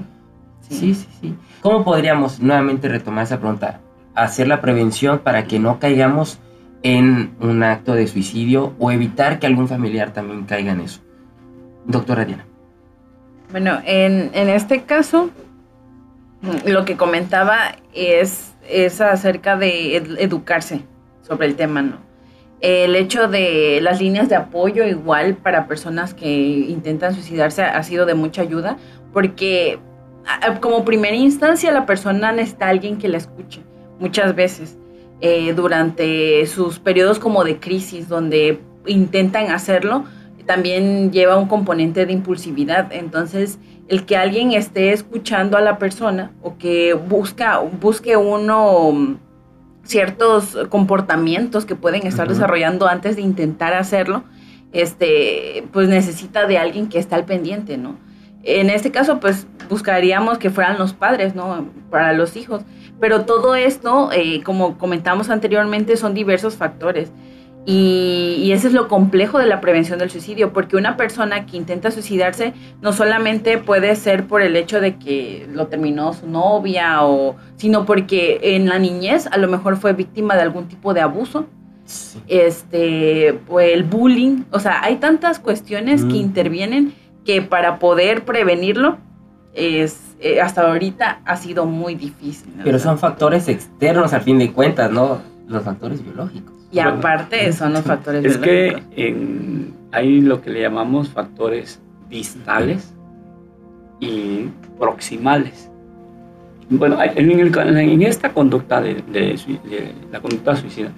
Sí. 0.60 0.94
sí, 0.94 1.06
sí, 1.20 1.34
¿Cómo 1.62 1.82
podríamos 1.82 2.38
nuevamente 2.38 2.88
retomar 2.88 3.24
esa 3.24 3.40
pregunta? 3.40 3.80
Hacer 4.14 4.46
la 4.46 4.60
prevención 4.60 5.18
para 5.18 5.46
que 5.46 5.58
no 5.58 5.80
caigamos 5.80 6.38
en 6.84 7.32
un 7.40 7.64
acto 7.64 7.94
de 7.94 8.06
suicidio 8.06 8.72
o 8.78 8.92
evitar 8.92 9.40
que 9.40 9.48
algún 9.48 9.66
familiar 9.66 10.12
también 10.12 10.44
caiga 10.44 10.70
en 10.70 10.82
eso. 10.82 11.00
Doctora 11.86 12.24
Diana. 12.24 12.44
Bueno, 13.50 13.80
en, 13.84 14.30
en 14.34 14.48
este 14.48 14.82
caso, 14.82 15.30
lo 16.66 16.84
que 16.84 16.96
comentaba 16.96 17.76
es, 17.94 18.54
es 18.68 19.00
acerca 19.00 19.56
de 19.56 19.96
educarse 19.96 20.82
sobre 21.22 21.46
el 21.46 21.56
tema, 21.56 21.82
¿no? 21.82 22.08
El 22.60 22.96
hecho 22.96 23.28
de 23.28 23.78
las 23.82 24.00
líneas 24.00 24.28
de 24.28 24.34
apoyo 24.34 24.84
igual 24.84 25.36
para 25.36 25.68
personas 25.68 26.12
que 26.12 26.28
intentan 26.28 27.14
suicidarse 27.14 27.62
ha 27.62 27.82
sido 27.84 28.04
de 28.04 28.14
mucha 28.14 28.42
ayuda 28.42 28.76
porque 29.12 29.78
como 30.60 30.84
primera 30.84 31.14
instancia 31.14 31.70
la 31.70 31.86
persona 31.86 32.32
necesita 32.32 32.68
alguien 32.68 32.98
que 32.98 33.08
la 33.08 33.18
escuche 33.18 33.62
muchas 34.00 34.34
veces 34.34 34.76
eh, 35.20 35.52
durante 35.54 36.44
sus 36.46 36.80
periodos 36.80 37.20
como 37.20 37.44
de 37.44 37.60
crisis 37.60 38.08
donde 38.08 38.60
intentan 38.86 39.52
hacerlo 39.52 40.04
también 40.44 41.12
lleva 41.12 41.36
un 41.36 41.46
componente 41.46 42.06
de 42.06 42.12
impulsividad 42.12 42.92
entonces 42.92 43.58
el 43.88 44.04
que 44.04 44.16
alguien 44.16 44.52
esté 44.52 44.92
escuchando 44.92 45.56
a 45.56 45.60
la 45.60 45.78
persona 45.78 46.30
o 46.42 46.58
que 46.58 46.94
busca, 46.94 47.58
busque 47.58 48.16
uno 48.16 48.92
mm, 48.92 49.16
ciertos 49.84 50.56
comportamientos 50.68 51.64
que 51.64 51.74
pueden 51.74 52.06
estar 52.06 52.28
desarrollando 52.28 52.86
antes 52.86 53.16
de 53.16 53.22
intentar 53.22 53.72
hacerlo, 53.72 54.22
este, 54.72 55.66
pues 55.72 55.88
necesita 55.88 56.46
de 56.46 56.58
alguien 56.58 56.88
que 56.88 56.98
esté 56.98 57.14
al 57.14 57.24
pendiente, 57.24 57.78
¿no? 57.78 57.96
En 58.42 58.70
este 58.70 58.90
caso, 58.90 59.18
pues 59.18 59.46
buscaríamos 59.68 60.38
que 60.38 60.50
fueran 60.50 60.78
los 60.78 60.92
padres, 60.92 61.34
¿no? 61.34 61.66
Para 61.90 62.12
los 62.12 62.36
hijos. 62.36 62.62
Pero 63.00 63.24
todo 63.24 63.54
esto, 63.54 64.10
eh, 64.12 64.42
como 64.42 64.78
comentamos 64.78 65.30
anteriormente, 65.30 65.96
son 65.96 66.14
diversos 66.14 66.56
factores. 66.56 67.10
Y, 67.66 68.50
eso 68.52 68.66
es 68.66 68.72
lo 68.72 68.88
complejo 68.88 69.38
de 69.38 69.46
la 69.46 69.60
prevención 69.60 69.98
del 69.98 70.10
suicidio, 70.10 70.54
porque 70.54 70.76
una 70.76 70.96
persona 70.96 71.44
que 71.44 71.58
intenta 71.58 71.90
suicidarse 71.90 72.54
no 72.80 72.94
solamente 72.94 73.58
puede 73.58 73.94
ser 73.94 74.26
por 74.26 74.40
el 74.40 74.56
hecho 74.56 74.80
de 74.80 74.96
que 74.96 75.46
lo 75.52 75.66
terminó 75.66 76.14
su 76.14 76.26
novia, 76.26 77.04
o, 77.04 77.36
sino 77.56 77.84
porque 77.84 78.40
en 78.42 78.68
la 78.68 78.78
niñez 78.78 79.26
a 79.26 79.36
lo 79.36 79.48
mejor 79.48 79.76
fue 79.76 79.92
víctima 79.92 80.34
de 80.34 80.42
algún 80.42 80.66
tipo 80.66 80.94
de 80.94 81.02
abuso, 81.02 81.46
este, 82.26 83.38
o 83.48 83.60
el 83.60 83.84
bullying, 83.84 84.44
o 84.50 84.60
sea, 84.60 84.82
hay 84.82 84.96
tantas 84.96 85.38
cuestiones 85.38 86.04
que 86.04 86.16
intervienen 86.16 86.94
que 87.24 87.42
para 87.42 87.78
poder 87.78 88.24
prevenirlo 88.24 88.98
es, 89.54 90.16
eh, 90.20 90.40
hasta 90.40 90.62
ahorita 90.62 91.20
ha 91.24 91.36
sido 91.36 91.66
muy 91.66 91.94
difícil. 91.94 92.52
Pero 92.64 92.78
son 92.78 92.98
factores 92.98 93.48
externos 93.48 94.12
al 94.12 94.22
fin 94.22 94.38
de 94.38 94.52
cuentas, 94.52 94.90
¿no? 94.90 95.20
Los 95.46 95.62
factores 95.64 96.02
biológicos. 96.02 96.57
Y 96.70 96.80
aparte 96.80 97.52
son 97.52 97.72
los 97.72 97.82
factores 97.82 98.24
Es 98.24 98.38
que 98.38 98.82
hay 99.92 100.20
lo 100.20 100.40
que 100.42 100.50
le 100.50 100.60
llamamos 100.60 101.08
factores 101.08 101.80
distales 102.10 102.94
y 104.00 104.48
proximales. 104.78 105.70
Bueno, 106.70 106.98
en, 107.02 108.02
esta 108.02 108.32
conducta 108.32 108.80
de, 108.82 109.02
la 110.12 110.20
conducta 110.20 110.54
suicida 110.54 110.92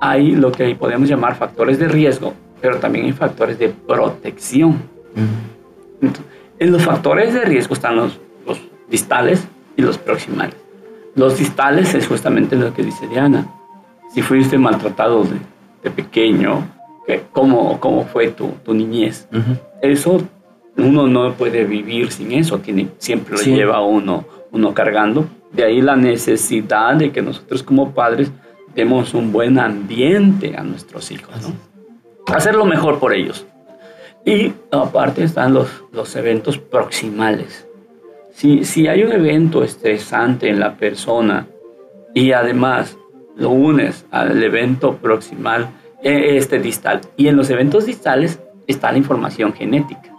hay 0.00 0.30
lo 0.30 0.50
que 0.50 0.74
podemos 0.76 1.08
llamar 1.08 1.34
factores 1.34 1.78
de 1.78 1.88
riesgo, 1.88 2.32
pero 2.60 2.78
también 2.78 3.06
hay 3.06 3.12
factores 3.12 3.58
de 3.58 3.68
protección. 3.68 4.78
en 6.58 6.72
los 6.72 6.82
factores 6.82 7.34
de 7.34 7.44
riesgo 7.44 7.74
están 7.74 7.96
los, 7.96 8.18
los 8.46 8.60
distales 8.88 9.46
y 9.76 9.82
los 9.82 9.98
proximales. 9.98 10.56
Los 11.16 11.38
distales 11.38 11.94
es 11.94 12.06
justamente 12.06 12.56
lo 12.56 12.72
que 12.72 12.82
dice 12.82 13.06
Diana. 13.08 13.46
Si 14.12 14.22
fuiste 14.22 14.58
maltratado 14.58 15.24
de, 15.24 15.38
de 15.82 15.90
pequeño, 15.90 16.66
que, 17.06 17.22
¿cómo, 17.32 17.78
¿cómo 17.80 18.04
fue 18.04 18.28
tu, 18.28 18.48
tu 18.64 18.74
niñez? 18.74 19.28
Eso 19.80 20.20
uno 20.76 21.06
no 21.06 21.32
puede 21.34 21.64
vivir 21.64 22.10
sin 22.10 22.32
eso, 22.32 22.58
tiene, 22.58 22.88
siempre 22.98 23.36
lo 23.36 23.42
lleva 23.42 23.82
uno, 23.82 24.24
uno 24.50 24.74
cargando. 24.74 25.26
De 25.52 25.64
ahí 25.64 25.80
la 25.80 25.96
necesidad 25.96 26.94
de 26.96 27.10
que 27.10 27.22
nosotros 27.22 27.62
como 27.62 27.92
padres 27.92 28.30
demos 28.74 29.14
un 29.14 29.32
buen 29.32 29.58
ambiente 29.58 30.56
a 30.56 30.62
nuestros 30.62 31.10
hijos. 31.10 31.34
¿no? 31.42 32.34
Hacer 32.34 32.54
lo 32.54 32.64
mejor 32.64 32.98
por 32.98 33.12
ellos. 33.12 33.46
Y 34.24 34.52
aparte 34.70 35.24
están 35.24 35.54
los, 35.54 35.68
los 35.92 36.14
eventos 36.14 36.58
proximales. 36.58 37.66
Si, 38.32 38.64
si 38.64 38.86
hay 38.86 39.02
un 39.02 39.12
evento 39.12 39.64
estresante 39.64 40.48
en 40.48 40.60
la 40.60 40.76
persona 40.76 41.46
y 42.14 42.32
además 42.32 42.96
lo 43.36 43.50
unes 43.50 44.06
al 44.10 44.42
evento 44.42 44.96
proximal, 44.96 45.70
e, 46.02 46.36
este 46.36 46.58
distal, 46.58 47.00
y 47.16 47.28
en 47.28 47.36
los 47.36 47.50
eventos 47.50 47.86
distales 47.86 48.40
está 48.66 48.92
la 48.92 48.98
información 48.98 49.52
genética. 49.52 50.14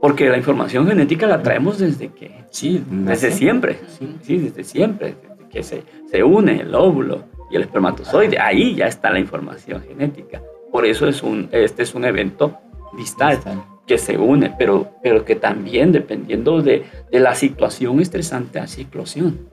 Porque 0.00 0.28
la 0.28 0.36
información 0.36 0.86
genética 0.86 1.26
la 1.26 1.42
traemos 1.42 1.78
desde 1.78 2.08
que... 2.08 2.44
Sí, 2.50 2.84
desde 2.90 3.30
siempre. 3.30 3.78
Sí. 4.22 4.38
desde 4.38 4.62
siempre. 4.64 5.14
Desde 5.14 5.48
que 5.48 5.62
se, 5.62 5.82
se 6.10 6.22
une 6.22 6.60
el 6.60 6.74
óvulo 6.74 7.24
y 7.50 7.56
el 7.56 7.62
espermatozoide. 7.62 8.38
Ahí 8.38 8.74
ya 8.74 8.86
está 8.86 9.10
la 9.10 9.18
información 9.18 9.82
genética. 9.82 10.42
Por 10.70 10.84
eso 10.84 11.06
es 11.08 11.22
un, 11.22 11.48
este 11.52 11.84
es 11.84 11.94
un 11.94 12.04
evento 12.04 12.58
distal, 12.96 13.38
que 13.86 13.96
se 13.96 14.18
une, 14.18 14.52
pero, 14.58 14.90
pero 15.02 15.24
que 15.24 15.36
también 15.36 15.92
dependiendo 15.92 16.60
de, 16.60 16.84
de 17.10 17.20
la 17.20 17.34
situación 17.34 18.00
estresante 18.00 18.58
hace 18.58 18.82
eclosión. 18.82 19.48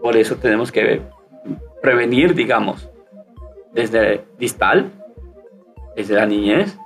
Por 0.00 0.16
eso 0.16 0.36
tenemos 0.36 0.72
que 0.72 1.02
prevenir, 1.82 2.34
digamos, 2.34 2.88
desde 3.72 4.24
distal, 4.38 4.90
desde 5.96 6.14
la 6.14 6.26
niñez, 6.26 6.78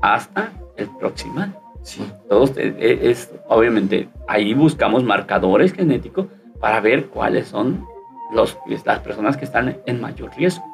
hasta 0.00 0.52
el 0.76 0.88
proximal. 0.98 1.56
Sí. 1.82 2.02
Todos 2.28 2.56
e, 2.56 2.74
e, 2.78 3.10
es, 3.10 3.32
obviamente 3.48 4.08
ahí 4.26 4.54
buscamos 4.54 5.04
marcadores 5.04 5.72
genéticos 5.72 6.26
para 6.58 6.80
ver 6.80 7.06
cuáles 7.06 7.48
son 7.48 7.86
los, 8.32 8.58
las 8.84 8.98
personas 9.00 9.36
que 9.36 9.44
están 9.44 9.76
en 9.86 10.00
mayor 10.00 10.30
riesgo 10.36 10.64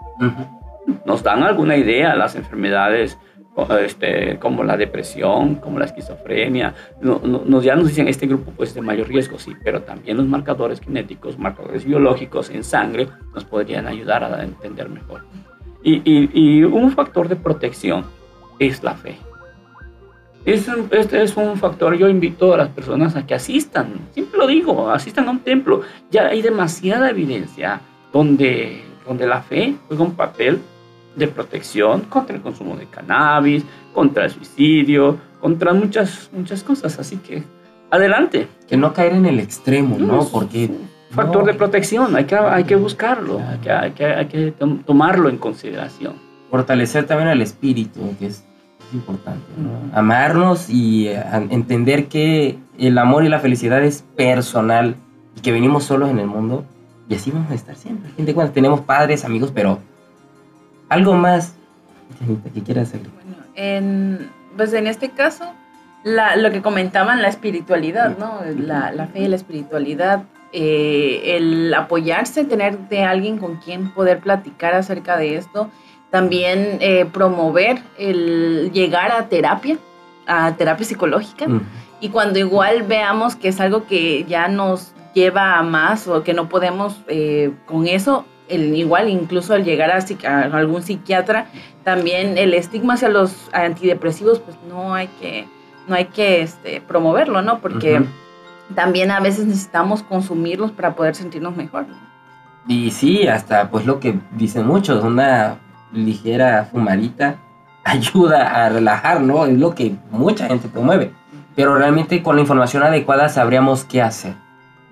nos 1.04 1.22
dan 1.22 1.42
alguna 1.42 1.76
idea 1.76 2.14
las 2.16 2.34
enfermedades 2.34 3.18
este, 3.80 4.38
como 4.38 4.64
la 4.64 4.76
depresión, 4.76 5.56
como 5.56 5.78
la 5.78 5.84
esquizofrenia, 5.84 6.74
nos, 7.00 7.64
ya 7.64 7.76
nos 7.76 7.88
dicen 7.88 8.08
este 8.08 8.26
grupo 8.26 8.50
pues 8.56 8.74
de 8.74 8.80
mayor 8.80 9.08
riesgo, 9.08 9.38
sí, 9.38 9.52
pero 9.62 9.82
también 9.82 10.16
los 10.16 10.26
marcadores 10.26 10.80
genéticos, 10.80 11.38
marcadores 11.38 11.84
biológicos 11.84 12.48
en 12.50 12.64
sangre 12.64 13.08
nos 13.34 13.44
podrían 13.44 13.86
ayudar 13.86 14.24
a 14.24 14.42
entender 14.42 14.88
mejor. 14.88 15.24
Y, 15.84 16.00
y, 16.04 16.62
un 16.62 16.92
factor 16.92 17.28
de 17.28 17.36
protección 17.36 18.04
es 18.58 18.82
la 18.82 18.94
fe. 18.94 19.16
Es, 20.44 20.66
este 20.90 21.22
es 21.22 21.36
un 21.36 21.56
factor, 21.56 21.94
yo 21.96 22.08
invito 22.08 22.54
a 22.54 22.56
las 22.56 22.68
personas 22.68 23.16
a 23.16 23.26
que 23.26 23.34
asistan, 23.34 24.08
siempre 24.12 24.38
lo 24.38 24.46
digo, 24.46 24.90
asistan 24.90 25.28
a 25.28 25.32
un 25.32 25.40
templo. 25.40 25.82
Ya 26.10 26.28
hay 26.28 26.40
demasiada 26.40 27.10
evidencia 27.10 27.80
donde, 28.12 28.82
donde 29.06 29.26
la 29.26 29.42
fe 29.42 29.74
juega 29.88 30.04
un 30.04 30.14
papel 30.14 30.60
de 31.16 31.28
protección 31.28 32.02
contra 32.02 32.36
el 32.36 32.42
consumo 32.42 32.76
de 32.76 32.86
cannabis, 32.86 33.64
contra 33.92 34.24
el 34.24 34.30
suicidio, 34.30 35.18
contra 35.40 35.72
muchas, 35.72 36.30
muchas 36.32 36.62
cosas. 36.62 36.98
Así 36.98 37.16
que 37.16 37.42
adelante. 37.90 38.48
Que 38.66 38.76
no 38.76 38.92
caer 38.92 39.12
en 39.12 39.26
el 39.26 39.38
extremo, 39.38 39.98
¿no? 39.98 40.26
Porque... 40.26 40.70
Factor 41.10 41.44
de 41.44 41.52
protección, 41.52 42.16
hay 42.16 42.24
que, 42.24 42.34
hay 42.34 42.64
que 42.64 42.74
buscarlo, 42.74 43.38
hay, 43.38 43.58
que, 43.58 43.70
hay, 44.02 44.26
que, 44.28 44.54
tomarlo 44.86 45.28
en 45.28 45.36
consideración. 45.36 46.14
Fortalecer 46.50 47.04
también 47.04 47.28
el 47.28 47.42
espíritu, 47.42 48.00
que 48.18 48.28
es, 48.28 48.46
importante, 48.94 49.46
¿no? 49.58 49.94
Amarnos 49.98 50.70
y 50.70 51.08
eh, 51.08 51.22
entender 51.50 52.06
que 52.06 52.58
el 52.78 52.96
amor 52.96 53.24
y 53.24 53.28
la 53.28 53.40
felicidad 53.40 53.82
es 53.84 54.04
personal 54.16 54.96
y 55.36 55.40
que 55.40 55.52
venimos 55.52 55.84
solos 55.84 56.10
en 56.10 56.18
el 56.18 56.26
mundo 56.26 56.64
y 57.08 57.14
así 57.14 57.30
vamos 57.30 57.50
a 57.50 57.54
estar 57.54 57.76
siempre. 57.76 58.10
Gente, 58.16 58.34
cuando 58.34 58.52
tenemos 58.52 58.80
padres, 58.80 59.24
amigos, 59.24 59.52
pero 59.54 59.80
algo 60.92 61.14
más 61.14 61.54
que 62.54 62.62
quieras 62.62 62.88
hacer. 62.88 63.00
Bueno, 63.00 63.42
en, 63.54 64.30
pues 64.56 64.72
en 64.72 64.86
este 64.86 65.10
caso, 65.10 65.44
lo 66.04 66.50
que 66.50 66.62
comentaban, 66.62 67.22
la 67.22 67.28
espiritualidad, 67.28 68.16
¿no? 68.18 68.40
La, 68.56 69.06
fe 69.12 69.20
y 69.20 69.28
la 69.28 69.36
espiritualidad, 69.36 70.24
eh, 70.52 71.36
el 71.36 71.72
apoyarse, 71.74 72.44
tener 72.44 72.78
de 72.88 73.04
alguien 73.04 73.38
con 73.38 73.56
quien 73.56 73.90
poder 73.90 74.20
platicar 74.20 74.74
acerca 74.74 75.16
de 75.16 75.36
esto, 75.36 75.70
también 76.10 76.76
eh, 76.80 77.06
promover 77.10 77.82
el 77.98 78.70
llegar 78.72 79.12
a 79.12 79.28
terapia, 79.28 79.78
a 80.26 80.54
terapia 80.56 80.84
psicológica, 80.84 81.46
y 82.00 82.10
cuando 82.10 82.38
igual 82.38 82.82
veamos 82.82 83.36
que 83.36 83.48
es 83.48 83.60
algo 83.60 83.86
que 83.86 84.24
ya 84.24 84.48
nos 84.48 84.92
lleva 85.14 85.58
a 85.58 85.62
más 85.62 86.08
o 86.08 86.22
que 86.22 86.34
no 86.34 86.48
podemos 86.48 87.00
eh, 87.06 87.52
con 87.66 87.86
eso, 87.86 88.26
el, 88.52 88.76
igual 88.76 89.08
incluso 89.08 89.54
al 89.54 89.64
llegar 89.64 89.90
a, 89.90 90.42
algún 90.56 90.82
psiquiatra, 90.82 91.46
también 91.84 92.38
el 92.38 92.54
estigma 92.54 92.94
hacia 92.94 93.08
los 93.08 93.50
antidepresivos, 93.52 94.40
pues 94.40 94.56
no 94.68 94.94
hay 94.94 95.08
que, 95.20 95.46
no 95.88 95.94
hay 95.94 96.06
que 96.06 96.42
este, 96.42 96.80
promoverlo, 96.80 97.42
¿no? 97.42 97.60
Porque 97.60 98.04
también 98.74 99.10
a 99.10 99.20
veces 99.20 99.46
necesitamos 99.46 100.02
consumirlos 100.02 100.72
para 100.72 100.94
poder 100.94 101.14
sentirnos 101.14 101.56
mejor. 101.56 101.86
Y 102.68 102.90
sí, 102.90 103.26
hasta 103.26 103.70
pues 103.70 103.86
lo 103.86 103.98
que 103.98 104.18
dicen 104.32 104.66
muchos, 104.66 105.02
una 105.02 105.58
ligera 105.92 106.68
fumarita 106.70 107.36
ayuda 107.84 108.64
a 108.64 108.68
relajar, 108.68 109.20
¿no? 109.20 109.46
Es 109.46 109.58
lo 109.58 109.74
que 109.74 109.96
mucha 110.10 110.46
gente 110.46 110.68
promueve. 110.68 111.12
Pero 111.54 111.76
realmente 111.76 112.22
con 112.22 112.36
la 112.36 112.42
información 112.42 112.82
adecuada 112.82 113.28
sabríamos 113.28 113.84
qué 113.84 114.00
hacer. 114.00 114.34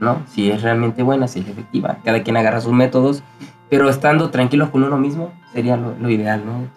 ¿no? 0.00 0.22
Si 0.26 0.50
es 0.50 0.62
realmente 0.62 1.02
buena, 1.02 1.28
si 1.28 1.40
es 1.40 1.48
efectiva. 1.48 1.98
Cada 2.04 2.22
quien 2.22 2.36
agarra 2.36 2.61
sus 2.61 2.72
métodos, 2.72 3.22
pero 3.70 3.88
estando 3.88 4.30
tranquilos 4.30 4.68
con 4.70 4.82
uno 4.82 4.98
mismo 4.98 5.32
sería 5.52 5.76
lo, 5.76 6.10
ideal, 6.10 6.42
¿no? 6.44 6.68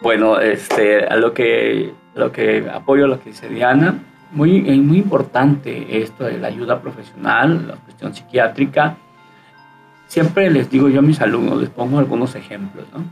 Bueno, 0.00 0.40
este, 0.40 1.04
a 1.04 1.16
lo 1.16 1.34
que, 1.34 1.92
lo 2.14 2.32
que 2.32 2.66
apoyo 2.72 3.06
lo 3.06 3.20
que 3.20 3.30
dice 3.30 3.48
Diana, 3.48 3.98
muy, 4.32 4.62
muy 4.80 4.98
importante 4.98 6.00
esto 6.00 6.24
de 6.24 6.38
la 6.38 6.48
ayuda 6.48 6.80
profesional, 6.80 7.66
la 7.66 7.74
cuestión 7.74 8.14
psiquiátrica. 8.14 8.96
Siempre 10.06 10.50
les 10.50 10.70
digo 10.70 10.88
yo 10.88 11.00
a 11.00 11.02
mis 11.02 11.20
alumnos, 11.20 11.60
les 11.60 11.68
pongo 11.68 11.98
algunos 11.98 12.34
ejemplos, 12.36 12.86
¿no? 12.94 13.04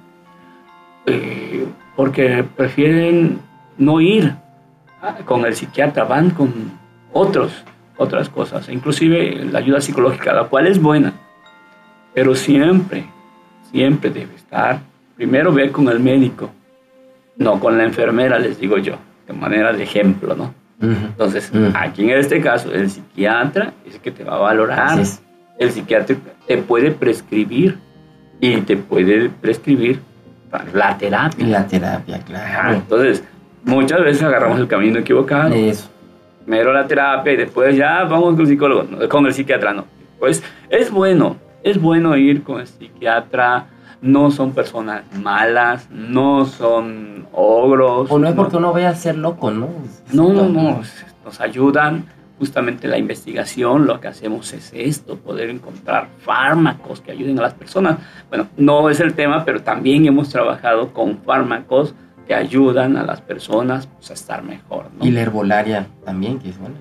Eh, 1.07 1.67
porque 1.97 2.45
prefieren 2.45 3.41
no 3.77 4.01
ir 4.01 4.35
con 5.25 5.45
el 5.45 5.55
psiquiatra, 5.55 6.05
van 6.05 6.31
con 6.31 6.53
otros 7.13 7.65
otras 7.99 8.29
cosas, 8.29 8.69
inclusive 8.69 9.45
la 9.51 9.59
ayuda 9.59 9.81
psicológica, 9.81 10.33
la 10.33 10.45
cual 10.45 10.69
es 10.69 10.81
buena, 10.81 11.13
pero 12.19 12.35
siempre, 12.35 13.05
siempre 13.71 14.11
debe 14.11 14.35
estar, 14.35 14.81
primero 15.15 15.53
ver 15.53 15.71
con 15.71 15.89
el 15.89 16.01
médico, 16.01 16.51
no 17.37 17.61
con 17.61 17.79
la 17.79 17.85
enfermera, 17.85 18.41
les 18.41 18.59
digo 18.59 18.77
yo, 18.77 18.97
de 19.25 19.35
manera 19.35 19.73
de 19.73 19.85
ejemplo, 19.85 20.35
¿no? 20.35 20.53
Entonces, 20.81 21.53
aquí 21.75 22.11
en 22.11 22.19
este 22.19 22.41
caso, 22.41 22.73
el 22.73 22.91
psiquiatra 22.91 23.73
es 23.87 23.95
el 23.95 24.01
que 24.01 24.11
te 24.11 24.25
va 24.25 24.35
a 24.35 24.39
valorar, 24.39 24.99
el 25.61 25.71
psiquiatra 25.71 26.17
te 26.45 26.59
puede 26.59 26.91
prescribir 26.91 27.79
y 28.41 28.63
te 28.63 28.77
puede 28.77 29.29
prescribir 29.29 30.01
la 30.75 30.99
terapia. 30.99 31.47
La 31.47 31.69
terapia, 31.69 32.19
claro. 32.19 32.75
Entonces, 32.75 33.23
muchas 33.63 34.01
veces 34.01 34.25
agarramos 34.25 34.59
el 34.59 34.67
camino 34.67 34.99
equivocado. 34.99 35.55
Eso 35.55 35.89
primero 36.45 36.73
la 36.73 36.85
terapia 36.85 37.35
y 37.35 37.37
después 37.37 37.77
ya 37.77 38.03
vamos 38.03 38.35
con 38.35 38.41
el 38.41 38.47
psicólogo, 38.49 39.09
con 39.09 39.25
el 39.27 39.35
psiquiatra, 39.35 39.73
no. 39.73 39.85
Pues 40.19 40.43
es 40.69 40.91
bueno, 40.91 41.37
es 41.63 41.81
bueno 41.81 42.17
ir 42.17 42.43
con 42.43 42.61
el 42.61 42.67
psiquiatra, 42.67 43.67
no 44.01 44.31
son 44.31 44.53
personas 44.53 45.03
malas, 45.17 45.89
no 45.91 46.45
son 46.45 47.27
ogros. 47.33 48.11
O 48.11 48.19
no 48.19 48.29
es 48.29 48.35
porque 48.35 48.57
uno 48.57 48.73
vaya 48.73 48.91
a 48.91 48.95
ser 48.95 49.17
loco, 49.17 49.51
¿no? 49.51 49.69
No, 50.13 50.33
no, 50.33 50.49
no, 50.49 50.81
nos 51.25 51.41
ayudan. 51.41 52.07
Justamente 52.39 52.87
la 52.87 52.99
investigación, 52.99 53.87
lo 53.89 53.99
que 53.99 54.07
hacemos 54.07 54.53
es 54.53 54.71
esto, 54.73 55.17
poder 55.17 55.51
encontrar 55.51 56.07
fármacos 56.21 57.01
que 57.01 57.11
ayuden 57.11 57.37
a 57.41 57.43
las 57.43 57.55
personas. 57.55 57.99
Bueno, 58.29 58.47
no 58.57 58.91
es 58.91 59.01
el 59.01 59.15
tema, 59.15 59.45
pero 59.45 59.63
también 59.63 60.07
hemos 60.07 60.29
trabajado 60.29 60.93
con 60.93 61.19
fármacos 61.19 61.97
que 62.29 62.37
ayudan 62.37 62.97
a 62.97 63.03
las 63.03 63.21
personas 63.23 63.89
pues, 63.89 64.13
a 64.13 64.15
estar 64.15 64.45
mejor. 64.45 64.85
Y 65.01 65.11
la 65.11 65.23
herbolaria 65.23 65.89
también, 66.05 66.39
que 66.39 66.51
es 66.51 66.59
buena. 66.61 66.77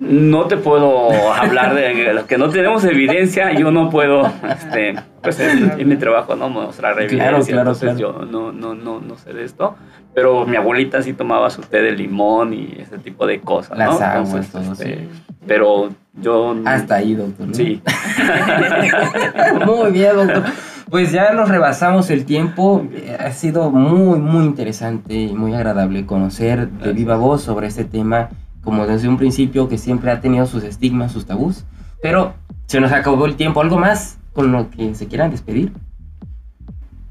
No 0.00 0.46
te 0.46 0.56
puedo 0.56 1.10
hablar 1.32 1.74
de 1.74 2.12
los 2.14 2.24
que 2.24 2.38
no 2.38 2.48
tenemos 2.48 2.84
evidencia, 2.84 3.52
yo 3.52 3.70
no 3.70 3.90
puedo, 3.90 4.26
este, 4.48 4.94
pues 5.22 5.38
en, 5.38 5.86
mi 5.86 5.96
trabajo 5.96 6.34
no 6.34 6.48
mostrar 6.48 6.98
evidencia, 7.00 7.52
claro, 7.52 7.70
entonces 7.70 7.98
yo 7.98 8.24
no, 8.24 8.50
no, 8.50 8.74
no, 8.74 9.00
no 9.00 9.16
sé 9.16 9.34
de 9.34 9.44
esto, 9.44 9.76
pero 10.14 10.46
mi 10.46 10.56
abuelita 10.56 11.02
sí 11.02 11.12
tomaba 11.12 11.50
su 11.50 11.60
té 11.62 11.82
de 11.82 11.92
limón 11.92 12.54
y 12.54 12.78
ese 12.80 12.98
tipo 12.98 13.26
de 13.26 13.40
cosas, 13.40 13.76
Las 13.76 14.00
aguas, 14.00 14.48
todo 14.50 14.72
este, 14.72 15.06
Pero 15.46 15.90
yo... 16.14 16.56
Hasta 16.64 16.96
ahí, 16.96 17.14
doctor. 17.14 17.48
Sí. 17.52 17.82
muy 19.66 19.92
bien, 19.92 20.16
doctor. 20.16 20.44
Pues 20.90 21.12
ya 21.12 21.32
nos 21.32 21.48
rebasamos 21.48 22.10
el 22.10 22.24
tiempo. 22.24 22.84
Ha 23.20 23.30
sido 23.30 23.70
muy, 23.70 24.18
muy 24.18 24.44
interesante 24.44 25.14
y 25.14 25.32
muy 25.32 25.54
agradable 25.54 26.04
conocer 26.04 26.68
de 26.68 26.92
viva 26.92 27.16
voz 27.16 27.42
sobre 27.42 27.68
este 27.68 27.84
tema 27.84 28.30
como 28.62 28.86
desde 28.86 29.08
un 29.08 29.16
principio, 29.16 29.68
que 29.68 29.78
siempre 29.78 30.10
ha 30.10 30.20
tenido 30.20 30.46
sus 30.46 30.64
estigmas, 30.64 31.12
sus 31.12 31.26
tabús. 31.26 31.64
Pero 32.02 32.34
se 32.66 32.80
nos 32.80 32.92
acabó 32.92 33.26
el 33.26 33.36
tiempo. 33.36 33.60
¿Algo 33.60 33.78
más 33.78 34.18
con 34.32 34.52
lo 34.52 34.70
que 34.70 34.94
se 34.94 35.06
quieran 35.06 35.30
despedir? 35.30 35.72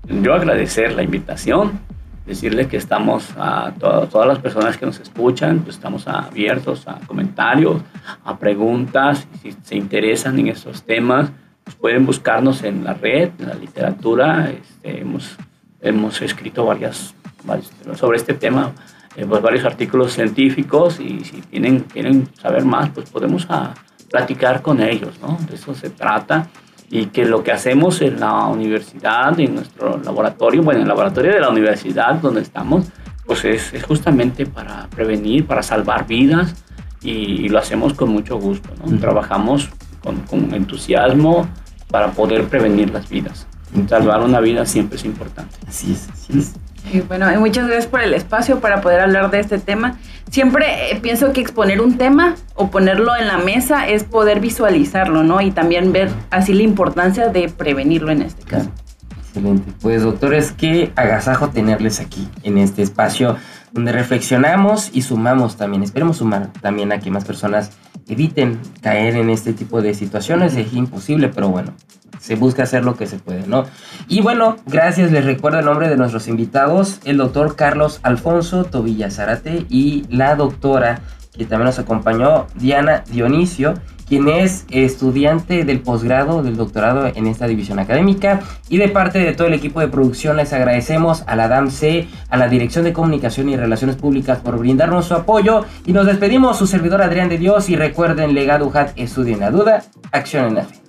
Yo 0.07 0.33
agradecer 0.33 0.93
la 0.93 1.03
invitación, 1.03 1.79
decirles 2.25 2.67
que 2.67 2.77
estamos 2.77 3.29
a 3.37 3.73
todas 3.79 4.27
las 4.27 4.39
personas 4.39 4.77
que 4.77 4.85
nos 4.85 4.99
escuchan, 4.99 5.59
pues 5.59 5.75
estamos 5.75 6.07
abiertos 6.07 6.87
a 6.87 6.99
comentarios, 7.05 7.81
a 8.23 8.37
preguntas, 8.37 9.27
si 9.41 9.55
se 9.61 9.75
interesan 9.75 10.39
en 10.39 10.47
estos 10.47 10.83
temas, 10.83 11.31
pues 11.63 11.75
pueden 11.75 12.05
buscarnos 12.05 12.63
en 12.63 12.83
la 12.83 12.95
red, 12.95 13.29
en 13.39 13.49
la 13.49 13.53
literatura, 13.53 14.49
este, 14.49 15.01
hemos, 15.01 15.37
hemos 15.81 16.21
escrito 16.21 16.65
varias, 16.65 17.13
varias 17.43 17.69
sobre 17.95 18.17
este 18.17 18.33
tema 18.33 18.71
eh, 19.15 19.25
pues 19.27 19.41
varios 19.41 19.65
artículos 19.65 20.13
científicos 20.13 20.99
y 20.99 21.23
si 21.23 21.41
tienen, 21.41 21.81
quieren 21.81 22.29
saber 22.41 22.65
más, 22.65 22.89
pues 22.89 23.09
podemos 23.09 23.45
a, 23.49 23.65
ah, 23.65 23.73
platicar 24.09 24.61
con 24.61 24.81
ellos, 24.81 25.19
¿no? 25.21 25.37
De 25.47 25.55
eso 25.55 25.73
se 25.73 25.89
trata 25.89 26.47
y 26.89 27.07
que 27.07 27.25
lo 27.25 27.43
que 27.43 27.51
hacemos 27.51 28.01
en 28.01 28.19
la 28.19 28.47
universidad, 28.47 29.39
en 29.39 29.55
nuestro 29.55 29.97
laboratorio, 30.03 30.63
bueno, 30.63 30.79
en 30.79 30.83
el 30.83 30.87
laboratorio 30.87 31.33
de 31.33 31.39
la 31.39 31.49
universidad 31.49 32.15
donde 32.15 32.41
estamos, 32.41 32.85
pues 33.25 33.45
es, 33.45 33.73
es 33.73 33.83
justamente 33.83 34.45
para 34.47 34.87
prevenir, 34.87 35.45
para 35.45 35.61
salvar 35.61 36.07
vidas 36.07 36.55
y, 37.01 37.47
lo 37.49 37.59
hacemos 37.59 37.93
con 37.93 38.09
mucho 38.09 38.37
gusto, 38.37 38.69
¿no? 38.83 38.97
Trabajamos 38.97 39.69
con, 40.03 40.21
con, 40.21 40.53
entusiasmo 40.53 41.47
para 41.89 42.11
poder 42.11 42.45
prevenir 42.47 42.89
las 42.91 43.07
vidas. 43.07 43.47
Salvar 43.87 44.21
una 44.21 44.39
vida 44.39 44.65
siempre 44.65 44.97
es 44.97 45.05
importante. 45.05 45.55
Así 45.67 45.91
es, 45.91 46.09
así 46.09 46.39
es. 46.39 46.55
Y 46.91 47.01
bueno, 47.01 47.27
muchas 47.39 47.67
gracias 47.67 47.87
por 47.87 48.01
el 48.01 48.13
espacio 48.13 48.59
para 48.59 48.81
poder 48.81 49.01
hablar 49.01 49.29
de 49.29 49.39
este 49.39 49.59
tema. 49.59 49.97
Siempre 50.31 50.91
eh, 50.91 50.99
pienso 51.01 51.33
que 51.33 51.41
exponer 51.41 51.81
un 51.81 51.97
tema 51.97 52.35
o 52.55 52.69
ponerlo 52.69 53.15
en 53.15 53.27
la 53.27 53.37
mesa 53.37 53.87
es 53.87 54.03
poder 54.03 54.39
visualizarlo, 54.39 55.23
¿no? 55.23 55.41
Y 55.41 55.51
también 55.51 55.91
ver 55.91 56.09
así 56.29 56.53
la 56.53 56.63
importancia 56.63 57.29
de 57.29 57.49
prevenirlo 57.49 58.11
en 58.11 58.23
este 58.23 58.43
caso. 58.43 58.69
Excelente. 59.17 59.71
Pues 59.81 60.01
doctores, 60.01 60.51
qué 60.51 60.91
agasajo 60.95 61.49
tenerles 61.49 61.99
aquí 61.99 62.27
en 62.43 62.57
este 62.57 62.81
espacio 62.81 63.37
donde 63.71 63.91
reflexionamos 63.91 64.89
y 64.93 65.03
sumamos 65.03 65.57
también. 65.57 65.83
Esperemos 65.83 66.17
sumar 66.17 66.51
también 66.61 66.91
a 66.91 66.99
que 66.99 67.11
más 67.11 67.25
personas 67.25 67.71
eviten 68.07 68.59
caer 68.81 69.15
en 69.15 69.29
este 69.29 69.53
tipo 69.53 69.81
de 69.83 69.93
situaciones. 69.93 70.55
Es 70.55 70.73
imposible, 70.73 71.29
pero 71.29 71.49
bueno, 71.49 71.73
se 72.19 72.35
busca 72.35 72.63
hacer 72.63 72.83
lo 72.83 72.95
que 72.95 73.07
se 73.07 73.19
puede, 73.19 73.47
¿no? 73.47 73.65
Y 74.07 74.21
bueno, 74.21 74.57
gracias, 74.65 75.11
les 75.11 75.25
recuerdo 75.25 75.59
el 75.59 75.65
nombre 75.65 75.89
de 75.89 75.97
nuestros 75.97 76.27
invitados, 76.27 76.99
el 77.05 77.17
doctor 77.17 77.55
Carlos 77.55 77.99
Alfonso 78.03 78.63
Tobilla 78.63 79.11
Zarate 79.11 79.65
y 79.69 80.05
la 80.09 80.35
doctora 80.35 81.01
que 81.39 81.45
también 81.45 81.67
nos 81.67 81.79
acompañó, 81.79 82.47
Diana 82.55 83.03
Dionisio, 83.09 83.75
quien 84.09 84.27
es 84.27 84.65
estudiante 84.71 85.63
del 85.63 85.79
posgrado, 85.79 86.43
del 86.43 86.57
doctorado 86.57 87.07
en 87.07 87.27
esta 87.27 87.47
división 87.47 87.79
académica. 87.79 88.41
Y 88.67 88.77
de 88.77 88.89
parte 88.89 89.19
de 89.19 89.33
todo 89.33 89.47
el 89.47 89.53
equipo 89.53 89.79
de 89.79 89.87
producción 89.87 90.35
les 90.35 90.51
agradecemos 90.51 91.23
a 91.27 91.35
la 91.35 91.47
DAMC, 91.47 92.07
a 92.29 92.37
la 92.37 92.49
Dirección 92.49 92.83
de 92.83 92.91
Comunicación 92.91 93.47
y 93.49 93.55
Relaciones 93.55 93.95
Públicas 93.95 94.39
por 94.39 94.57
brindarnos 94.57 95.05
su 95.05 95.13
apoyo. 95.13 95.63
Y 95.85 95.93
nos 95.93 96.07
despedimos, 96.07 96.57
su 96.57 96.65
servidor 96.65 97.03
Adrián 97.03 97.29
de 97.29 97.37
Dios. 97.37 97.69
Y 97.69 97.75
recuerden, 97.75 98.33
legado 98.33 98.65
UJAT, 98.65 98.97
estudio 98.97 99.35
en 99.35 99.39
la 99.41 99.51
duda, 99.51 99.83
acción 100.11 100.47
en 100.47 100.55
la 100.55 100.63
fe. 100.63 100.88